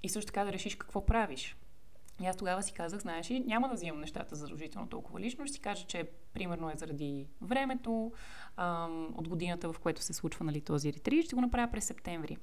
и 0.02 0.08
също 0.08 0.26
така 0.26 0.44
да 0.44 0.52
решиш 0.52 0.74
какво 0.74 1.06
правиш. 1.06 1.56
И 2.20 2.26
аз 2.26 2.36
тогава 2.36 2.62
си 2.62 2.72
казах, 2.72 3.00
знаеш 3.00 3.30
ли, 3.30 3.40
няма 3.40 3.68
да 3.68 3.74
взимам 3.74 4.00
нещата 4.00 4.36
задължително 4.36 4.88
толкова 4.88 5.20
лично. 5.20 5.46
Ще 5.46 5.54
си 5.54 5.60
кажа, 5.60 5.86
че 5.86 6.10
примерно 6.34 6.70
е 6.70 6.76
заради 6.76 7.26
времето, 7.40 8.12
ам, 8.56 9.14
от 9.16 9.28
годината, 9.28 9.72
в 9.72 9.78
което 9.78 10.02
се 10.02 10.12
случва 10.12 10.44
нали, 10.44 10.60
този 10.60 10.92
ретрит. 10.92 11.24
Ще 11.24 11.34
го 11.34 11.40
направя 11.40 11.70
през 11.70 11.84
септември. 11.84 12.36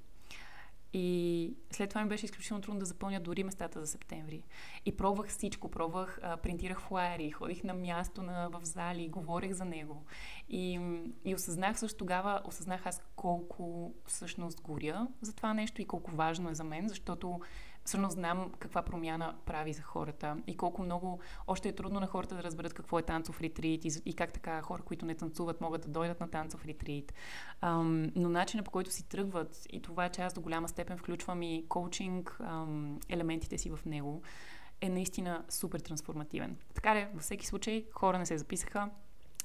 И 0.95 1.53
след 1.71 1.89
това 1.89 2.03
ми 2.03 2.09
беше 2.09 2.25
изключително 2.25 2.61
трудно 2.61 2.79
да 2.79 2.85
запълня 2.85 3.19
дори 3.19 3.43
местата 3.43 3.79
за 3.79 3.87
септември. 3.87 4.43
И 4.85 4.97
пробвах 4.97 5.27
всичко. 5.27 5.71
Пробвах, 5.71 6.19
а, 6.23 6.37
принтирах 6.37 6.81
флайери, 6.81 7.31
ходих 7.31 7.63
на 7.63 7.73
място 7.73 8.21
на, 8.21 8.49
в 8.49 8.65
зали, 8.65 9.09
говорех 9.09 9.51
за 9.51 9.65
него. 9.65 10.05
И, 10.49 10.79
и 11.25 11.35
осъзнах 11.35 11.79
също 11.79 11.97
тогава, 11.97 12.41
осъзнах 12.45 12.85
аз 12.85 13.01
колко 13.15 13.93
всъщност 14.05 14.61
горя 14.61 15.07
за 15.21 15.35
това 15.35 15.53
нещо 15.53 15.81
и 15.81 15.85
колко 15.85 16.11
важно 16.11 16.49
е 16.49 16.55
за 16.55 16.63
мен, 16.63 16.89
защото 16.89 17.39
всъщност 17.85 18.13
знам 18.13 18.51
каква 18.59 18.81
промяна 18.81 19.35
прави 19.45 19.73
за 19.73 19.81
хората 19.81 20.37
и 20.47 20.57
колко 20.57 20.83
много 20.83 21.19
още 21.47 21.69
е 21.69 21.75
трудно 21.75 21.99
на 21.99 22.07
хората 22.07 22.35
да 22.35 22.43
разберат 22.43 22.73
какво 22.73 22.99
е 22.99 23.03
танцов 23.03 23.41
ретрит 23.41 23.85
и, 23.85 23.91
и 24.05 24.13
как 24.13 24.33
така 24.33 24.61
хора, 24.61 24.83
които 24.83 25.05
не 25.05 25.15
танцуват, 25.15 25.61
могат 25.61 25.81
да 25.81 25.87
дойдат 25.87 26.19
на 26.19 26.27
танцов 26.27 26.65
ретрит. 26.65 27.13
Ам, 27.61 28.11
но 28.15 28.29
начинът 28.29 28.65
по 28.65 28.71
който 28.71 28.91
си 28.91 29.09
тръгват 29.09 29.67
и 29.69 29.81
това, 29.81 30.09
че 30.09 30.21
аз 30.21 30.33
до 30.33 30.41
голяма 30.41 30.69
степен 30.69 30.97
включвам 30.97 31.41
и 31.41 31.65
коучинг, 31.69 32.37
ам, 32.39 32.99
елементите 33.09 33.57
си 33.57 33.69
в 33.69 33.79
него, 33.85 34.21
е 34.81 34.89
наистина 34.89 35.43
супер 35.49 35.79
трансформативен. 35.79 36.57
Така 36.73 36.95
ли, 36.95 37.07
във 37.13 37.21
всеки 37.21 37.45
случай, 37.45 37.85
хора 37.91 38.19
не 38.19 38.25
се 38.25 38.37
записаха 38.37 38.89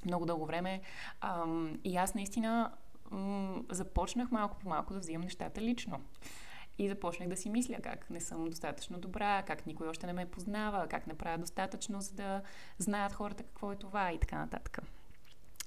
много 0.04 0.26
дълго 0.26 0.46
време 0.46 0.80
ам, 1.20 1.78
и 1.84 1.96
аз 1.96 2.14
наистина 2.14 2.72
започнах 3.70 4.30
малко 4.30 4.56
по 4.58 4.68
малко 4.68 4.92
да 4.92 5.00
взимам 5.00 5.22
нещата 5.22 5.60
лично. 5.60 6.00
И 6.78 6.88
започнах 6.88 7.28
да 7.28 7.36
си 7.36 7.50
мисля 7.50 7.76
как 7.82 8.10
не 8.10 8.20
съм 8.20 8.44
достатъчно 8.44 8.98
добра, 8.98 9.42
как 9.42 9.66
никой 9.66 9.88
още 9.88 10.06
не 10.06 10.12
ме 10.12 10.26
познава, 10.26 10.86
как 10.88 11.06
не 11.06 11.14
правя 11.14 11.38
достатъчно, 11.38 12.00
за 12.00 12.14
да 12.14 12.42
знаят 12.78 13.12
хората 13.12 13.42
какво 13.42 13.72
е 13.72 13.76
това 13.76 14.12
и 14.12 14.18
така 14.18 14.38
нататък. 14.38 14.78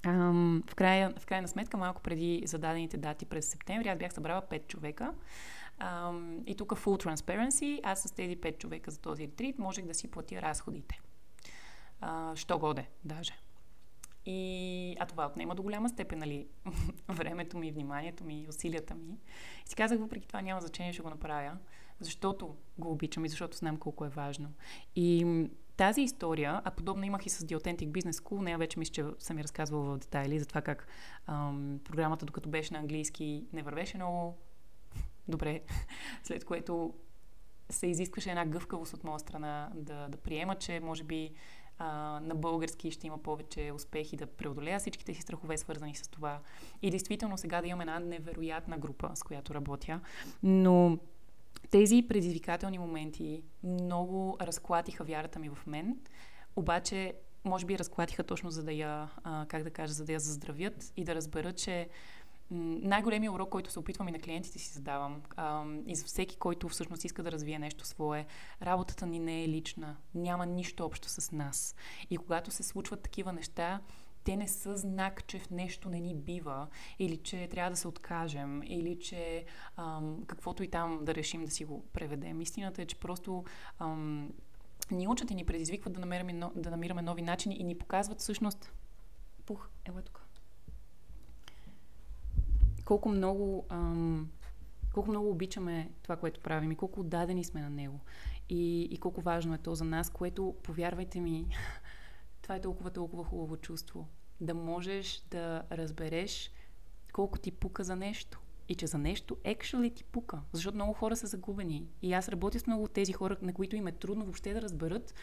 Um, 0.03 0.71
в, 0.71 0.75
края, 0.75 1.13
в 1.19 1.25
крайна 1.25 1.47
сметка, 1.47 1.77
малко 1.77 2.01
преди 2.01 2.43
зададените 2.45 2.97
дати 2.97 3.25
през 3.25 3.45
септември, 3.45 3.89
аз 3.89 3.97
бях 3.97 4.13
събрала 4.13 4.41
5 4.41 4.67
човека. 4.67 5.13
Um, 5.79 6.43
и 6.45 6.55
тук 6.55 6.69
full 6.69 7.05
transparency, 7.05 7.79
аз 7.83 8.01
с 8.01 8.11
тези 8.11 8.37
5 8.37 8.57
човека 8.57 8.91
за 8.91 8.99
този 8.99 9.23
ретрит 9.23 9.59
можех 9.59 9.85
да 9.85 9.93
си 9.93 10.11
платя 10.11 10.41
разходите. 10.41 10.99
Uh, 12.01 12.35
що 12.35 12.59
годе, 12.59 12.87
даже. 13.03 13.33
И, 14.25 14.95
а 14.99 15.05
това 15.05 15.25
отнема 15.25 15.55
до 15.55 15.63
голяма 15.63 15.89
степен, 15.89 16.19
нали, 16.19 16.47
времето 17.09 17.57
ми, 17.57 17.71
вниманието 17.71 18.23
ми, 18.23 18.45
усилията 18.49 18.95
ми. 18.95 19.17
И 19.65 19.69
си 19.69 19.75
казах, 19.75 19.99
въпреки 19.99 20.27
това 20.27 20.41
няма 20.41 20.61
значение, 20.61 20.93
ще 20.93 21.01
го 21.01 21.09
направя, 21.09 21.57
защото 21.99 22.55
го 22.77 22.91
обичам 22.91 23.25
и 23.25 23.29
защото 23.29 23.57
знам 23.57 23.77
колко 23.77 24.05
е 24.05 24.09
важно. 24.09 24.53
И 24.95 25.25
тази 25.77 26.01
история, 26.01 26.61
а 26.63 26.71
подобно 26.71 27.03
имах 27.03 27.25
и 27.25 27.29
с 27.29 27.45
The 27.45 27.57
Authentic 27.57 27.87
Business 27.87 28.11
School, 28.11 28.41
нея 28.41 28.57
вече 28.57 28.79
мисля, 28.79 28.93
че 28.93 29.05
съм 29.19 29.35
ми 29.35 29.43
разказвала 29.43 29.95
в 29.95 29.97
детайли 29.97 30.39
за 30.39 30.45
това 30.45 30.61
как 30.61 30.87
ам, 31.27 31.79
програмата, 31.83 32.25
докато 32.25 32.49
беше 32.49 32.73
на 32.73 32.79
английски, 32.79 33.45
не 33.53 33.63
вървеше 33.63 33.97
много 33.97 34.37
добре, 35.27 35.61
след 36.23 36.45
което 36.45 36.93
се 37.69 37.87
изискваше 37.87 38.29
една 38.29 38.45
гъвкавост 38.45 38.93
от 38.93 39.03
моя 39.03 39.19
страна 39.19 39.71
да, 39.75 40.07
да 40.09 40.17
приема, 40.17 40.55
че 40.55 40.79
може 40.79 41.03
би 41.03 41.31
а, 41.83 42.19
на 42.19 42.35
български 42.35 42.91
ще 42.91 43.07
има 43.07 43.17
повече 43.17 43.71
успехи 43.75 44.17
да 44.17 44.27
преодолея 44.27 44.79
всичките 44.79 45.13
си 45.13 45.21
страхове, 45.21 45.57
свързани 45.57 45.95
с 45.95 46.07
това. 46.07 46.39
И 46.81 46.91
действително 46.91 47.37
сега 47.37 47.61
да 47.61 47.67
имам 47.67 47.81
една 47.81 47.99
невероятна 47.99 48.77
група, 48.77 49.11
с 49.15 49.23
която 49.23 49.53
работя. 49.53 49.99
Но 50.43 50.97
тези 51.69 52.05
предизвикателни 52.09 52.79
моменти 52.79 53.43
много 53.63 54.37
разклатиха 54.41 55.03
вярата 55.03 55.39
ми 55.39 55.49
в 55.49 55.65
мен, 55.67 55.97
обаче 56.55 57.13
може 57.45 57.65
би 57.65 57.79
разклатиха 57.79 58.23
точно 58.23 58.51
за 58.51 58.63
да 58.63 58.71
я, 58.71 59.09
а, 59.23 59.45
как 59.47 59.63
да 59.63 59.69
кажа, 59.69 59.93
за 59.93 60.05
да 60.05 60.13
я 60.13 60.19
заздравят 60.19 60.93
и 60.97 61.03
да 61.03 61.15
разберат, 61.15 61.57
че 61.57 61.89
най-големият 62.51 63.35
урок, 63.35 63.49
който 63.49 63.71
се 63.71 63.79
опитвам 63.79 64.07
и 64.07 64.11
на 64.11 64.19
клиентите 64.19 64.59
си 64.59 64.73
задавам, 64.73 65.21
а, 65.35 65.65
и 65.87 65.95
за 65.95 66.05
всеки, 66.05 66.37
който 66.37 66.69
всъщност 66.69 67.05
иска 67.05 67.23
да 67.23 67.31
развие 67.31 67.59
нещо 67.59 67.85
свое, 67.85 68.25
работата 68.61 69.05
ни 69.05 69.19
не 69.19 69.43
е 69.43 69.47
лична, 69.47 69.97
няма 70.15 70.45
нищо 70.45 70.85
общо 70.85 71.09
с 71.09 71.31
нас. 71.31 71.75
И 72.09 72.17
когато 72.17 72.51
се 72.51 72.63
случват 72.63 73.01
такива 73.01 73.33
неща, 73.33 73.81
те 74.23 74.35
не 74.35 74.47
са 74.47 74.77
знак, 74.77 75.27
че 75.27 75.39
в 75.39 75.49
нещо 75.49 75.89
не 75.89 75.99
ни 75.99 76.15
бива, 76.15 76.67
или 76.99 77.17
че 77.17 77.47
трябва 77.47 77.71
да 77.71 77.77
се 77.77 77.87
откажем, 77.87 78.61
или 78.63 78.99
че 78.99 79.45
ам, 79.77 80.23
каквото 80.27 80.63
и 80.63 80.67
там 80.67 80.99
да 81.05 81.15
решим 81.15 81.45
да 81.45 81.51
си 81.51 81.65
го 81.65 81.85
преведем. 81.93 82.41
Истината 82.41 82.81
е, 82.81 82.85
че 82.85 82.99
просто 82.99 83.43
ам, 83.79 84.31
ни 84.91 85.07
учат 85.07 85.31
и 85.31 85.35
ни 85.35 85.45
предизвикват 85.45 85.93
да, 85.93 85.99
намерим, 85.99 86.39
да 86.55 86.71
намираме 86.71 87.01
нови 87.01 87.21
начини 87.21 87.55
и 87.55 87.63
ни 87.63 87.77
показват 87.77 88.19
всъщност... 88.19 88.73
Пух, 89.45 89.69
ела 89.85 90.01
тук 90.01 90.20
колко 92.85 93.09
много, 93.09 93.65
ам, 93.69 94.29
колко 94.93 95.09
много 95.09 95.29
обичаме 95.29 95.91
това, 96.03 96.15
което 96.15 96.39
правим 96.39 96.71
и 96.71 96.75
колко 96.75 96.99
отдадени 96.99 97.43
сме 97.43 97.61
на 97.61 97.69
него. 97.69 97.99
И, 98.49 98.81
и 98.81 98.97
колко 98.97 99.21
важно 99.21 99.53
е 99.53 99.57
то 99.57 99.75
за 99.75 99.85
нас, 99.85 100.09
което, 100.09 100.55
повярвайте 100.63 101.19
ми, 101.19 101.47
това 102.41 102.55
е 102.55 102.61
толкова, 102.61 102.91
толкова 102.91 103.23
хубаво 103.23 103.57
чувство. 103.57 104.07
Да 104.41 104.53
можеш 104.53 105.23
да 105.31 105.63
разбереш 105.71 106.51
колко 107.13 107.39
ти 107.39 107.51
пука 107.51 107.83
за 107.83 107.95
нещо. 107.95 108.39
И 108.69 108.75
че 108.75 108.87
за 108.87 108.97
нещо 108.97 109.35
actually 109.35 109.95
ти 109.95 110.03
пука. 110.03 110.41
Защото 110.53 110.75
много 110.75 110.93
хора 110.93 111.15
са 111.15 111.27
загубени. 111.27 111.87
И 112.01 112.13
аз 112.13 112.29
работя 112.29 112.59
с 112.59 112.67
много 112.67 112.83
от 112.83 112.91
тези 112.91 113.13
хора, 113.13 113.37
на 113.41 113.53
които 113.53 113.75
им 113.75 113.87
е 113.87 113.91
трудно 113.91 114.25
въобще 114.25 114.53
да 114.53 114.61
разберат 114.61 115.13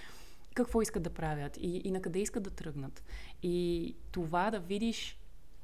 какво 0.54 0.82
искат 0.82 1.02
да 1.02 1.10
правят 1.10 1.56
и, 1.56 1.82
и 1.84 1.90
на 1.90 2.02
къде 2.02 2.18
искат 2.18 2.42
да 2.42 2.50
тръгнат. 2.50 3.04
И 3.42 3.96
това 4.12 4.50
да 4.50 4.60
видиш 4.60 5.18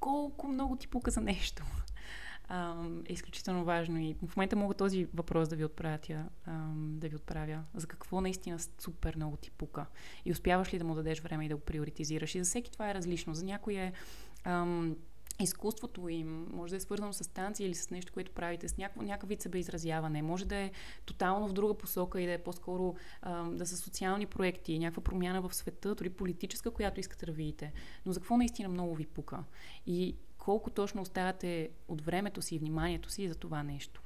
колко 0.04 0.48
много 0.48 0.76
ти 0.76 0.88
пука 0.88 1.10
за 1.10 1.20
нещо 1.20 1.64
е 3.08 3.12
изключително 3.12 3.64
важно. 3.64 3.98
И 3.98 4.16
в 4.26 4.36
момента 4.36 4.56
мога 4.56 4.74
този 4.74 5.04
въпрос 5.14 5.48
да 5.48 5.56
ви 5.56 5.64
отправя, 5.64 5.98
да 6.76 7.08
ви 7.08 7.16
отправя. 7.16 7.62
За 7.74 7.86
какво 7.86 8.20
наистина 8.20 8.58
супер 8.58 9.16
много 9.16 9.36
ти 9.36 9.50
пука? 9.50 9.86
И 10.24 10.32
успяваш 10.32 10.74
ли 10.74 10.78
да 10.78 10.84
му 10.84 10.94
дадеш 10.94 11.20
време 11.20 11.44
и 11.44 11.48
да 11.48 11.56
го 11.56 11.62
приоритизираш? 11.62 12.34
И 12.34 12.38
за 12.38 12.44
всеки 12.44 12.72
това 12.72 12.90
е 12.90 12.94
различно. 12.94 13.34
За 13.34 13.44
някой 13.44 13.74
е 13.74 13.92
изкуството 15.40 16.08
им, 16.08 16.46
може 16.52 16.70
да 16.70 16.76
е 16.76 16.80
свързано 16.80 17.12
с 17.12 17.32
танци 17.32 17.64
или 17.64 17.74
с 17.74 17.90
нещо, 17.90 18.12
което 18.12 18.32
правите, 18.32 18.68
с 18.68 18.76
някакъв, 18.76 19.02
някакъв 19.02 19.28
вид 19.28 19.42
себеизразяване, 19.42 20.22
може 20.22 20.44
да 20.44 20.56
е 20.56 20.70
тотално 21.04 21.48
в 21.48 21.52
друга 21.52 21.74
посока 21.74 22.20
и 22.20 22.26
да 22.26 22.32
е 22.32 22.42
по-скоро 22.42 22.94
ам, 23.22 23.56
да 23.56 23.66
са 23.66 23.76
социални 23.76 24.26
проекти, 24.26 24.78
някаква 24.78 25.02
промяна 25.02 25.42
в 25.42 25.54
света, 25.54 25.94
дори 25.94 26.10
политическа, 26.10 26.70
която 26.70 27.00
искате 27.00 27.26
да 27.26 27.32
видите. 27.32 27.72
Но 28.06 28.12
за 28.12 28.20
какво 28.20 28.36
наистина 28.36 28.68
много 28.68 28.94
ви 28.94 29.06
пука? 29.06 29.44
И 29.86 30.16
колко 30.38 30.70
точно 30.70 31.02
оставяте 31.02 31.70
от 31.88 32.00
времето 32.00 32.42
си 32.42 32.54
и 32.54 32.58
вниманието 32.58 33.10
си 33.10 33.28
за 33.28 33.34
това 33.34 33.62
нещо. 33.62 34.03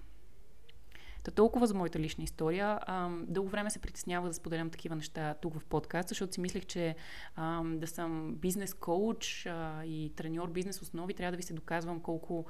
Та 1.22 1.30
толкова 1.30 1.66
за 1.66 1.74
моята 1.74 1.98
лична 1.98 2.24
история. 2.24 2.78
Ам, 2.86 3.24
дълго 3.28 3.48
време 3.48 3.70
се 3.70 3.78
притеснява 3.78 4.28
да 4.28 4.34
споделям 4.34 4.70
такива 4.70 4.96
неща 4.96 5.34
тук 5.34 5.58
в 5.58 5.64
подкаст, 5.64 6.08
защото 6.08 6.34
си 6.34 6.40
мислех, 6.40 6.66
че 6.66 6.96
ам, 7.36 7.78
да 7.78 7.86
съм 7.86 8.34
бизнес 8.34 8.74
коуч 8.74 9.46
а, 9.46 9.84
и 9.84 10.12
треньор 10.16 10.50
бизнес 10.50 10.82
основи, 10.82 11.14
трябва 11.14 11.30
да 11.30 11.36
ви 11.36 11.42
се 11.42 11.54
доказвам 11.54 12.00
колко 12.00 12.46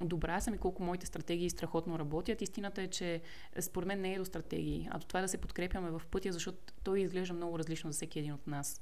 добра 0.00 0.40
съм 0.40 0.54
и 0.54 0.58
колко 0.58 0.82
моите 0.82 1.06
стратегии 1.06 1.50
страхотно 1.50 1.98
работят. 1.98 2.42
Истината 2.42 2.82
е, 2.82 2.88
че 2.88 3.20
според 3.60 3.86
мен 3.86 4.00
не 4.00 4.14
е 4.14 4.18
до 4.18 4.24
стратегии, 4.24 4.88
а 4.90 4.98
до 4.98 5.06
това 5.06 5.20
да 5.20 5.28
се 5.28 5.38
подкрепяме 5.38 5.90
в 5.90 6.02
пътя, 6.10 6.32
защото 6.32 6.58
той 6.84 7.00
изглежда 7.00 7.34
много 7.34 7.58
различно 7.58 7.92
за 7.92 7.96
всеки 7.96 8.18
един 8.18 8.32
от 8.32 8.46
нас. 8.46 8.80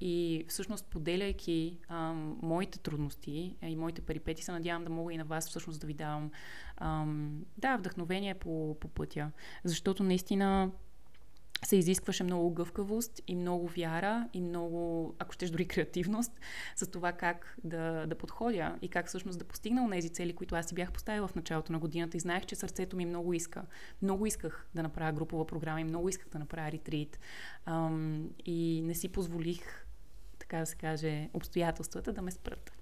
И 0.00 0.44
всъщност, 0.48 0.86
поделяйки 0.86 1.78
ам, 1.88 2.38
моите 2.42 2.78
трудности 2.78 3.56
и 3.62 3.76
моите 3.76 4.02
перипети, 4.02 4.42
се 4.42 4.52
надявам 4.52 4.84
да 4.84 4.90
мога 4.90 5.12
и 5.12 5.16
на 5.16 5.24
вас 5.24 5.48
всъщност 5.48 5.80
да 5.80 5.86
ви 5.86 5.94
давам 5.94 6.30
ам, 6.76 7.44
да, 7.58 7.76
вдъхновение 7.76 8.34
по, 8.34 8.76
по 8.80 8.88
пътя. 8.88 9.30
Защото 9.64 10.02
наистина 10.02 10.70
се 11.64 11.76
изискваше 11.76 12.24
много 12.24 12.50
гъвкавост 12.50 13.20
и 13.26 13.34
много 13.34 13.68
вяра 13.68 14.28
и 14.32 14.40
много, 14.40 15.14
ако 15.18 15.32
щеш 15.32 15.50
дори 15.50 15.68
креативност, 15.68 16.32
за 16.76 16.90
това 16.90 17.12
как 17.12 17.56
да, 17.64 18.06
да 18.06 18.14
подходя 18.14 18.78
и 18.82 18.88
как 18.88 19.06
всъщност 19.06 19.38
да 19.38 19.44
постигна 19.44 19.90
тези 19.90 20.08
цели, 20.08 20.32
които 20.32 20.54
аз 20.54 20.66
си 20.66 20.74
бях 20.74 20.92
поставила 20.92 21.28
в 21.28 21.34
началото 21.34 21.72
на 21.72 21.78
годината 21.78 22.16
и 22.16 22.20
знаех, 22.20 22.46
че 22.46 22.56
сърцето 22.56 22.96
ми 22.96 23.06
много 23.06 23.34
иска. 23.34 23.62
Много 24.02 24.26
исках 24.26 24.66
да 24.74 24.82
направя 24.82 25.12
групова 25.12 25.46
програма 25.46 25.80
и 25.80 25.84
много 25.84 26.08
исках 26.08 26.28
да 26.28 26.38
направя 26.38 26.72
ретрит. 26.72 27.18
Ам, 27.66 28.30
и 28.46 28.82
не 28.84 28.94
си 28.94 29.08
позволих 29.08 29.86
така 30.38 30.58
да 30.58 30.66
се 30.66 30.76
каже, 30.76 31.28
обстоятелствата 31.32 32.12
да 32.12 32.22
ме 32.22 32.30
спрат. 32.30 32.72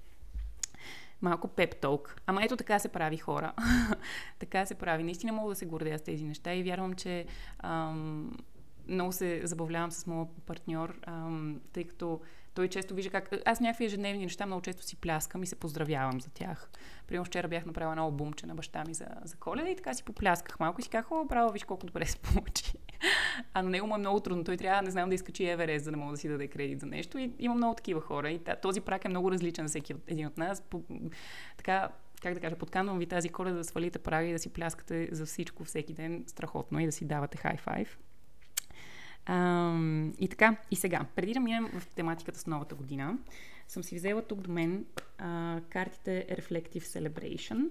Малко 1.23 1.49
пеп-толк. 1.49 2.21
Ама 2.27 2.45
ето 2.45 2.57
така 2.57 2.79
се 2.79 2.89
прави 2.89 3.17
хора. 3.17 3.53
така 4.39 4.67
се 4.67 4.75
прави. 4.75 5.05
Наистина 5.05 5.33
мога 5.33 5.49
да 5.49 5.55
се 5.55 5.67
гордея 5.67 5.99
с 5.99 6.03
тези 6.03 6.25
неща 6.25 6.55
и 6.55 6.63
вярвам, 6.63 6.95
че 6.95 7.27
ам, 7.59 8.37
много 8.89 9.13
се 9.13 9.41
забавлявам 9.45 9.93
с 9.93 10.07
моят 10.07 10.29
партньор, 10.47 11.01
ам, 11.07 11.61
тъй 11.73 11.85
като 11.85 12.21
той 12.59 12.69
често 12.69 12.95
вижда 12.95 13.11
как... 13.11 13.31
Аз 13.45 13.61
някакви 13.61 13.85
ежедневни 13.85 14.23
неща 14.23 14.47
много 14.47 14.63
често 14.63 14.83
си 14.83 14.97
пляскам 14.97 15.43
и 15.43 15.47
се 15.47 15.57
поздравявам 15.57 16.21
за 16.21 16.31
тях. 16.31 16.71
Примерно 17.07 17.25
вчера 17.25 17.49
бях 17.49 17.67
направила 17.67 17.93
едно 17.93 18.09
обумче 18.09 18.47
на 18.47 18.55
баща 18.55 18.85
ми 18.85 18.95
за, 18.95 19.07
за 19.25 19.37
коледа 19.37 19.69
и 19.69 19.77
така 19.77 19.95
си 19.95 20.03
поплясках 20.03 20.61
малко 20.61 20.81
и 20.81 20.83
си 20.83 20.91
казах, 20.91 21.13
о, 21.13 21.25
браво, 21.25 21.53
виж 21.53 21.65
колко 21.65 21.87
добре 21.87 22.07
се 22.07 22.19
получи. 22.19 22.73
а 23.55 23.63
на 23.63 23.71
него 23.71 23.87
му 23.87 23.95
е 23.95 23.99
много 23.99 24.21
трудно. 24.21 24.45
Той 24.45 24.57
трябва, 24.57 24.83
не 24.83 24.91
знам, 24.91 25.09
да 25.09 25.15
изкачи 25.15 25.45
Еверест, 25.45 25.85
за 25.85 25.91
да 25.91 25.97
мога 25.97 26.13
да 26.13 26.17
си 26.17 26.29
даде 26.29 26.49
кредит 26.49 26.81
за 26.81 26.87
нещо. 26.87 27.19
И 27.19 27.33
има 27.39 27.55
много 27.55 27.75
такива 27.75 28.01
хора. 28.01 28.31
И 28.31 28.41
този 28.63 28.81
прак 28.81 29.05
е 29.05 29.09
много 29.09 29.31
различен 29.31 29.67
за 29.67 29.69
всеки 29.69 29.95
един 30.07 30.27
от 30.27 30.39
нас. 30.39 30.61
По, 30.61 30.83
така, 31.57 31.89
как 32.23 32.35
да 32.35 32.41
кажа, 32.41 32.57
подканвам 32.57 32.99
ви 32.99 33.07
тази 33.07 33.29
коледа 33.29 33.57
да 33.57 33.65
свалите 33.65 33.99
прага 33.99 34.29
и 34.29 34.33
да 34.33 34.39
си 34.39 34.53
пляскате 34.53 35.09
за 35.13 35.27
всичко 35.27 35.65
всеки 35.65 35.93
ден 35.93 36.25
страхотно 36.27 36.81
и 36.81 36.87
да 36.87 36.93
си 36.93 37.05
давате 37.05 37.39
хай-файв. 37.39 37.99
И 40.19 40.29
така, 40.31 40.57
и 40.71 40.77
сега, 40.77 41.07
преди 41.17 41.33
да 41.33 41.41
минем 41.41 41.69
в 41.81 41.87
тематиката 41.87 42.39
с 42.39 42.47
новата 42.47 42.75
година, 42.75 43.19
съм 43.69 43.85
си 43.85 43.95
взела 43.95 44.23
тук 44.23 44.41
до 44.41 44.53
мен 44.53 44.87
а, 45.19 45.61
картите 45.69 46.27
Reflective 46.31 46.83
Celebration. 46.83 47.69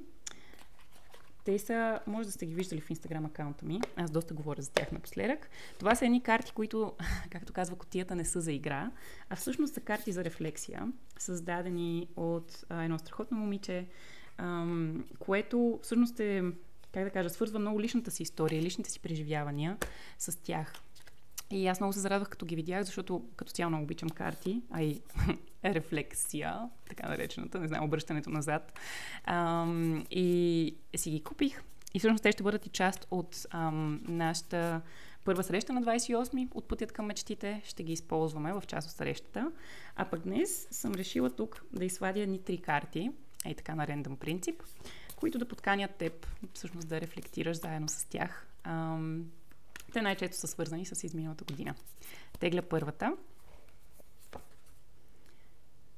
Те 1.45 1.59
са, 1.59 1.99
може 2.07 2.27
да 2.27 2.31
сте 2.31 2.45
ги 2.45 2.53
виждали 2.53 2.81
в 2.81 2.89
инстаграм 2.89 3.25
акаунта 3.25 3.65
ми. 3.65 3.81
Аз 3.95 4.11
доста 4.11 4.33
говоря 4.33 4.61
за 4.61 4.71
тях 4.71 4.91
напоследък. 4.91 5.49
Това 5.79 5.95
са 5.95 6.05
едни 6.05 6.23
карти, 6.23 6.51
които, 6.51 6.93
както 7.29 7.53
казва 7.53 7.75
котията, 7.75 8.15
не 8.15 8.25
са 8.25 8.41
за 8.41 8.51
игра, 8.51 8.91
а 9.29 9.35
всъщност 9.35 9.73
са 9.73 9.81
карти 9.81 10.11
за 10.11 10.23
рефлексия, 10.23 10.91
създадени 11.17 12.07
от 12.15 12.65
а, 12.69 12.83
едно 12.83 12.99
страхотно 12.99 13.37
момиче, 13.37 13.87
ам, 14.37 15.05
което 15.19 15.79
всъщност 15.83 16.19
е, 16.19 16.43
как 16.91 17.03
да 17.03 17.09
кажа, 17.09 17.29
свързва 17.29 17.59
много 17.59 17.81
личната 17.81 18.11
си 18.11 18.23
история, 18.23 18.61
личните 18.61 18.89
си 18.89 18.99
преживявания 18.99 19.77
с 20.17 20.43
тях. 20.43 20.73
И 21.51 21.67
аз 21.67 21.79
много 21.79 21.93
се 21.93 21.99
зарадвах, 21.99 22.29
като 22.29 22.45
ги 22.45 22.55
видях, 22.55 22.83
защото 22.83 23.25
като 23.35 23.51
цяло 23.51 23.69
много 23.69 23.83
обичам 23.83 24.09
карти, 24.09 24.61
а 24.71 24.81
и 24.81 25.01
рефлексия, 25.65 26.69
така 26.89 27.09
наречената, 27.09 27.59
не 27.59 27.67
знам, 27.67 27.83
обръщането 27.83 28.29
назад. 28.29 28.79
Ам, 29.23 30.05
и 30.11 30.75
си 30.95 31.11
ги 31.11 31.23
купих. 31.23 31.61
И 31.93 31.99
всъщност 31.99 32.23
те 32.23 32.31
ще 32.31 32.43
бъдат 32.43 32.65
и 32.65 32.69
част 32.69 33.07
от 33.11 33.45
ам, 33.49 34.01
нашата 34.07 34.81
първа 35.23 35.43
среща 35.43 35.73
на 35.73 35.83
28-ми 35.83 36.47
от 36.53 36.67
пътят 36.67 36.91
към 36.91 37.05
мечтите. 37.05 37.61
Ще 37.65 37.83
ги 37.83 37.93
използваме 37.93 38.53
в 38.53 38.63
част 38.67 38.89
от 38.89 38.95
срещата. 38.95 39.51
А 39.95 40.05
пък 40.05 40.19
днес 40.19 40.67
съм 40.71 40.93
решила 40.93 41.29
тук 41.29 41.63
да 41.73 41.85
извадя 41.85 42.27
ни 42.27 42.39
три 42.43 42.57
карти, 42.57 43.11
ей 43.45 43.55
така 43.55 43.75
на 43.75 43.87
рендъм 43.87 44.17
принцип, 44.17 44.63
които 45.15 45.37
да 45.37 45.47
подканят 45.47 45.95
теб, 45.95 46.27
всъщност 46.53 46.87
да 46.87 47.01
рефлектираш 47.01 47.57
заедно 47.57 47.87
с 47.87 48.05
тях. 48.05 48.47
Ам, 48.63 49.25
те 49.93 50.01
най-често 50.01 50.37
са 50.37 50.47
свързани 50.47 50.85
с 50.85 51.03
изминалата 51.03 51.43
година. 51.43 51.75
Тегля 52.39 52.61
първата. 52.61 53.17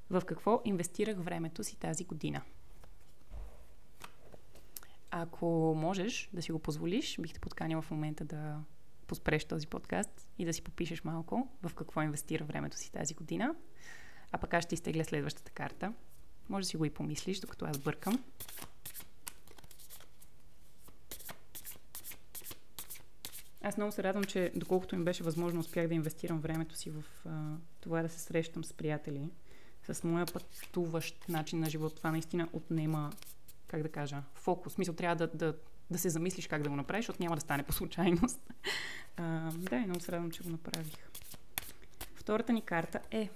В 0.10 0.22
какво 0.26 0.62
инвестирах 0.66 1.18
времето 1.18 1.64
си 1.64 1.80
тази 1.80 2.04
година? 2.04 2.42
Ако 5.12 5.74
можеш 5.78 6.30
да 6.34 6.42
си 6.42 6.52
го 6.52 6.60
позволиш, 6.60 7.18
бих 7.20 7.34
те 7.34 7.40
подканила 7.40 7.82
в 7.82 7.92
момента 7.92 8.26
да 8.26 8.60
поспреш 9.08 9.46
този 9.46 9.68
подкаст 9.68 10.28
и 10.38 10.46
да 10.46 10.54
си 10.54 10.62
попишеш 10.62 11.04
малко 11.04 11.50
в 11.64 11.74
какво 11.76 12.02
инвестира 12.02 12.44
времето 12.44 12.78
си 12.78 12.92
тази 12.92 13.14
година. 13.14 13.56
А 14.32 14.38
пък 14.38 14.54
аз 14.54 14.64
ще 14.64 14.76
изтегля 14.76 15.04
следващата 15.04 15.52
карта. 15.52 15.94
Може 16.50 16.64
да 16.64 16.70
си 16.70 16.78
го 16.78 16.86
и 16.86 16.90
помислиш, 16.90 17.40
докато 17.40 17.66
аз 17.66 17.78
бъркам. 17.78 18.24
Аз 23.70 23.78
много 23.78 23.92
се 23.92 24.04
радвам, 24.04 24.24
че 24.24 24.52
доколкото 24.56 24.96
ми 24.96 25.04
беше 25.04 25.24
възможно, 25.24 25.60
успях 25.60 25.88
да 25.88 25.94
инвестирам 25.94 26.40
времето 26.40 26.76
си 26.76 26.90
в 26.90 27.04
а, 27.26 27.56
това 27.82 28.02
да 28.02 28.10
се 28.10 28.20
срещам 28.20 28.64
с 28.64 28.74
приятели. 28.74 29.30
С 29.92 30.04
моя 30.04 30.26
пътуващ 30.26 31.30
начин 31.30 31.60
на 31.60 31.70
живот. 31.70 31.96
Това 31.96 32.12
наистина 32.12 32.50
отнема, 32.54 33.12
как 33.68 33.84
да 33.84 33.90
кажа, 33.90 34.24
фокус. 34.34 34.78
Мисъл, 34.78 34.96
трябва 34.96 35.16
да, 35.16 35.28
да, 35.28 35.58
да 35.92 36.00
се 36.00 36.10
замислиш 36.10 36.48
как 36.48 36.62
да 36.62 36.70
го 36.70 36.76
направиш, 36.76 37.06
защото 37.06 37.24
няма 37.24 37.36
да 37.36 37.42
стане 37.42 37.64
по 37.64 37.74
случайност. 37.74 38.54
А, 39.18 39.52
да, 39.52 39.76
и 39.76 39.86
много 39.86 40.00
се 40.00 40.12
радвам, 40.12 40.32
че 40.32 40.44
го 40.44 40.50
направих. 40.50 41.10
Втората 42.16 42.54
ни 42.54 42.62
карта 42.62 43.00
е 43.12 43.30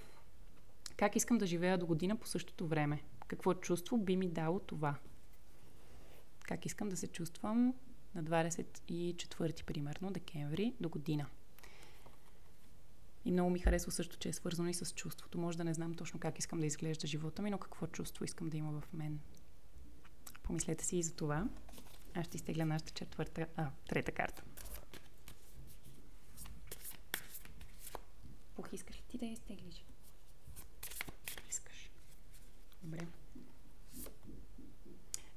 как 0.98 1.16
искам 1.16 1.38
да 1.38 1.46
живея 1.46 1.78
до 1.78 1.86
година 1.86 2.16
по 2.16 2.28
същото 2.28 2.68
време? 2.68 3.02
Какво 3.28 3.54
чувство 3.54 3.98
би 3.98 4.18
ми 4.18 4.28
дало 4.28 4.60
това? 4.60 4.96
Как 6.44 6.66
искам 6.66 6.90
да 6.90 6.98
се 6.98 7.08
чувствам 7.08 7.74
на 8.16 8.24
24 8.24 9.64
примерно 9.64 10.12
декември 10.12 10.74
до 10.80 10.90
година. 10.90 11.26
И 13.26 13.32
много 13.32 13.50
ми 13.50 13.60
харесва 13.60 13.92
също, 13.92 14.18
че 14.18 14.30
е 14.30 14.34
свързано 14.34 14.70
и 14.70 14.74
с 14.74 14.94
чувството. 14.94 15.38
Може 15.38 15.58
да 15.58 15.64
не 15.64 15.74
знам 15.74 15.94
точно 15.94 16.20
как 16.20 16.40
искам 16.40 16.60
да 16.60 16.66
изглежда 16.66 17.08
живота 17.08 17.42
ми, 17.42 17.50
но 17.50 17.58
какво 17.58 17.88
чувство 17.88 18.26
искам 18.26 18.50
да 18.50 18.58
има 18.58 18.82
в 18.82 18.94
мен. 18.94 19.20
Помислете 20.44 20.86
си 20.86 20.98
и 20.98 21.04
за 21.04 21.14
това. 21.14 21.48
Аз 22.14 22.26
ще 22.26 22.38
изтегля 22.38 22.66
нашата 22.66 22.92
четвърта, 22.92 23.48
а, 23.56 23.70
трета 23.88 24.12
карта. 24.12 24.44
Пух, 28.56 28.74
искаш 28.74 28.98
ли 28.98 29.04
ти 29.08 29.18
да 29.18 29.26
изтеглиш? 29.26 29.86
Искаш. 31.50 31.92
Добре. 32.84 33.08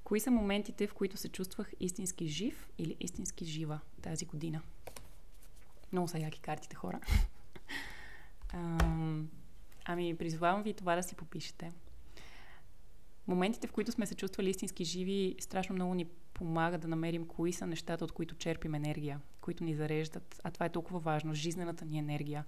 Кои 0.07 0.21
са 0.21 0.31
моментите, 0.31 0.87
в 0.87 0.95
които 0.95 1.16
се 1.16 1.29
чувствах 1.29 1.73
истински 1.81 2.27
жив 2.27 2.69
или 2.79 2.97
истински 3.01 3.45
жива 3.45 3.81
тази 4.03 4.27
година? 4.27 4.62
Много 5.92 6.09
са 6.09 6.19
яки 6.19 6.40
картите, 6.40 6.77
хора. 6.77 7.01
ами, 9.85 10.16
призвавам 10.16 10.62
ви 10.62 10.75
това 10.75 10.97
да 10.97 11.03
си 11.03 11.14
попишете. 11.14 11.73
Моментите, 13.27 13.66
в 13.66 13.73
които 13.73 13.92
сме 13.92 14.07
се 14.07 14.14
чувствали 14.14 14.51
истински 14.51 14.85
живи, 14.85 15.37
страшно 15.40 15.75
много 15.75 15.95
ни 15.95 16.07
помага 16.35 16.79
да 16.79 16.88
намерим 16.88 17.27
кои 17.27 17.53
са 17.53 17.66
нещата, 17.66 18.05
от 18.05 18.12
които 18.12 18.35
черпим 18.35 18.75
енергия, 18.75 19.21
които 19.40 19.64
ни 19.64 19.75
зареждат. 19.75 20.40
А 20.45 20.51
това 20.51 20.66
е 20.66 20.73
толкова 20.73 20.99
важно. 20.99 21.35
Жизнената 21.35 21.85
ни 21.85 21.99
енергия. 21.99 22.45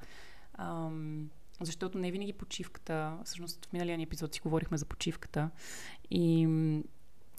Ам, 0.54 1.30
защото 1.60 1.98
не 1.98 2.10
винаги 2.10 2.32
почивката, 2.32 3.18
всъщност 3.24 3.66
в 3.66 3.72
миналия 3.72 3.96
ни 3.96 4.02
епизод 4.02 4.34
си 4.34 4.40
говорихме 4.40 4.78
за 4.78 4.86
почивката 4.86 5.50
и 6.10 6.46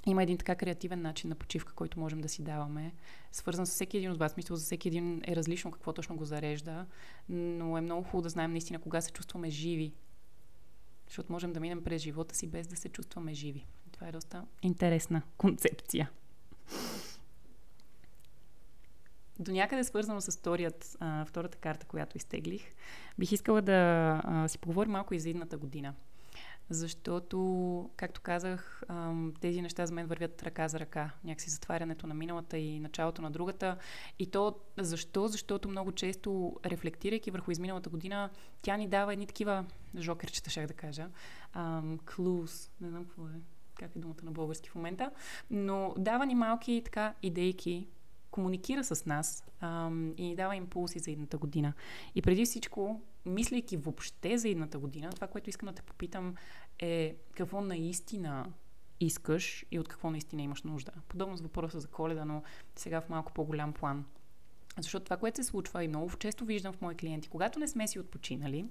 има 0.06 0.24
един 0.24 0.38
така 0.38 0.56
креативен 0.56 1.02
начин 1.02 1.30
на 1.30 1.36
почивка, 1.36 1.74
който 1.74 2.00
можем 2.00 2.22
да 2.22 2.30
си 2.30 2.42
даваме, 2.42 2.94
свързан 3.32 3.66
с 3.66 3.72
всеки 3.72 3.98
един 3.98 4.12
от 4.12 4.20
вас. 4.20 4.38
Мисля, 4.38 4.56
за 4.56 4.66
всеки 4.66 4.88
един 4.88 5.22
е 5.28 5.36
различно 5.36 5.72
какво 5.72 5.94
точно 5.94 6.16
го 6.16 6.26
зарежда, 6.26 6.86
но 7.30 7.78
е 7.78 7.82
много 7.82 8.04
хубаво 8.04 8.22
да 8.22 8.30
знаем 8.30 8.52
наистина 8.52 8.80
кога 8.80 9.02
се 9.02 9.12
чувстваме 9.12 9.50
живи. 9.50 9.94
Защото 11.08 11.32
можем 11.32 11.54
да 11.54 11.60
минем 11.60 11.84
през 11.84 12.02
живота 12.02 12.36
си 12.36 12.48
без 12.48 12.68
да 12.68 12.76
се 12.76 12.90
чувстваме 12.90 13.34
живи. 13.34 13.66
Това 13.92 14.08
е 14.08 14.12
доста 14.12 14.46
интересна 14.62 15.22
концепция. 15.38 16.12
До 19.40 19.52
някъде 19.52 19.84
свързано 19.84 20.22
с 20.22 20.38
вторият, 20.38 20.98
а, 21.00 21.26
втората 21.26 21.58
карта, 21.58 21.86
която 21.86 22.18
изтеглих, 22.18 22.76
бих 23.20 23.32
искала 23.32 23.62
да 23.62 24.46
си 24.48 24.58
поговорим 24.58 24.92
малко 24.92 25.14
и 25.14 25.20
за 25.20 25.30
едната 25.30 25.58
година– 25.58 25.96
защото, 26.70 27.90
както 27.96 28.22
казах, 28.22 28.84
тези 29.40 29.62
неща 29.62 29.86
за 29.86 29.94
мен 29.94 30.08
вървят 30.08 30.44
ръка 30.44 30.68
за 30.68 30.80
ръка. 30.80 31.12
Някакси 31.24 31.50
затварянето 31.50 32.08
на 32.08 32.14
миналата 32.14 32.58
и 32.58 32.80
началото 32.80 33.22
на 33.22 33.32
другата. 33.32 33.78
И 34.20 34.28
то 34.28 34.56
защо? 34.78 35.28
Защото 35.28 35.70
много 35.70 35.92
често, 35.92 36.56
рефлектирайки 36.66 37.32
върху 37.32 37.52
изминалата 37.52 37.90
година, 37.90 38.30
тя 38.62 38.78
ни 38.78 38.88
дава 38.88 39.14
едни 39.14 39.28
такива 39.28 39.66
жокерчета, 39.98 40.50
ще 40.50 40.68
да 40.68 40.74
кажа. 40.74 41.10
Клуз, 42.16 42.72
не 42.82 42.90
знам 42.90 43.06
какво 43.06 43.26
е, 43.26 43.42
как 43.76 43.96
е 43.96 44.00
думата 44.00 44.24
на 44.24 44.32
български 44.32 44.70
в 44.70 44.76
момента, 44.76 45.12
но 45.50 45.94
дава 45.98 46.26
ни 46.26 46.36
малки 46.36 46.82
така 46.86 47.14
идейки, 47.24 47.88
комуникира 48.32 48.84
с 48.84 49.06
нас 49.06 49.44
ам, 49.60 50.14
и 50.18 50.24
ни 50.24 50.36
дава 50.36 50.56
импулси 50.56 51.00
за 51.00 51.12
едната 51.12 51.38
година. 51.38 51.74
И 52.16 52.22
преди 52.22 52.46
всичко, 52.46 53.02
мислейки 53.26 53.78
въобще 53.78 54.38
за 54.38 54.50
едната 54.50 54.80
година, 54.80 55.10
това, 55.10 55.28
което 55.28 55.50
искам 55.50 55.70
да 55.70 55.76
те 55.76 55.82
попитам 55.82 56.36
е 56.80 57.16
какво 57.36 57.62
наистина 57.62 58.46
искаш 59.00 59.66
и 59.72 59.80
от 59.80 59.88
какво 59.88 60.12
наистина 60.12 60.42
имаш 60.42 60.64
нужда. 60.64 60.92
Подобно 61.08 61.38
с 61.38 61.42
въпроса 61.42 61.80
за 61.80 61.88
коледа, 61.88 62.26
но 62.26 62.44
сега 62.76 63.02
в 63.02 63.10
малко 63.10 63.34
по-голям 63.34 63.74
план. 63.74 64.06
Защото 64.78 65.04
това, 65.04 65.18
което 65.18 65.36
се 65.36 65.44
случва 65.44 65.84
и 65.84 65.88
много 65.88 66.18
често 66.18 66.46
виждам 66.46 66.74
в 66.74 66.82
мои 66.82 66.96
клиенти, 66.96 67.30
когато 67.30 67.60
не 67.60 67.68
сме 67.68 67.88
си 67.88 68.00
отпочинали 68.00 68.66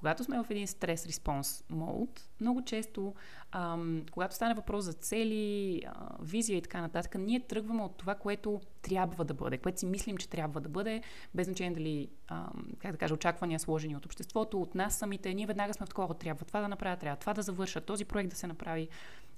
когато 0.00 0.24
сме 0.24 0.42
в 0.42 0.50
един 0.50 0.66
стрес 0.66 1.06
респонс 1.06 1.64
мод, 1.70 2.28
много 2.40 2.64
често, 2.64 3.14
ам, 3.52 4.02
когато 4.12 4.34
стане 4.34 4.54
въпрос 4.54 4.84
за 4.84 4.92
цели, 4.92 5.82
а, 5.86 6.16
визия 6.22 6.56
и 6.56 6.62
така 6.62 6.80
нататък, 6.80 7.14
ние 7.18 7.40
тръгваме 7.40 7.82
от 7.82 7.96
това, 7.96 8.14
което 8.14 8.60
трябва 8.82 9.24
да 9.24 9.34
бъде, 9.34 9.58
което 9.58 9.80
си 9.80 9.86
мислим, 9.86 10.16
че 10.16 10.28
трябва 10.28 10.60
да 10.60 10.68
бъде, 10.68 11.02
без 11.34 11.46
значение 11.46 11.74
дали, 11.74 12.08
ам, 12.28 12.66
как 12.78 12.92
да 12.92 12.98
кажа, 12.98 13.14
очаквания 13.14 13.60
сложени 13.60 13.96
от 13.96 14.06
обществото, 14.06 14.62
от 14.62 14.74
нас 14.74 14.94
самите. 14.94 15.34
Ние 15.34 15.46
веднага 15.46 15.74
сме 15.74 15.86
в 15.86 15.88
такова, 15.88 16.14
трябва 16.14 16.44
това 16.44 16.60
да 16.60 16.68
направя, 16.68 16.96
трябва 16.96 17.16
това 17.16 17.34
да 17.34 17.42
завърша, 17.42 17.80
този 17.80 18.04
проект 18.04 18.30
да 18.30 18.36
се 18.36 18.46
направи. 18.46 18.88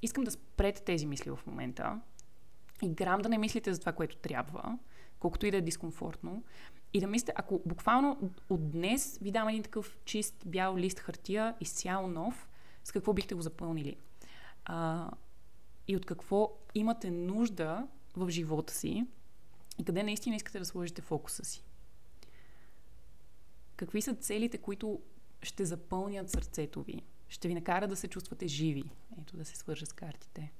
Искам 0.02 0.24
да 0.24 0.30
спрете 0.30 0.82
тези 0.82 1.06
мисли 1.06 1.30
в 1.30 1.38
момента 1.46 2.00
и 2.82 2.88
грам 2.88 3.20
да 3.20 3.28
не 3.28 3.38
мислите 3.38 3.74
за 3.74 3.80
това, 3.80 3.92
което 3.92 4.16
трябва, 4.16 4.78
колкото 5.22 5.46
и 5.46 5.50
да 5.50 5.56
е 5.56 5.60
дискомфортно, 5.60 6.44
и 6.92 7.00
да 7.00 7.06
мислите, 7.06 7.32
ако 7.36 7.62
буквално 7.66 8.30
от 8.48 8.70
днес 8.70 9.18
ви 9.18 9.30
дам 9.30 9.48
един 9.48 9.62
такъв 9.62 9.96
чист 10.04 10.42
бял 10.46 10.76
лист 10.76 10.98
хартия, 10.98 11.54
изцяло 11.60 12.08
нов, 12.08 12.48
с 12.84 12.92
какво 12.92 13.12
бихте 13.12 13.34
го 13.34 13.42
запълнили? 13.42 13.96
А, 14.64 15.10
и 15.88 15.96
от 15.96 16.06
какво 16.06 16.52
имате 16.74 17.10
нужда 17.10 17.88
в 18.16 18.30
живота 18.30 18.74
си 18.74 19.06
и 19.78 19.84
къде 19.84 20.02
наистина 20.02 20.36
искате 20.36 20.58
да 20.58 20.64
сложите 20.64 21.02
фокуса 21.02 21.44
си. 21.44 21.64
Какви 23.76 24.02
са 24.02 24.14
целите, 24.14 24.58
които 24.58 25.00
ще 25.42 25.64
запълнят 25.64 26.30
сърцето 26.30 26.82
ви? 26.82 27.02
Ще 27.28 27.48
ви 27.48 27.54
накара 27.54 27.88
да 27.88 27.96
се 27.96 28.08
чувствате 28.08 28.46
живи. 28.46 28.84
Ето 29.20 29.36
да 29.36 29.44
се 29.44 29.56
свържа 29.56 29.86
с 29.86 29.92
картите. 29.92 30.52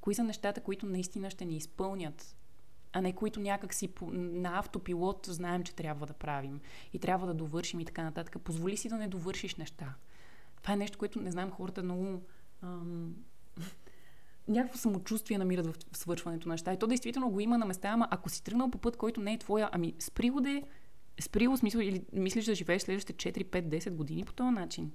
Кои 0.00 0.14
са 0.14 0.24
нещата, 0.24 0.60
които 0.60 0.86
наистина 0.86 1.30
ще 1.30 1.44
ни 1.44 1.56
изпълнят, 1.56 2.36
а 2.92 3.00
не 3.00 3.12
които 3.12 3.40
някак 3.40 3.74
си 3.74 3.88
на 4.12 4.58
автопилот 4.58 5.26
знаем, 5.30 5.62
че 5.62 5.74
трябва 5.74 6.06
да 6.06 6.12
правим 6.12 6.60
и 6.92 6.98
трябва 6.98 7.26
да 7.26 7.34
довършим 7.34 7.80
и 7.80 7.84
така 7.84 8.02
нататък. 8.02 8.42
Позволи 8.42 8.76
си 8.76 8.88
да 8.88 8.96
не 8.96 9.08
довършиш 9.08 9.56
неща. 9.56 9.94
Това 10.62 10.74
е 10.74 10.76
нещо, 10.76 10.98
което 10.98 11.20
не 11.20 11.30
знам 11.30 11.50
хората 11.50 11.82
много 11.82 12.22
ам, 12.62 13.14
някакво 14.48 14.78
самочувствие 14.78 15.38
намират 15.38 15.66
в 15.66 15.98
свършването 15.98 16.48
на 16.48 16.54
неща. 16.54 16.72
И 16.72 16.78
то 16.78 16.86
действително 16.86 17.30
го 17.30 17.40
има 17.40 17.58
на 17.58 17.66
места, 17.66 17.88
ама 17.88 18.08
ако 18.10 18.28
си 18.28 18.44
тръгнал 18.44 18.70
по 18.70 18.78
път, 18.78 18.96
който 18.96 19.20
не 19.20 19.32
е 19.32 19.38
твоя, 19.38 19.68
ами 19.72 19.94
спри 19.98 20.30
го 20.30 20.40
де, 20.40 20.62
спри 21.20 21.46
го 21.46 21.56
смисъл 21.56 21.80
или 21.80 22.02
мислиш 22.12 22.44
да 22.44 22.54
живееш 22.54 22.82
следващите 22.82 23.32
4, 23.32 23.44
5, 23.44 23.68
10 23.68 23.90
години 23.90 24.24
по 24.24 24.32
този 24.32 24.50
начин. 24.50 24.92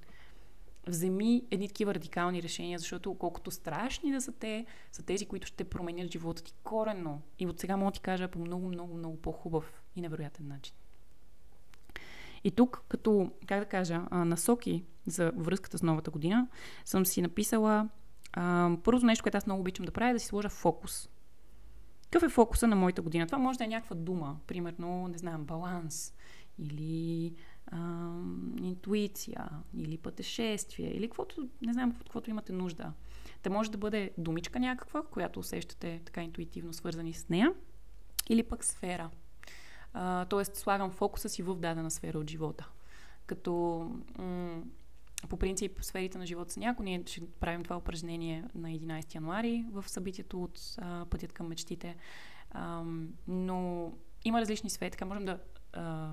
Вземи 0.87 1.43
едни 1.51 1.67
такива 1.67 1.95
радикални 1.95 2.43
решения, 2.43 2.79
защото 2.79 3.13
колкото 3.13 3.51
страшни 3.51 4.11
да 4.11 4.21
са 4.21 4.31
те, 4.31 4.65
са 4.91 5.03
тези, 5.03 5.25
които 5.25 5.47
ще 5.47 5.63
променят 5.63 6.11
живота 6.11 6.43
ти 6.43 6.53
коренно. 6.63 7.21
И 7.39 7.47
от 7.47 7.59
сега 7.59 7.77
мога 7.77 7.91
да 7.91 7.95
ти 7.95 7.99
кажа 7.99 8.27
по 8.27 8.39
много, 8.39 8.67
много, 8.67 8.97
много 8.97 9.21
по-хубав 9.21 9.83
и 9.95 10.01
невероятен 10.01 10.47
начин. 10.47 10.75
И 12.43 12.51
тук, 12.51 12.83
като, 12.87 13.31
как 13.47 13.59
да 13.59 13.65
кажа, 13.65 14.01
насоки 14.11 14.83
за 15.05 15.31
връзката 15.35 15.77
с 15.77 15.83
новата 15.83 16.11
година, 16.11 16.47
съм 16.85 17.05
си 17.05 17.21
написала 17.21 17.89
а, 18.33 18.71
първото 18.83 19.05
нещо, 19.05 19.23
което 19.23 19.37
аз 19.37 19.45
много 19.45 19.61
обичам 19.61 19.85
да 19.85 19.91
правя 19.91 20.09
е 20.09 20.13
да 20.13 20.19
си 20.19 20.25
сложа 20.25 20.49
фокус. 20.49 21.09
Какъв 22.03 22.23
е 22.23 22.33
фокуса 22.33 22.67
на 22.67 22.75
моята 22.75 23.01
година? 23.01 23.25
Това 23.25 23.37
може 23.37 23.57
да 23.57 23.63
е 23.63 23.67
някаква 23.67 23.95
дума, 23.95 24.37
примерно, 24.47 25.07
не 25.07 25.17
знам, 25.17 25.43
баланс, 25.43 26.13
или 26.59 27.33
интуиция, 28.61 29.49
или 29.77 29.97
пътешествие, 29.97 30.95
или 30.95 31.07
каквото, 31.07 31.49
не 31.61 31.73
знам, 31.73 31.95
каквото 31.95 32.29
имате 32.29 32.53
нужда. 32.53 32.93
Те 33.41 33.49
може 33.49 33.71
да 33.71 33.77
бъде 33.77 34.11
думичка 34.17 34.59
някаква, 34.59 35.03
която 35.03 35.39
усещате 35.39 36.01
така 36.05 36.23
интуитивно 36.23 36.73
свързани 36.73 37.13
с 37.13 37.29
нея, 37.29 37.53
или 38.29 38.43
пък 38.43 38.65
сфера. 38.65 39.09
А, 39.93 40.25
тоест, 40.25 40.55
слагам 40.55 40.91
фокуса 40.91 41.29
си 41.29 41.43
в 41.43 41.55
дадена 41.55 41.91
сфера 41.91 42.19
от 42.19 42.29
живота. 42.29 42.69
Като 43.25 43.81
м- 44.17 44.63
по 45.29 45.37
принцип, 45.37 45.83
сферите 45.83 46.17
на 46.17 46.25
живота 46.25 46.53
са 46.53 46.59
някои. 46.59 46.85
Ние 46.85 47.03
ще 47.05 47.21
правим 47.39 47.63
това 47.63 47.77
упражнение 47.77 48.43
на 48.55 48.69
11 48.69 49.15
януари 49.15 49.65
в 49.71 49.89
събитието 49.89 50.43
от 50.43 50.59
а, 50.77 51.05
Пътят 51.05 51.33
към 51.33 51.47
мечтите. 51.47 51.95
А, 52.51 52.83
но 53.27 53.91
има 54.25 54.41
различни 54.41 54.69
сфери, 54.69 54.91
така 54.91 55.05
можем 55.05 55.25
да 55.25 55.39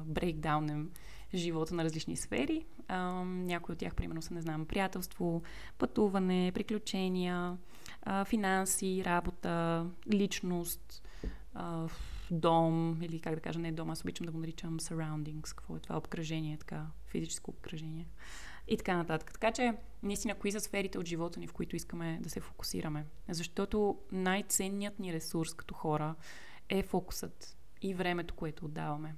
брейкдаунем 0.05 0.91
живота 1.35 1.75
на 1.75 1.85
различни 1.85 2.17
сфери. 2.17 2.67
А, 2.89 3.25
някои 3.25 3.73
от 3.73 3.79
тях, 3.79 3.95
примерно, 3.95 4.23
са, 4.23 4.35
не 4.35 4.41
знам, 4.41 4.67
приятелство, 4.67 5.43
пътуване, 5.79 6.53
приключения, 6.55 7.57
а, 8.03 8.25
финанси, 8.25 9.03
работа, 9.07 9.87
личност, 10.13 11.03
а, 11.55 11.89
дом, 12.31 13.03
или 13.03 13.21
как 13.21 13.35
да 13.35 13.41
кажа, 13.41 13.59
не 13.59 13.73
дом, 13.73 13.91
аз 13.91 14.03
обичам 14.03 14.27
да 14.27 14.33
го 14.33 14.39
наричам 14.39 14.81
surroundings, 14.81 15.55
какво 15.55 15.77
е 15.77 15.81
това 15.81 15.97
обкръжение, 15.97 16.57
така, 16.57 16.87
физическо 17.07 17.51
обкръжение 17.51 18.09
и 18.69 18.77
така 18.77 18.97
нататък. 18.97 19.33
Така 19.33 19.53
че, 19.53 19.75
наистина, 20.03 20.35
кои 20.35 20.53
са 20.53 20.61
сферите 20.61 20.99
от 20.99 21.07
живота 21.07 21.41
ни, 21.41 21.47
в 21.47 21.53
които 21.53 21.77
искаме 21.77 22.19
да 22.23 22.31
се 22.31 22.41
фокусираме? 22.41 23.07
Защото 23.29 23.99
най-ценният 24.13 24.99
ни 24.99 25.13
ресурс 25.13 25.55
като 25.55 25.75
хора 25.75 26.15
е 26.69 26.83
фокусът 26.83 27.57
и 27.83 27.95
времето, 27.95 28.35
което 28.35 28.65
отдаваме. 28.65 29.15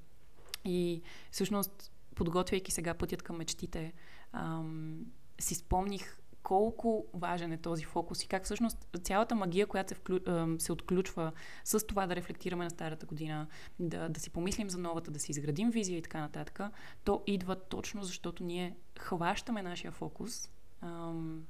И 0.65 1.03
всъщност, 1.31 1.93
подготвяйки 2.15 2.73
сега 2.73 2.95
пътят 2.95 3.23
към 3.23 3.37
мечтите, 3.37 3.93
ам, 4.33 5.07
си 5.41 5.55
спомних 5.55 6.19
колко 6.45 7.07
важен 7.15 7.53
е 7.53 7.59
този 7.59 7.85
фокус 7.85 8.25
и 8.25 8.29
как 8.29 8.45
всъщност 8.45 8.89
цялата 9.03 9.35
магия, 9.35 9.67
която 9.67 9.89
се, 9.89 9.95
вклю... 9.95 10.19
се 10.59 10.73
отключва 10.73 11.33
с 11.65 11.87
това 11.87 12.07
да 12.07 12.17
рефлектираме 12.17 12.65
на 12.65 12.71
старата 12.71 13.07
година, 13.07 13.47
да, 13.79 14.09
да 14.09 14.21
си 14.21 14.31
помислим 14.31 14.71
за 14.71 14.79
новата, 14.79 15.11
да 15.11 15.19
си 15.19 15.33
изградим 15.33 15.71
визия 15.71 15.99
и 15.99 16.03
така 16.03 16.21
нататък, 16.21 16.61
то 17.05 17.23
идва 17.27 17.57
точно 17.57 18.03
защото 18.03 18.45
ние 18.45 18.77
хващаме 18.99 19.63
нашия 19.63 19.91
фокус 19.93 20.51
ам, 20.81 21.47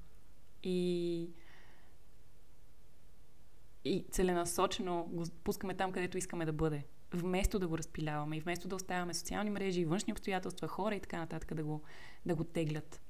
и 0.62 1.30
и 3.84 4.04
целенасочено 4.10 5.04
го 5.12 5.24
пускаме 5.44 5.74
там, 5.74 5.92
където 5.92 6.18
искаме 6.18 6.44
да 6.44 6.52
бъде. 6.52 6.84
Вместо 7.14 7.58
да 7.58 7.68
го 7.68 7.78
разпиляваме 7.78 8.36
и 8.36 8.40
вместо 8.40 8.68
да 8.68 8.76
оставяме 8.76 9.14
социални 9.14 9.50
мрежи, 9.50 9.84
външни 9.84 10.12
обстоятелства, 10.12 10.68
хора 10.68 10.94
и 10.94 11.00
така 11.00 11.18
нататък 11.18 11.54
да 11.54 11.64
го, 11.64 11.82
да 12.26 12.34
го 12.34 12.44
теглят. 12.44 13.00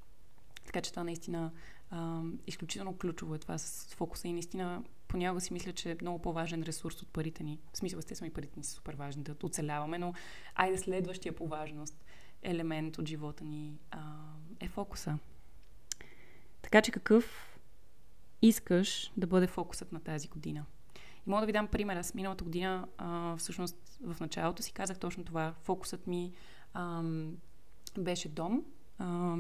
Така 0.67 0.81
че 0.81 0.91
това 0.91 1.05
наистина 1.05 1.53
а, 1.91 2.23
изключително 2.47 2.99
ключово 2.99 3.35
е 3.35 3.39
това 3.39 3.59
с 3.59 3.95
фокуса 3.95 4.29
и 4.29 4.33
наистина 4.33 4.83
понякога 5.09 5.41
си 5.41 5.53
мисля, 5.53 5.73
че 5.73 5.91
е 5.91 5.97
много 6.01 6.23
по-важен 6.23 6.63
ресурс 6.63 7.03
от 7.03 7.09
парите 7.09 7.45
ни. 7.45 7.61
В 7.73 7.79
смисъл, 7.79 7.99
естествено 7.99 8.31
и 8.31 8.35
парите 8.35 8.53
ни 8.57 8.65
са 8.65 8.71
супер 8.71 8.95
важни 8.95 9.23
да 9.23 9.37
оцеляваме, 9.43 9.99
но 9.99 10.15
айде 10.55 10.79
следващия 10.79 11.37
по 11.37 11.47
важност 11.47 12.05
елемент 12.43 12.99
от 12.99 13.09
живота 13.09 13.45
ни 13.45 13.79
а, 13.91 14.01
е 14.61 14.69
фокуса. 14.69 15.19
Така 16.63 16.83
че 16.83 16.93
какъв 16.93 17.57
искаш 18.43 19.13
да 19.17 19.27
бъде 19.27 19.47
фокусът 19.47 19.93
на 19.93 20.01
тази 20.01 20.29
година? 20.29 20.65
И 21.27 21.31
мога 21.31 21.41
да 21.41 21.47
ви 21.47 21.53
дам 21.53 21.67
пример. 21.67 21.97
Аз 21.97 22.15
миналата 22.15 22.45
година, 22.45 22.89
а, 22.99 23.37
всъщност 23.37 23.99
в 24.01 24.21
началото 24.21 24.63
си 24.63 24.73
казах 24.73 24.99
точно 24.99 25.25
това. 25.25 25.55
Фокусът 25.63 26.07
ми 26.07 26.33
а, 26.75 27.03
беше 27.99 28.29
дом, 28.29 28.65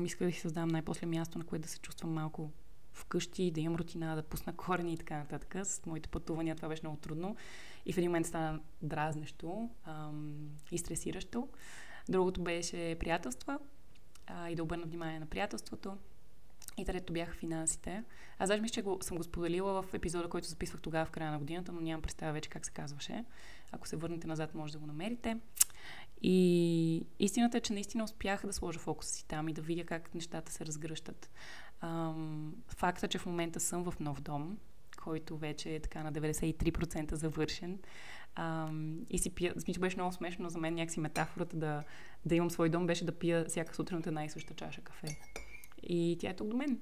исках 0.04 0.28
да 0.28 0.32
си 0.32 0.40
създам 0.40 0.68
най-после 0.68 1.06
място, 1.06 1.38
на 1.38 1.44
което 1.44 1.62
да 1.62 1.68
се 1.68 1.78
чувствам 1.78 2.12
малко 2.12 2.50
вкъщи, 2.92 3.50
да 3.50 3.60
имам 3.60 3.76
рутина, 3.76 4.16
да 4.16 4.22
пусна 4.22 4.56
корени 4.56 4.92
и 4.92 4.96
така 4.96 5.16
нататък. 5.16 5.56
С 5.66 5.86
моите 5.86 6.08
пътувания 6.08 6.56
това 6.56 6.68
беше 6.68 6.82
много 6.84 6.96
трудно. 6.96 7.36
И 7.86 7.92
в 7.92 7.98
един 7.98 8.10
момент 8.10 8.26
стана 8.26 8.60
дразнещо 8.82 9.70
ам, 9.84 10.48
и 10.70 10.78
стресиращо. 10.78 11.48
Другото 12.08 12.42
беше 12.42 12.96
приятелства 13.00 13.58
а, 14.26 14.50
и 14.50 14.54
да 14.54 14.62
обърна 14.62 14.84
внимание 14.86 15.20
на 15.20 15.26
приятелството. 15.26 15.96
И 16.76 16.84
трето 16.84 17.12
бяха 17.12 17.34
финансите. 17.34 18.04
Аз 18.38 18.48
даже 18.48 18.62
мисля, 18.62 18.74
че 18.74 18.82
го, 18.82 18.98
съм 19.02 19.16
го 19.16 19.22
споделила 19.22 19.82
в 19.82 19.94
епизода, 19.94 20.28
който 20.28 20.48
записвах 20.48 20.80
тогава 20.80 21.06
в 21.06 21.10
края 21.10 21.30
на 21.30 21.38
годината, 21.38 21.72
но 21.72 21.80
нямам 21.80 22.02
представа 22.02 22.32
вече 22.32 22.48
как 22.48 22.66
се 22.66 22.72
казваше. 22.72 23.24
Ако 23.72 23.88
се 23.88 23.96
върнете 23.96 24.26
назад, 24.26 24.54
може 24.54 24.72
да 24.72 24.78
го 24.78 24.86
намерите. 24.86 25.38
И 26.22 27.06
истината 27.18 27.58
е, 27.58 27.60
че 27.60 27.72
наистина 27.72 28.04
успях 28.04 28.46
да 28.46 28.52
сложа 28.52 28.78
фокуса 28.78 29.10
си 29.10 29.26
там 29.26 29.48
и 29.48 29.52
да 29.52 29.62
видя 29.62 29.84
как 29.84 30.14
нещата 30.14 30.52
се 30.52 30.66
разгръщат. 30.66 31.30
Ам, 31.80 32.54
факта, 32.68 33.08
че 33.08 33.18
в 33.18 33.26
момента 33.26 33.60
съм 33.60 33.90
в 33.90 34.00
нов 34.00 34.20
дом, 34.20 34.58
който 35.02 35.36
вече 35.36 35.74
е 35.74 35.80
така 35.80 36.02
на 36.02 36.12
93% 36.12 37.14
завършен. 37.14 37.78
Ам, 38.34 39.06
и 39.10 39.18
си 39.18 39.30
пия, 39.30 39.60
смисъл 39.60 39.80
беше 39.80 39.96
много 39.96 40.12
смешно 40.12 40.50
за 40.50 40.58
мен 40.58 40.74
някакси 40.74 41.00
метафората 41.00 41.56
да, 41.56 41.82
да 42.26 42.34
имам 42.34 42.50
свой 42.50 42.68
дом 42.68 42.86
беше 42.86 43.04
да 43.04 43.18
пия 43.18 43.44
всяка 43.44 43.74
сутрин 43.74 43.98
от 43.98 44.06
една 44.06 44.24
и 44.24 44.30
съща 44.30 44.54
чаша 44.54 44.80
кафе. 44.80 45.18
И 45.88 46.16
тя 46.20 46.30
е 46.30 46.36
тук 46.36 46.48
до 46.48 46.56
мен. 46.56 46.80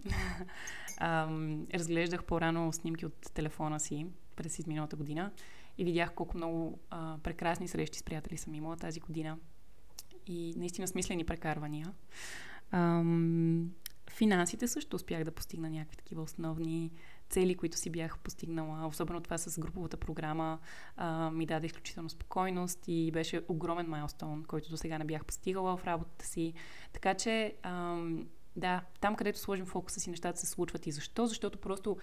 Ам, 0.98 1.66
разглеждах 1.74 2.24
по-рано 2.24 2.72
снимки 2.72 3.06
от 3.06 3.32
телефона 3.34 3.80
си 3.80 4.06
през 4.36 4.58
изминалата 4.58 4.96
година 4.96 5.30
и 5.78 5.84
видях 5.84 6.14
колко 6.14 6.36
много 6.36 6.78
а, 6.90 7.18
прекрасни 7.22 7.68
срещи 7.68 7.98
с 7.98 8.02
приятели 8.02 8.36
съм 8.38 8.54
имала 8.54 8.76
тази 8.76 9.00
година. 9.00 9.38
И 10.26 10.54
наистина 10.56 10.88
смислени 10.88 11.24
прекарвания. 11.24 11.92
Ам, 12.70 13.70
финансите 14.10 14.68
също 14.68 14.96
успях 14.96 15.24
да 15.24 15.30
постигна 15.30 15.70
някакви 15.70 15.96
такива 15.96 16.22
основни 16.22 16.92
цели, 17.28 17.54
които 17.54 17.76
си 17.76 17.90
бях 17.90 18.18
постигнала. 18.18 18.86
Особено 18.86 19.20
това 19.20 19.38
с 19.38 19.60
груповата 19.60 19.96
програма 19.96 20.58
а, 20.96 21.30
ми 21.30 21.46
даде 21.46 21.66
изключително 21.66 22.10
спокойност 22.10 22.84
и 22.86 23.10
беше 23.10 23.42
огромен 23.48 23.86
майлстон, 23.86 24.44
който 24.44 24.70
до 24.70 24.76
сега 24.76 24.98
не 24.98 25.04
бях 25.04 25.24
постигала 25.24 25.76
в 25.76 25.84
работата 25.84 26.26
си. 26.26 26.54
Така 26.92 27.14
че 27.14 27.54
ам, 27.62 28.26
да, 28.56 28.82
там 29.00 29.16
където 29.16 29.38
сложим 29.38 29.66
фокуса 29.66 30.00
си, 30.00 30.10
нещата 30.10 30.38
се 30.38 30.46
случват. 30.46 30.86
И 30.86 30.92
защо? 30.92 31.26
Защото 31.26 31.58
просто 31.58 31.96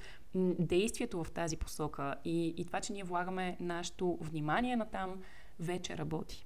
действието 0.60 1.24
в 1.24 1.32
тази 1.32 1.58
посока 1.58 2.16
и, 2.26 2.54
и 2.58 2.66
това, 2.66 2.82
че 2.82 2.94
ние 2.94 3.04
влагаме 3.04 3.58
нашето 3.60 4.18
внимание 4.22 4.76
на 4.76 4.86
там, 4.86 5.22
вече 5.60 5.98
работи. 5.98 6.46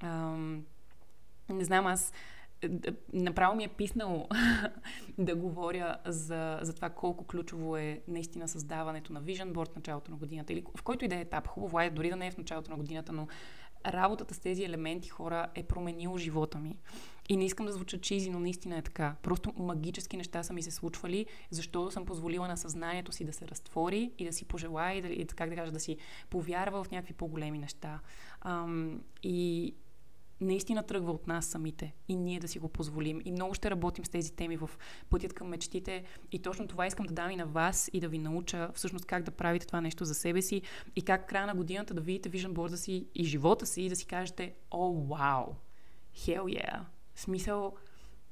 Ам, 0.00 0.64
не 1.48 1.64
знам, 1.64 1.86
аз 1.86 2.12
е, 2.62 2.68
направо 3.12 3.56
ми 3.56 3.64
е 3.64 3.68
писнало 3.68 4.28
да 5.18 5.36
говоря 5.36 5.96
за, 6.06 6.58
за 6.62 6.74
това 6.74 6.90
колко 6.90 7.24
ключово 7.24 7.76
е 7.76 8.00
наистина 8.08 8.48
създаването 8.48 9.12
на 9.12 9.22
Vision 9.22 9.52
Board 9.52 9.72
в 9.72 9.76
началото 9.76 10.10
на 10.10 10.16
годината 10.16 10.52
или 10.52 10.64
в 10.76 10.82
който 10.82 11.04
и 11.04 11.08
да 11.08 11.16
е 11.16 11.20
етап. 11.20 11.46
Хубаво 11.46 11.80
е 11.80 11.90
дори 11.90 12.10
да 12.10 12.16
не 12.16 12.26
е 12.26 12.30
в 12.30 12.38
началото 12.38 12.70
на 12.70 12.76
годината, 12.76 13.12
но 13.12 13.26
работата 13.86 14.34
с 14.34 14.38
тези 14.38 14.64
елементи 14.64 15.08
хора 15.08 15.46
е 15.54 15.62
променило 15.62 16.18
живота 16.18 16.58
ми. 16.58 16.78
И 17.28 17.36
не 17.36 17.44
искам 17.44 17.66
да 17.66 17.72
звуча 17.72 17.98
чизи, 17.98 18.30
но 18.30 18.40
наистина 18.40 18.78
е 18.78 18.82
така. 18.82 19.16
Просто 19.22 19.52
магически 19.56 20.16
неща 20.16 20.42
са 20.42 20.52
ми 20.52 20.62
се 20.62 20.70
случвали, 20.70 21.26
защото 21.50 21.90
съм 21.90 22.06
позволила 22.06 22.48
на 22.48 22.56
съзнанието 22.56 23.12
си 23.12 23.24
да 23.24 23.32
се 23.32 23.48
разтвори 23.48 24.12
и 24.18 24.24
да 24.24 24.32
си 24.32 24.44
пожелая 24.44 24.98
и, 24.98 25.02
да, 25.02 25.08
и 25.08 25.26
как 25.26 25.50
да 25.50 25.56
кажа, 25.56 25.72
да 25.72 25.80
си 25.80 25.96
повярва 26.30 26.84
в 26.84 26.90
някакви 26.90 27.14
по-големи 27.14 27.58
неща. 27.58 28.00
Ам, 28.40 29.00
и 29.22 29.74
наистина 30.42 30.82
тръгва 30.82 31.12
от 31.12 31.26
нас 31.26 31.46
самите 31.46 31.94
и 32.08 32.16
ние 32.16 32.40
да 32.40 32.48
си 32.48 32.58
го 32.58 32.68
позволим. 32.68 33.20
И 33.24 33.32
много 33.32 33.54
ще 33.54 33.70
работим 33.70 34.04
с 34.04 34.08
тези 34.08 34.32
теми 34.32 34.56
в 34.56 34.70
пътят 35.10 35.32
към 35.32 35.48
мечтите. 35.48 36.04
И 36.32 36.38
точно 36.38 36.68
това 36.68 36.86
искам 36.86 37.06
да 37.06 37.14
дам 37.14 37.30
и 37.30 37.36
на 37.36 37.46
вас 37.46 37.90
и 37.92 38.00
да 38.00 38.08
ви 38.08 38.18
науча 38.18 38.70
всъщност 38.74 39.04
как 39.04 39.22
да 39.22 39.30
правите 39.30 39.66
това 39.66 39.80
нещо 39.80 40.04
за 40.04 40.14
себе 40.14 40.42
си 40.42 40.62
и 40.96 41.02
как 41.02 41.28
края 41.28 41.46
на 41.46 41.54
годината 41.54 41.94
да 41.94 42.00
видите 42.00 42.28
виждан 42.28 42.54
борда 42.54 42.76
си 42.76 43.06
и 43.14 43.24
живота 43.24 43.66
си 43.66 43.82
и 43.82 43.88
да 43.88 43.96
си 43.96 44.06
кажете, 44.06 44.54
о, 44.70 44.92
вау, 44.92 45.54
hell 46.16 46.42
yeah. 46.42 46.80
В 47.22 47.24
смисъл, 47.24 47.76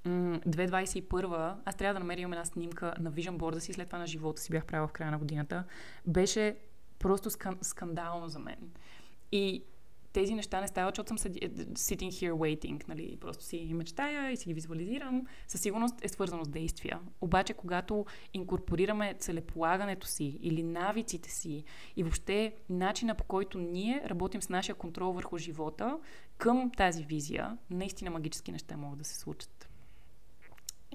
2021, 0.07 1.55
аз 1.65 1.77
трябва 1.77 1.95
да 1.95 2.01
намерим 2.01 2.33
една 2.33 2.45
снимка 2.45 2.95
на 3.01 3.11
вижен 3.11 3.39
борда 3.39 3.61
си, 3.61 3.73
след 3.73 3.89
това 3.89 3.99
на 3.99 4.07
живота 4.07 4.43
си 4.43 4.51
бях 4.53 4.65
правила 4.65 4.89
в 4.89 4.93
края 4.93 5.11
на 5.11 5.19
годината. 5.19 5.65
Беше 6.07 6.57
просто 6.99 7.31
скандално 7.63 8.29
за 8.29 8.39
мен. 8.39 8.71
И 9.33 9.65
тези 10.13 10.35
неща 10.35 10.61
не 10.61 10.69
стават, 10.69 10.95
защото 10.95 11.09
съм 11.09 11.19
sitting 11.19 12.09
here 12.09 12.33
waiting, 12.33 12.89
нали, 12.89 13.17
просто 13.21 13.45
си 13.45 13.71
мечтая 13.75 14.31
и 14.31 14.37
си 14.37 14.49
ги 14.49 14.55
визуализирам, 14.55 15.27
със 15.49 15.61
сигурност 15.61 16.05
е 16.05 16.09
свързано 16.09 16.45
с 16.45 16.49
действия. 16.49 17.01
Обаче, 17.21 17.55
когато 17.55 18.07
инкорпорираме 18.35 19.15
целеполагането 19.19 20.07
си 20.07 20.39
или 20.43 20.63
навиците 20.63 21.31
си 21.31 21.65
и 21.97 22.03
въобще 22.03 22.55
начина 22.71 23.15
по 23.15 23.25
който 23.25 23.59
ние 23.59 24.03
работим 24.07 24.43
с 24.43 24.49
нашия 24.49 24.75
контрол 24.75 25.13
върху 25.13 25.39
живота 25.39 25.99
към 26.39 26.71
тази 26.77 27.05
визия, 27.05 27.59
наистина 27.71 28.11
магически 28.11 28.53
неща 28.53 28.77
могат 28.77 28.99
да 28.99 29.05
се 29.05 29.19
случат. 29.19 29.70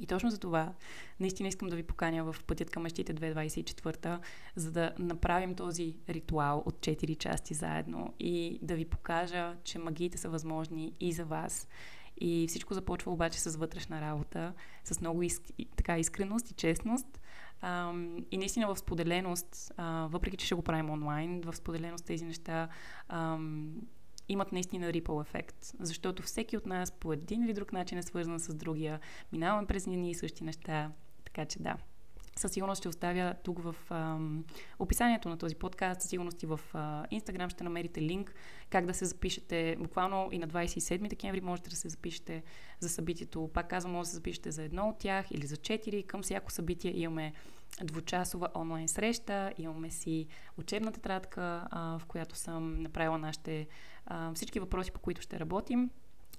И 0.02 0.06
точно 0.06 0.30
за 0.30 0.40
това 0.40 0.74
наистина 1.20 1.50
искам 1.50 1.68
да 1.68 1.76
ви 1.76 1.84
поканя 1.84 2.34
в 2.34 2.44
Пътят 2.44 2.70
към 2.70 2.84
мечтите 2.84 3.14
2024, 3.14 4.20
за 4.56 4.72
да 4.72 4.94
направим 5.00 5.56
този 5.56 5.96
ритуал 6.10 6.64
от 6.66 6.76
4 6.76 7.18
части 7.18 7.54
заедно 7.54 8.14
и 8.20 8.60
да 8.62 8.76
ви 8.76 8.86
покажа, 8.86 9.56
че 9.64 9.80
магиите 9.80 10.18
са 10.18 10.30
възможни 10.30 10.94
и 11.00 11.14
за 11.14 11.26
вас. 11.26 11.68
И 12.18 12.46
всичко 12.48 12.74
започва 12.74 13.12
обаче 13.12 13.40
с 13.40 13.58
вътрешна 13.58 14.02
работа, 14.02 14.54
с 14.84 15.02
много 15.02 15.24
иск, 15.24 15.44
така, 15.76 15.98
искреност 15.98 16.52
и 16.52 16.54
честност. 16.54 17.20
Ам, 17.62 18.26
и 18.32 18.38
наистина 18.38 18.68
в 18.68 18.80
споделеност, 18.80 19.74
а, 19.78 20.08
въпреки 20.12 20.38
че 20.38 20.46
ще 20.46 20.56
го 20.56 20.62
правим 20.62 20.90
онлайн, 20.90 21.42
в 21.42 21.56
споделеност 21.56 22.06
тези 22.06 22.26
неща 22.26 22.70
ам, 23.08 23.76
имат 24.30 24.52
наистина 24.52 24.92
ripple 24.92 25.22
ефект, 25.22 25.56
защото 25.80 26.24
всеки 26.24 26.58
от 26.58 26.66
нас 26.66 26.92
по 26.92 27.14
един 27.14 27.44
или 27.44 27.54
друг 27.54 27.74
начин 27.74 27.98
е 27.98 28.04
свързан 28.04 28.40
с 28.40 28.56
другия. 28.56 29.00
Минаваме 29.32 29.68
през 29.68 29.88
едни 29.88 30.12
и 30.12 30.16
същи 30.16 30.44
неща, 30.44 30.92
така 31.26 31.46
че 31.46 31.60
да. 31.60 31.78
Със 32.38 32.52
сигурност 32.52 32.80
ще 32.80 32.90
оставя 32.90 33.36
тук 33.44 33.60
в 33.60 33.76
ам, 33.90 34.46
описанието 34.80 35.30
на 35.30 35.38
този 35.38 35.56
подкаст, 35.56 36.02
със 36.02 36.10
сигурност 36.10 36.44
и 36.44 36.46
в 36.46 36.60
а, 36.74 37.06
Instagram 37.08 37.50
ще 37.50 37.64
намерите 37.64 38.02
линк 38.02 38.36
как 38.70 38.86
да 38.86 38.94
се 38.94 39.06
запишете. 39.06 39.76
Буквално 39.80 40.30
и 40.32 40.40
на 40.40 40.48
27 40.48 41.08
декември 41.08 41.42
можете 41.42 41.70
да 41.70 41.76
се 41.76 41.90
запишете 41.90 42.44
за 42.80 42.90
събитието. 42.90 43.50
Пак 43.54 43.70
казвам, 43.70 43.94
може 43.94 44.06
да 44.06 44.10
се 44.10 44.16
запишете 44.16 44.52
за 44.52 44.64
едно 44.64 44.90
от 44.90 44.98
тях 44.98 45.32
или 45.32 45.46
за 45.46 45.58
четири. 45.58 46.04
Към 46.04 46.22
всяко 46.22 46.52
събитие 46.52 47.00
имаме 47.00 47.34
двучасова 47.84 48.50
онлайн 48.56 48.88
среща, 48.88 49.54
имаме 49.58 49.92
си 49.92 50.28
учебна 50.58 50.92
тетрадка, 50.92 51.68
а, 51.72 52.00
в 52.00 52.06
която 52.06 52.36
съм 52.36 52.82
направила 52.82 53.18
нашите 53.18 53.68
всички 54.36 54.60
въпроси, 54.60 54.92
по 54.92 55.00
които 55.00 55.22
ще 55.22 55.40
работим 55.40 55.90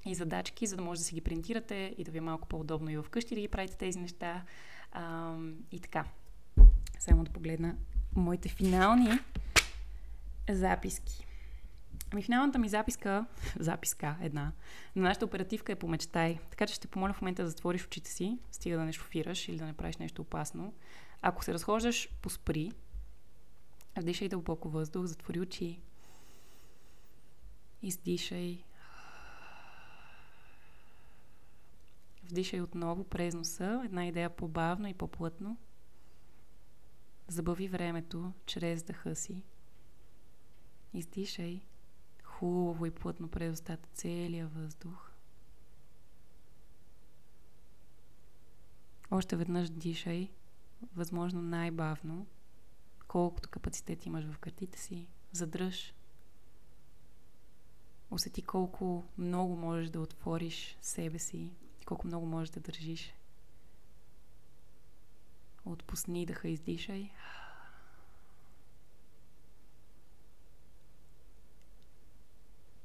и 0.04 0.14
задачки, 0.14 0.66
за 0.66 0.76
да 0.76 0.82
може 0.82 0.98
да 1.00 1.04
си 1.04 1.14
ги 1.14 1.20
принтирате 1.20 1.94
и 1.98 2.04
да 2.04 2.10
ви 2.10 2.18
е 2.18 2.20
малко 2.20 2.48
по-удобно 2.48 2.90
и 2.90 2.96
вкъщи 2.96 3.34
да 3.34 3.40
ги 3.40 3.48
правите 3.48 3.76
тези 3.76 3.98
неща. 3.98 4.44
А, 4.92 5.34
и 5.72 5.80
така. 5.80 6.04
Само 6.98 7.24
да 7.24 7.30
погледна 7.30 7.76
моите 8.16 8.48
финални 8.48 9.18
записки. 10.50 11.26
Ами 12.12 12.22
финалната 12.22 12.58
ми 12.58 12.68
записка, 12.68 13.26
записка 13.58 14.16
една, 14.22 14.52
на 14.96 15.02
нашата 15.02 15.24
оперативка 15.24 15.72
е 15.72 15.76
помечтай. 15.76 16.38
Така 16.50 16.66
че 16.66 16.74
ще 16.74 16.88
помоля 16.88 17.12
в 17.12 17.20
момента 17.20 17.42
да 17.42 17.48
затвориш 17.48 17.86
очите 17.86 18.10
си, 18.10 18.38
стига 18.52 18.78
да 18.78 18.84
не 18.84 18.92
шофираш 18.92 19.48
или 19.48 19.56
да 19.56 19.64
не 19.64 19.72
правиш 19.72 19.96
нещо 19.96 20.22
опасно. 20.22 20.74
Ако 21.22 21.44
се 21.44 21.54
разхождаш, 21.54 22.08
поспри, 22.22 22.72
вдишай 23.96 24.28
дълбоко 24.28 24.68
въздух, 24.68 25.04
затвори 25.06 25.40
очи, 25.40 25.80
Издишай. 27.82 28.64
Вдишай 32.24 32.60
отново 32.60 33.04
през 33.04 33.34
носа, 33.34 33.82
една 33.84 34.06
идея 34.06 34.30
по-бавно 34.30 34.88
и 34.88 34.94
по-плътно. 34.94 35.56
Забави 37.28 37.68
времето 37.68 38.32
чрез 38.46 38.82
дъха 38.82 39.16
си. 39.16 39.42
Издишай 40.94 41.62
хубаво 42.38 42.86
и 42.86 42.90
плътно 42.90 43.28
през 43.28 43.52
устата 43.52 43.88
целия 43.94 44.46
въздух. 44.46 45.10
Още 49.10 49.36
веднъж 49.36 49.70
дишай, 49.70 50.30
възможно 50.96 51.42
най-бавно, 51.42 52.26
колкото 53.08 53.48
капацитет 53.48 54.06
имаш 54.06 54.24
в 54.24 54.38
картите 54.38 54.78
си. 54.78 55.06
Задръж 55.32 55.94
Усети 58.10 58.42
колко 58.42 59.04
много 59.18 59.56
можеш 59.56 59.90
да 59.90 60.00
отвориш 60.00 60.76
себе 60.80 61.18
си, 61.18 61.50
колко 61.84 62.06
много 62.06 62.26
можеш 62.26 62.50
да 62.50 62.60
държиш. 62.60 63.14
Отпусни 65.64 66.26
дъха, 66.26 66.48
издишай. 66.48 67.10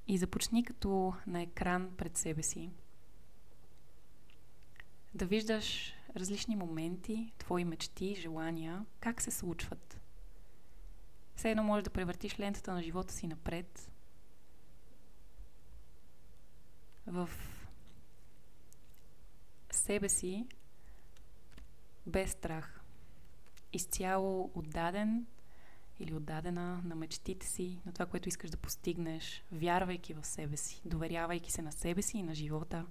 И 0.08 0.18
започни 0.18 0.64
като 0.64 1.14
на 1.28 1.42
екран 1.42 1.92
пред 1.98 2.18
себе 2.18 2.44
си. 2.44 2.70
Да 5.14 5.26
виждаш 5.26 5.94
различни 6.16 6.56
моменти, 6.56 7.34
твои 7.38 7.66
мечти, 7.66 8.16
желания, 8.16 8.86
как 9.00 9.22
се 9.22 9.32
случват. 9.32 10.02
Все 11.36 11.52
едно 11.52 11.64
можеш 11.64 11.84
да 11.84 11.90
превъртиш 11.90 12.40
лентата 12.40 12.74
на 12.74 12.84
живота 12.84 13.14
си 13.14 13.28
напред 13.28 13.91
в 17.12 17.30
себе 19.72 20.10
си 20.10 20.48
без 22.06 22.32
страх. 22.32 22.82
Изцяло 23.74 24.52
отдаден 24.56 25.26
или 26.00 26.14
отдадена 26.14 26.82
на 26.86 26.96
мечтите 26.96 27.48
си, 27.48 27.80
на 27.86 27.94
това, 27.94 28.06
което 28.06 28.30
искаш 28.30 28.50
да 28.50 28.58
постигнеш, 28.58 29.44
вярвайки 29.52 30.14
в 30.14 30.26
себе 30.26 30.58
си, 30.58 30.82
доверявайки 30.86 31.52
се 31.52 31.62
на 31.62 31.72
себе 31.72 32.02
си 32.02 32.18
и 32.18 32.24
на 32.24 32.36
живота. 32.36 32.86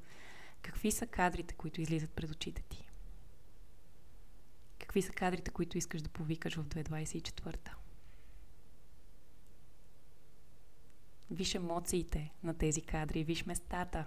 Какви 0.62 0.92
са 0.92 1.06
кадрите, 1.06 1.54
които 1.54 1.80
излизат 1.80 2.10
пред 2.10 2.30
очите 2.30 2.62
ти? 2.62 2.88
Какви 4.78 5.02
са 5.02 5.12
кадрите, 5.12 5.50
които 5.50 5.78
искаш 5.78 6.02
да 6.02 6.08
повикаш 6.08 6.56
в 6.56 6.64
2024? 6.64 7.70
Виж 11.30 11.54
емоциите 11.54 12.32
на 12.42 12.54
тези 12.54 12.82
кадри, 12.82 13.24
виж 13.24 13.46
местата, 13.46 14.06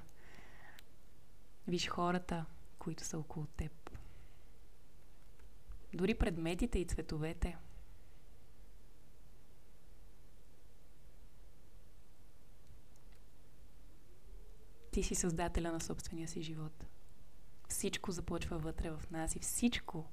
виж 1.68 1.88
хората, 1.88 2.46
които 2.80 3.04
са 3.04 3.20
около 3.20 3.46
теб. 3.46 3.90
Дори 5.94 6.14
предметите 6.14 6.80
и 6.80 6.86
цветовете. 6.86 7.58
Ти 14.92 15.04
си 15.04 15.16
създателя 15.16 15.72
на 15.72 15.82
собствения 15.82 16.28
си 16.28 16.42
живот. 16.42 16.86
Всичко 17.70 18.12
започва 18.12 18.58
вътре 18.58 18.92
в 18.92 19.04
нас 19.12 19.36
и 19.36 19.40
всичко, 19.40 20.06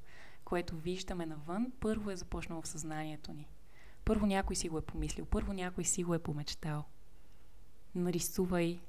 което 0.45 0.77
виждаме 0.77 1.27
навън, 1.27 1.73
първо 1.81 2.11
е 2.11 2.17
започнало 2.17 2.63
в 2.63 2.69
съзнанието 2.69 3.33
ни. 3.33 3.49
Първо 4.05 4.27
някой 4.27 4.57
си 4.57 4.69
го 4.69 4.79
е 4.79 4.87
помислил, 4.87 5.27
първо 5.27 5.53
някой 5.53 5.85
си 5.85 6.05
го 6.05 6.15
е 6.15 6.19
помечтал– 6.19 6.85
нарисувай 7.95 8.81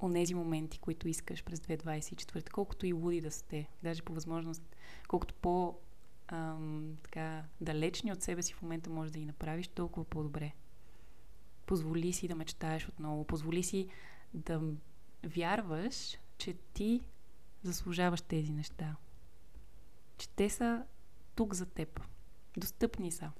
онези 0.00 0.34
моменти, 0.34 0.78
които 0.78 1.08
искаш 1.08 1.44
през 1.44 1.60
2024, 1.60 2.50
колкото 2.50 2.86
и 2.86 2.92
луди 2.92 3.20
да 3.20 3.30
сте, 3.30 3.68
даже 3.82 4.02
по 4.02 4.14
възможност, 4.14 4.62
колкото 5.08 5.34
по 5.34 5.78
ам, 6.28 6.96
така, 7.02 7.44
далечни 7.60 8.12
от 8.12 8.22
себе 8.22 8.42
си 8.42 8.54
в 8.54 8.62
момента 8.62 8.90
можеш 8.90 9.12
да 9.12 9.18
ги 9.18 9.26
направиш, 9.26 9.68
толкова 9.68 10.04
по-добре. 10.04 10.52
Позволи 11.66 12.12
си 12.12 12.28
да 12.28 12.34
мечтаеш 12.34 12.88
отново, 12.88 13.24
позволи 13.24 13.62
си 13.62 13.88
да 14.34 14.62
вярваш, 15.24 16.18
че 16.38 16.54
ти 16.54 17.00
заслужаваш 17.62 18.22
тези 18.22 18.52
неща. 18.52 18.96
Че 20.18 20.28
те 20.28 20.50
са 20.50 20.84
тук 21.34 21.54
за 21.54 21.66
теб. 21.66 22.00
Достъпни 22.56 23.12
са. 23.12 23.30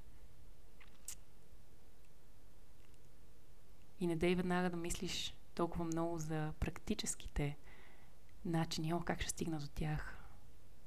И 4.01 4.07
не 4.07 4.17
дей 4.17 4.35
веднага 4.35 4.71
да 4.71 4.77
мислиш 4.77 5.35
толкова 5.55 5.85
много 5.85 6.19
за 6.19 6.53
практическите 6.61 7.57
начини, 8.45 8.95
о, 8.95 9.01
как 9.01 9.21
ще 9.21 9.31
стигна 9.31 9.59
до 9.59 9.69
тях. 9.69 10.19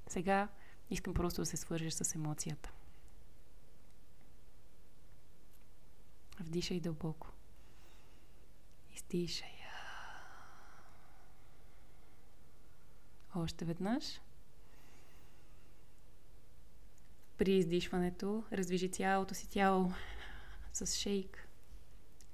Сега 0.07 0.47
искам 0.89 1.14
просто 1.14 1.41
да 1.41 1.45
се 1.45 1.57
свържеш 1.57 1.93
с 1.93 2.16
емоцията. 2.16 2.72
Вдишай 6.39 6.80
дълбоко. 6.80 7.28
Издишай. 8.95 9.60
Още 13.36 13.66
веднъж. 13.66 14.22
При 17.38 17.51
издишването 17.51 18.43
раздвижи 18.51 18.91
цялото 18.91 19.36
си 19.36 19.49
тяло 19.49 19.93
с 20.74 20.95
шейк. 20.95 21.49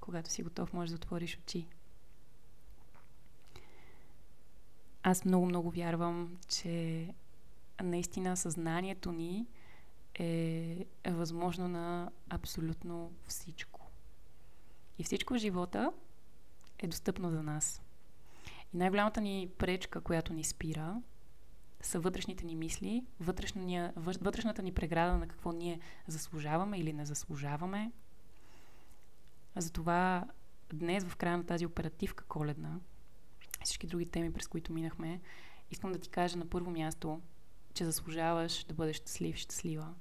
Когато 0.06 0.30
си 0.30 0.42
готов, 0.42 0.72
можеш 0.72 0.90
да 0.90 0.96
отвориш 0.96 1.38
очи. 1.38 1.66
Аз 5.02 5.24
много-много 5.24 5.70
вярвам, 5.70 6.36
че 6.48 7.08
наистина 7.82 8.36
съзнанието 8.36 9.12
ни 9.12 9.46
е 10.14 10.86
възможно 11.06 11.68
на 11.68 12.10
абсолютно 12.28 13.12
всичко. 13.28 13.90
И 14.98 15.04
всичко 15.04 15.34
в 15.34 15.38
живота 15.38 15.92
е 16.78 16.86
достъпно 16.86 17.30
за 17.30 17.42
нас. 17.42 17.82
И 18.74 18.76
най-голямата 18.76 19.20
ни 19.20 19.50
пречка, 19.58 20.00
която 20.00 20.32
ни 20.32 20.44
спира, 20.44 21.02
са 21.80 22.00
вътрешните 22.00 22.44
ни 22.44 22.56
мисли, 22.56 23.04
вътрешната 24.20 24.62
ни 24.62 24.72
преграда 24.72 25.16
на 25.18 25.28
какво 25.28 25.52
ние 25.52 25.80
заслужаваме 26.06 26.78
или 26.78 26.92
не 26.92 27.06
заслужаваме. 27.06 27.92
Затова 29.56 30.24
днес, 30.72 31.04
в 31.04 31.16
края 31.16 31.36
на 31.36 31.46
тази 31.46 31.66
оперативка 31.66 32.24
коледна, 32.24 32.78
всички 33.64 33.86
други 33.86 34.06
теми, 34.06 34.32
през 34.32 34.48
които 34.48 34.72
минахме, 34.72 35.20
искам 35.70 35.92
да 35.92 35.98
ти 35.98 36.08
кажа 36.08 36.38
на 36.38 36.46
първо 36.46 36.70
място, 36.70 37.20
че 37.74 37.84
заслужаваш 37.84 38.64
да 38.64 38.74
бъдеш 38.74 38.96
щастлив, 38.96 39.36
щастлива, 39.36 39.94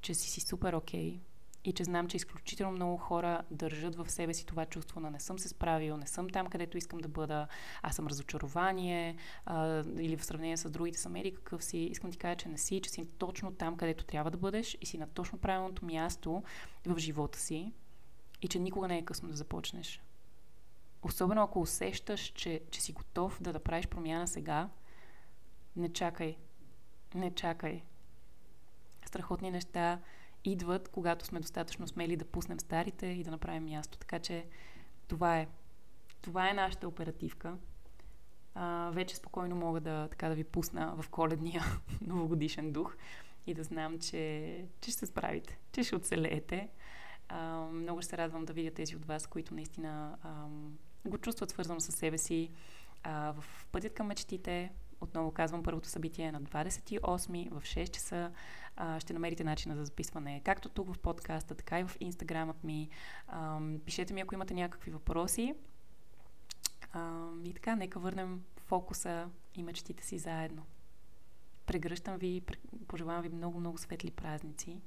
че 0.00 0.14
си 0.14 0.30
си 0.30 0.40
супер 0.40 0.72
окей 0.72 1.20
и 1.64 1.72
че 1.72 1.84
знам, 1.84 2.08
че 2.08 2.16
изключително 2.16 2.72
много 2.72 2.96
хора 2.96 3.42
държат 3.50 3.94
в 3.94 4.10
себе 4.10 4.34
си 4.34 4.46
това 4.46 4.66
чувство 4.66 5.00
на 5.00 5.10
не 5.10 5.20
съм 5.20 5.38
се 5.38 5.48
справил, 5.48 5.96
не 5.96 6.06
съм 6.06 6.30
там, 6.30 6.46
където 6.46 6.78
искам 6.78 6.98
да 6.98 7.08
бъда, 7.08 7.48
аз 7.82 7.96
съм 7.96 8.06
разочарование 8.06 9.16
а, 9.46 9.84
или 9.98 10.16
в 10.16 10.24
сравнение 10.24 10.56
с 10.56 10.70
другите 10.70 10.98
съм 10.98 11.16
ери 11.16 11.34
какъв 11.34 11.64
си. 11.64 11.78
Искам 11.78 12.10
ти 12.10 12.18
кажа, 12.18 12.36
че 12.36 12.48
не 12.48 12.58
си, 12.58 12.80
че 12.80 12.90
си 12.90 13.06
точно 13.18 13.54
там, 13.54 13.76
където 13.76 14.04
трябва 14.04 14.30
да 14.30 14.38
бъдеш 14.38 14.78
и 14.80 14.86
си 14.86 14.98
на 14.98 15.06
точно 15.06 15.38
правилното 15.38 15.84
място 15.84 16.42
в 16.86 16.98
живота 16.98 17.38
си 17.38 17.72
и 18.42 18.48
че 18.48 18.58
никога 18.58 18.88
не 18.88 18.98
е 18.98 19.04
късно 19.04 19.28
да 19.28 19.36
започнеш. 19.36 20.02
Особено 21.02 21.42
ако 21.42 21.60
усещаш, 21.60 22.20
че, 22.20 22.60
че 22.70 22.80
си 22.80 22.92
готов 22.92 23.42
да 23.42 23.52
направиш 23.52 23.88
промяна 23.88 24.28
сега, 24.28 24.70
не 25.76 25.92
чакай. 25.92 26.36
Не 27.14 27.34
чакай. 27.34 27.82
Страхотни 29.06 29.50
неща 29.50 30.00
идват, 30.44 30.88
когато 30.88 31.24
сме 31.24 31.40
достатъчно 31.40 31.88
смели 31.88 32.16
да 32.16 32.24
пуснем 32.24 32.60
старите 32.60 33.06
и 33.06 33.24
да 33.24 33.30
направим 33.30 33.64
място. 33.64 33.98
Така 33.98 34.18
че 34.18 34.46
това 35.08 35.38
е. 35.38 35.48
Това 36.22 36.50
е 36.50 36.54
нашата 36.54 36.88
оперативка. 36.88 37.56
А, 38.54 38.90
вече 38.94 39.16
спокойно 39.16 39.56
мога 39.56 39.80
да, 39.80 40.08
така, 40.08 40.28
да 40.28 40.34
ви 40.34 40.44
пусна 40.44 40.94
в 41.02 41.08
коледния 41.08 41.64
новогодишен 42.00 42.72
дух 42.72 42.96
и 43.46 43.54
да 43.54 43.64
знам, 43.64 43.98
че, 43.98 44.64
че 44.80 44.90
ще 44.90 44.98
се 44.98 45.06
справите, 45.06 45.58
че 45.72 45.82
ще 45.82 45.96
оцелеете. 45.96 46.68
А, 47.28 47.56
много 47.72 48.02
ще 48.02 48.10
се 48.10 48.18
радвам 48.18 48.44
да 48.44 48.52
видя 48.52 48.70
тези 48.70 48.96
от 48.96 49.04
вас, 49.04 49.26
които 49.26 49.54
наистина 49.54 50.18
а, 50.22 50.46
го 51.08 51.18
чувстват 51.18 51.50
свързано 51.50 51.80
с 51.80 51.92
себе 51.92 52.18
си 52.18 52.50
а, 53.02 53.32
в 53.32 53.66
пътят 53.72 53.94
към 53.94 54.06
мечтите. 54.06 54.72
Отново 55.00 55.32
казвам, 55.32 55.62
първото 55.62 55.88
събитие 55.88 56.24
е 56.24 56.32
на 56.32 56.42
28 56.42 57.50
в 57.50 57.62
6 57.62 57.90
часа. 57.90 58.32
А, 58.76 59.00
ще 59.00 59.12
намерите 59.12 59.44
начина 59.44 59.76
за 59.76 59.84
записване 59.84 60.42
както 60.44 60.68
тук 60.68 60.94
в 60.94 60.98
подкаста, 60.98 61.54
така 61.54 61.80
и 61.80 61.84
в 61.84 61.96
инстаграмът 62.00 62.64
ми. 62.64 62.88
А, 63.28 63.60
пишете 63.84 64.14
ми, 64.14 64.20
ако 64.20 64.34
имате 64.34 64.54
някакви 64.54 64.90
въпроси. 64.90 65.54
А, 66.92 67.28
и 67.44 67.54
така, 67.54 67.76
нека 67.76 68.00
върнем 68.00 68.42
фокуса 68.56 69.28
и 69.54 69.62
мечтите 69.62 70.06
си 70.06 70.18
заедно. 70.18 70.66
Прегръщам 71.66 72.18
ви, 72.18 72.42
пожелавам 72.88 73.22
ви 73.22 73.28
много-много 73.28 73.78
светли 73.78 74.10
празници 74.10 74.80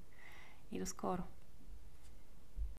и 0.71 0.79
до 0.79 0.85
скоро! 0.85 1.23